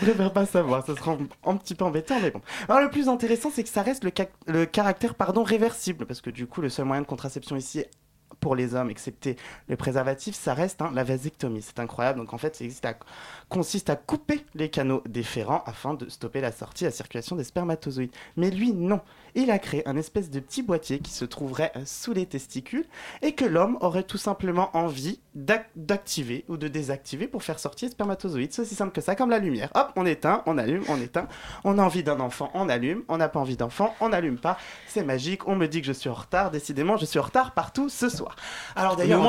préfère 0.00 0.32
pas 0.32 0.46
savoir, 0.46 0.84
ça 0.84 0.96
sera 0.96 1.12
un, 1.12 1.18
un 1.50 1.56
petit 1.56 1.74
peu 1.74 1.84
embêtant, 1.84 2.18
mais 2.20 2.30
bon. 2.30 2.40
Alors 2.68 2.80
le 2.82 2.90
plus 2.90 3.08
intéressant, 3.08 3.50
c'est 3.54 3.62
que 3.62 3.68
ça 3.68 3.82
reste 3.82 4.04
le, 4.04 4.10
ca- 4.16 4.26
le 4.46 4.66
caractère 4.66 5.14
pardon, 5.14 5.42
réversible, 5.44 6.06
parce 6.06 6.20
que 6.20 6.30
du 6.30 6.46
coup, 6.46 6.60
le 6.60 6.68
seul 6.68 6.84
moyen 6.86 7.02
de 7.02 7.06
contraception 7.06 7.56
ici 7.56 7.84
pour 8.44 8.54
les 8.54 8.74
hommes, 8.74 8.90
excepté 8.90 9.36
le 9.68 9.76
préservatif, 9.76 10.34
ça 10.36 10.52
reste 10.52 10.82
hein, 10.82 10.90
la 10.94 11.02
vasectomie. 11.02 11.62
C'est 11.62 11.78
incroyable. 11.80 12.18
Donc 12.20 12.34
en 12.34 12.38
fait, 12.38 12.54
ça 12.54 12.62
existe 12.64 12.84
à- 12.84 12.94
consiste 13.48 13.90
à 13.90 13.96
couper 13.96 14.44
les 14.54 14.68
canaux 14.70 15.02
déférents 15.08 15.62
afin 15.66 15.94
de 15.94 16.08
stopper 16.08 16.40
la 16.40 16.52
sortie, 16.52 16.84
la 16.84 16.90
circulation 16.90 17.36
des 17.36 17.44
spermatozoïdes. 17.44 18.12
Mais 18.36 18.50
lui, 18.50 18.72
non. 18.72 19.00
Il 19.36 19.50
a 19.50 19.58
créé 19.58 19.86
un 19.88 19.96
espèce 19.96 20.30
de 20.30 20.38
petit 20.38 20.62
boîtier 20.62 21.00
qui 21.00 21.10
se 21.10 21.24
trouverait 21.24 21.72
euh, 21.76 21.80
sous 21.86 22.12
les 22.12 22.24
testicules 22.24 22.84
et 23.20 23.32
que 23.32 23.44
l'homme 23.44 23.76
aurait 23.80 24.04
tout 24.04 24.16
simplement 24.16 24.70
envie 24.76 25.18
d'ac- 25.34 25.70
d'activer 25.74 26.44
ou 26.48 26.56
de 26.56 26.68
désactiver 26.68 27.26
pour 27.26 27.42
faire 27.42 27.58
sortir 27.58 27.88
les 27.88 27.92
spermatozoïdes. 27.92 28.52
C'est 28.52 28.62
aussi 28.62 28.76
simple 28.76 28.92
que 28.92 29.00
ça, 29.00 29.16
comme 29.16 29.30
la 29.30 29.40
lumière. 29.40 29.70
Hop, 29.74 29.90
on 29.96 30.06
éteint, 30.06 30.44
on 30.46 30.56
allume, 30.56 30.84
on 30.88 31.00
éteint. 31.00 31.26
On 31.64 31.78
a 31.78 31.82
envie 31.82 32.04
d'un 32.04 32.20
enfant, 32.20 32.50
on 32.54 32.68
allume. 32.68 33.02
On 33.08 33.16
n'a 33.16 33.28
pas 33.28 33.40
envie 33.40 33.56
d'enfant, 33.56 33.94
on 34.00 34.10
n'allume 34.10 34.38
pas. 34.38 34.56
C'est 34.86 35.02
magique. 35.02 35.48
On 35.48 35.56
me 35.56 35.66
dit 35.66 35.80
que 35.80 35.86
je 35.88 35.92
suis 35.92 36.08
en 36.08 36.14
retard. 36.14 36.52
Décidément, 36.52 36.96
je 36.96 37.04
suis 37.04 37.18
en 37.18 37.22
retard 37.22 37.54
partout 37.54 37.88
ce 37.88 38.08
soir. 38.08 38.36
Alors 38.76 38.94
d'ailleurs, 38.96 39.20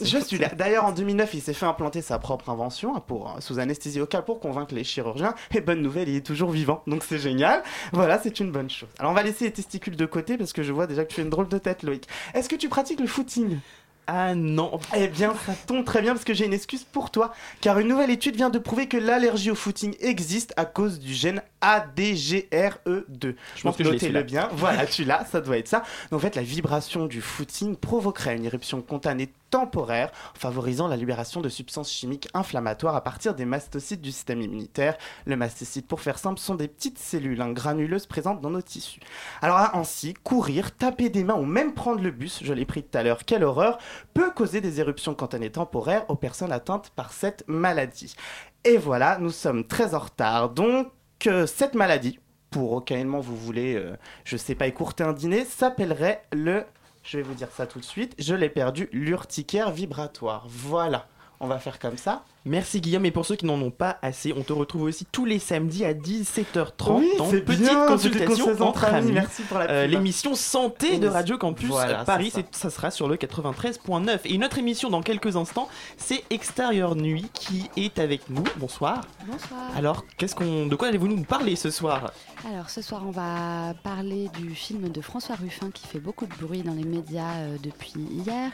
je 0.00 0.18
suis 0.18 0.38
là. 0.38 0.48
D'ailleurs, 0.56 0.86
en 0.86 0.92
2009, 0.92 1.34
il 1.34 1.40
s'est 1.40 1.54
fait 1.54 1.66
implanter 1.66 2.02
sa 2.02 2.18
propre 2.18 2.50
invention 2.50 2.96
hein, 2.96 3.02
pour, 3.06 3.30
euh, 3.36 3.40
sous 3.40 3.60
anesthésie 3.62 3.98
locale 3.98 4.24
pour 4.24 4.40
convaincre 4.40 4.74
les 4.74 4.84
chirurgiens. 4.84 5.34
Et 5.54 5.60
bonne 5.60 5.80
nouvelle, 5.82 6.08
il 6.08 6.16
est 6.16 6.26
toujours 6.26 6.50
vivant. 6.50 6.82
Donc 6.86 7.04
c'est 7.04 7.18
génial. 7.18 7.62
Voilà, 7.92 8.18
c'est 8.18 8.40
une 8.40 8.50
bonne 8.52 8.70
chose. 8.70 8.88
Alors 8.98 9.12
on 9.12 9.14
va 9.14 9.22
laisser 9.22 9.46
les 9.46 9.52
testicules 9.52 9.96
de 9.96 10.06
côté 10.06 10.36
parce 10.36 10.52
que 10.52 10.62
je 10.62 10.72
vois 10.72 10.86
déjà 10.86 11.04
que 11.04 11.08
tu 11.08 11.16
fais 11.16 11.22
une 11.22 11.30
drôle 11.30 11.48
de 11.48 11.58
tête, 11.58 11.82
Loïc. 11.82 12.06
Est-ce 12.34 12.48
que 12.48 12.56
tu 12.56 12.68
pratiques 12.68 13.00
le 13.00 13.06
footing? 13.06 13.58
Ah 14.06 14.34
non. 14.34 14.80
Eh 14.96 15.06
bien, 15.06 15.32
ça 15.46 15.54
tombe 15.66 15.84
très 15.84 16.02
bien 16.02 16.12
parce 16.12 16.24
que 16.24 16.34
j'ai 16.34 16.44
une 16.44 16.52
excuse 16.52 16.84
pour 16.84 17.10
toi. 17.10 17.32
Car 17.60 17.78
une 17.78 17.88
nouvelle 17.88 18.10
étude 18.10 18.34
vient 18.34 18.50
de 18.50 18.58
prouver 18.58 18.88
que 18.88 18.96
l'allergie 18.96 19.50
au 19.50 19.54
footing 19.54 19.94
existe 20.00 20.52
à 20.56 20.64
cause 20.64 20.98
du 20.98 21.14
gène 21.14 21.40
ADGRE2. 21.60 23.34
Je 23.56 23.62
pense 23.62 23.76
que 23.76 23.82
Notez-le 23.84 24.22
bien. 24.24 24.48
Voilà, 24.52 24.86
tu 24.86 25.04
l'as, 25.04 25.24
ça 25.26 25.40
doit 25.40 25.56
être 25.56 25.68
ça. 25.68 25.84
Donc, 26.10 26.18
en 26.18 26.20
fait, 26.20 26.34
la 26.34 26.42
vibration 26.42 27.06
du 27.06 27.20
footing 27.20 27.76
provoquerait 27.76 28.36
une 28.36 28.44
éruption 28.44 28.82
cutanée 28.82 29.30
temporaire, 29.52 30.10
favorisant 30.34 30.88
la 30.88 30.96
libération 30.96 31.42
de 31.42 31.48
substances 31.50 31.92
chimiques 31.92 32.28
inflammatoires 32.32 32.96
à 32.96 33.04
partir 33.04 33.34
des 33.34 33.44
mastocytes 33.44 34.00
du 34.00 34.10
système 34.10 34.40
immunitaire. 34.40 34.96
Le 35.26 35.36
mastocyte, 35.36 35.86
pour 35.86 36.00
faire 36.00 36.18
simple, 36.18 36.40
sont 36.40 36.54
des 36.54 36.68
petites 36.68 36.98
cellules 36.98 37.40
hein, 37.40 37.52
granuleuses 37.52 38.06
présentes 38.06 38.40
dans 38.40 38.50
nos 38.50 38.62
tissus. 38.62 39.00
Alors 39.42 39.58
ainsi, 39.74 40.14
courir, 40.14 40.74
taper 40.74 41.10
des 41.10 41.22
mains 41.22 41.34
ou 41.34 41.44
même 41.44 41.74
prendre 41.74 42.02
le 42.02 42.10
bus, 42.10 42.40
je 42.42 42.52
l'ai 42.54 42.64
pris 42.64 42.82
tout 42.82 42.96
à 42.96 43.02
l'heure, 43.02 43.24
quelle 43.26 43.44
horreur, 43.44 43.78
peut 44.14 44.30
causer 44.30 44.62
des 44.62 44.80
éruptions 44.80 45.14
cutanées 45.14 45.52
temporaires 45.52 46.06
aux 46.08 46.16
personnes 46.16 46.52
atteintes 46.52 46.90
par 46.96 47.12
cette 47.12 47.44
maladie. 47.46 48.16
Et 48.64 48.78
voilà, 48.78 49.18
nous 49.18 49.30
sommes 49.30 49.66
très 49.66 49.94
en 49.94 49.98
retard. 49.98 50.48
Donc, 50.48 50.88
euh, 51.26 51.46
cette 51.46 51.74
maladie, 51.74 52.18
pour 52.50 52.72
aucunement 52.72 53.20
vous 53.20 53.36
voulez, 53.36 53.74
euh, 53.74 53.96
je 54.24 54.38
sais 54.38 54.54
pas, 54.54 54.66
écourter 54.66 55.04
un 55.04 55.12
dîner, 55.12 55.44
s'appellerait 55.44 56.22
le... 56.32 56.64
Je 57.02 57.16
vais 57.16 57.22
vous 57.22 57.34
dire 57.34 57.50
ça 57.50 57.66
tout 57.66 57.80
de 57.80 57.84
suite. 57.84 58.14
Je 58.18 58.34
l'ai 58.34 58.48
perdu, 58.48 58.88
l'urticaire 58.92 59.70
vibratoire. 59.70 60.46
Voilà. 60.48 61.08
On 61.40 61.46
va 61.46 61.58
faire 61.58 61.78
comme 61.78 61.96
ça. 61.96 62.24
Merci 62.44 62.80
Guillaume, 62.80 63.06
et 63.06 63.10
pour 63.12 63.24
ceux 63.24 63.36
qui 63.36 63.46
n'en 63.46 63.60
ont 63.60 63.70
pas 63.70 63.98
assez, 64.02 64.32
on 64.36 64.42
te 64.42 64.52
retrouve 64.52 64.82
aussi 64.82 65.04
tous 65.10 65.24
les 65.24 65.38
samedis 65.38 65.84
à 65.84 65.92
17h30 65.94 66.98
Oui, 66.98 67.10
dans 67.18 67.30
c'est 67.30 67.40
Petite 67.42 67.62
bien, 67.62 67.86
Consultation 67.86 68.50
entre 68.50 68.62
entre 68.62 68.84
amis, 68.86 68.96
amis. 68.96 69.12
merci 69.12 69.42
pour 69.42 69.58
la 69.58 69.70
Euh. 69.70 69.86
L'émission 69.86 70.34
Santé 70.34 70.98
de 70.98 71.06
Radio 71.06 71.38
Campus 71.38 71.68
Voilà, 71.68 72.04
Paris, 72.04 72.32
ça. 72.50 72.70
sera 72.70 72.90
sur 72.90 73.06
le 73.08 73.16
93.9. 73.16 74.20
Et 74.24 74.34
une 74.34 74.44
autre 74.44 74.58
émission 74.58 74.90
dans 74.90 75.02
quelques 75.02 75.36
instants, 75.36 75.68
c'est 75.96 76.24
Extérieur 76.30 76.96
Nuit 76.96 77.26
qui 77.32 77.70
est 77.76 77.98
avec 78.00 78.28
nous. 78.28 78.44
Bonsoir. 78.56 79.02
Bonsoir. 79.26 79.60
Alors, 79.76 80.04
qu'est-ce 80.16 80.34
qu'on, 80.34 80.66
de 80.66 80.74
quoi 80.74 80.88
allez-vous 80.88 81.08
nous 81.08 81.22
parler 81.22 81.54
ce 81.56 81.70
soir? 81.70 82.12
Alors 82.52 82.70
ce 82.70 82.82
soir, 82.82 83.02
on 83.06 83.12
va 83.12 83.72
parler 83.84 84.28
du 84.36 84.50
film 84.56 84.88
de 84.88 85.00
François 85.00 85.36
Ruffin 85.36 85.70
qui 85.70 85.86
fait 85.86 86.00
beaucoup 86.00 86.26
de 86.26 86.34
bruit 86.40 86.62
dans 86.62 86.74
les 86.74 86.82
médias 86.82 87.34
euh, 87.36 87.56
depuis 87.62 87.92
hier. 88.00 88.50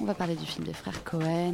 On 0.00 0.04
va 0.06 0.14
parler 0.14 0.34
du 0.34 0.44
film 0.44 0.64
des 0.66 0.72
frères 0.74 1.04
Cohen. 1.04 1.52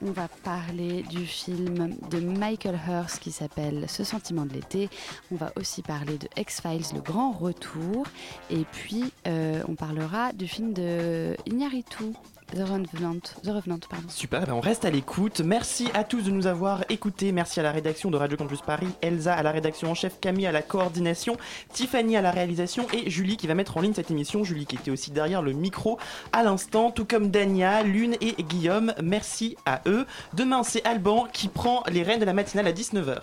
On 0.00 0.12
va 0.12 0.28
parler 0.44 1.02
du 1.10 1.25
film 1.26 1.96
de 2.10 2.20
Michael 2.20 2.78
Hurst 2.88 3.18
qui 3.20 3.32
s'appelle 3.32 3.84
Ce 3.88 4.04
sentiment 4.04 4.46
de 4.46 4.54
l'été. 4.54 4.88
On 5.30 5.36
va 5.36 5.52
aussi 5.56 5.82
parler 5.82 6.18
de 6.18 6.28
X-Files, 6.36 6.94
le 6.94 7.00
grand 7.00 7.32
retour. 7.32 8.06
Et 8.50 8.64
puis, 8.72 9.12
euh, 9.26 9.62
on 9.68 9.74
parlera 9.74 10.32
du 10.32 10.48
film 10.48 10.72
de 10.72 11.36
Iñárritu, 11.46 12.14
The 12.54 12.60
Revenant. 12.60 13.20
The 13.42 13.48
Revenant 13.48 13.80
pardon. 13.90 14.08
Super, 14.08 14.42
eh 14.44 14.46
ben 14.46 14.52
on 14.52 14.60
reste 14.60 14.84
à 14.84 14.90
l'écoute. 14.90 15.40
Merci 15.40 15.88
à 15.94 16.04
tous 16.04 16.22
de 16.22 16.30
nous 16.30 16.46
avoir 16.46 16.84
écoutés. 16.88 17.32
Merci 17.32 17.58
à 17.58 17.62
la 17.64 17.72
rédaction 17.72 18.10
de 18.10 18.16
Radio 18.16 18.36
Campus 18.36 18.60
Paris, 18.60 18.88
Elsa 19.02 19.34
à 19.34 19.42
la 19.42 19.50
rédaction 19.50 19.90
en 19.90 19.94
chef, 19.94 20.20
Camille 20.20 20.46
à 20.46 20.52
la 20.52 20.62
coordination, 20.62 21.36
Tiffany 21.72 22.16
à 22.16 22.22
la 22.22 22.30
réalisation 22.30 22.86
et 22.92 23.10
Julie 23.10 23.36
qui 23.36 23.46
va 23.46 23.54
mettre 23.54 23.76
en 23.76 23.80
ligne 23.80 23.94
cette 23.94 24.10
émission. 24.10 24.44
Julie 24.44 24.66
qui 24.66 24.76
était 24.76 24.90
aussi 24.90 25.10
derrière 25.10 25.42
le 25.42 25.52
micro 25.52 25.98
à 26.32 26.44
l'instant, 26.44 26.90
tout 26.92 27.04
comme 27.04 27.30
Dania, 27.30 27.82
Lune 27.82 28.16
et 28.20 28.40
Guillaume. 28.42 28.94
Merci 29.02 29.56
à 29.66 29.80
eux. 29.86 30.06
Demain, 30.34 30.62
c'est 30.62 30.86
Alban 30.86 31.26
qui 31.32 31.48
prend 31.48 31.82
les 31.88 32.04
rênes 32.04 32.20
de 32.20 32.24
la 32.24 32.32
matinale 32.32 32.68
à 32.68 32.72
19h. 32.72 33.22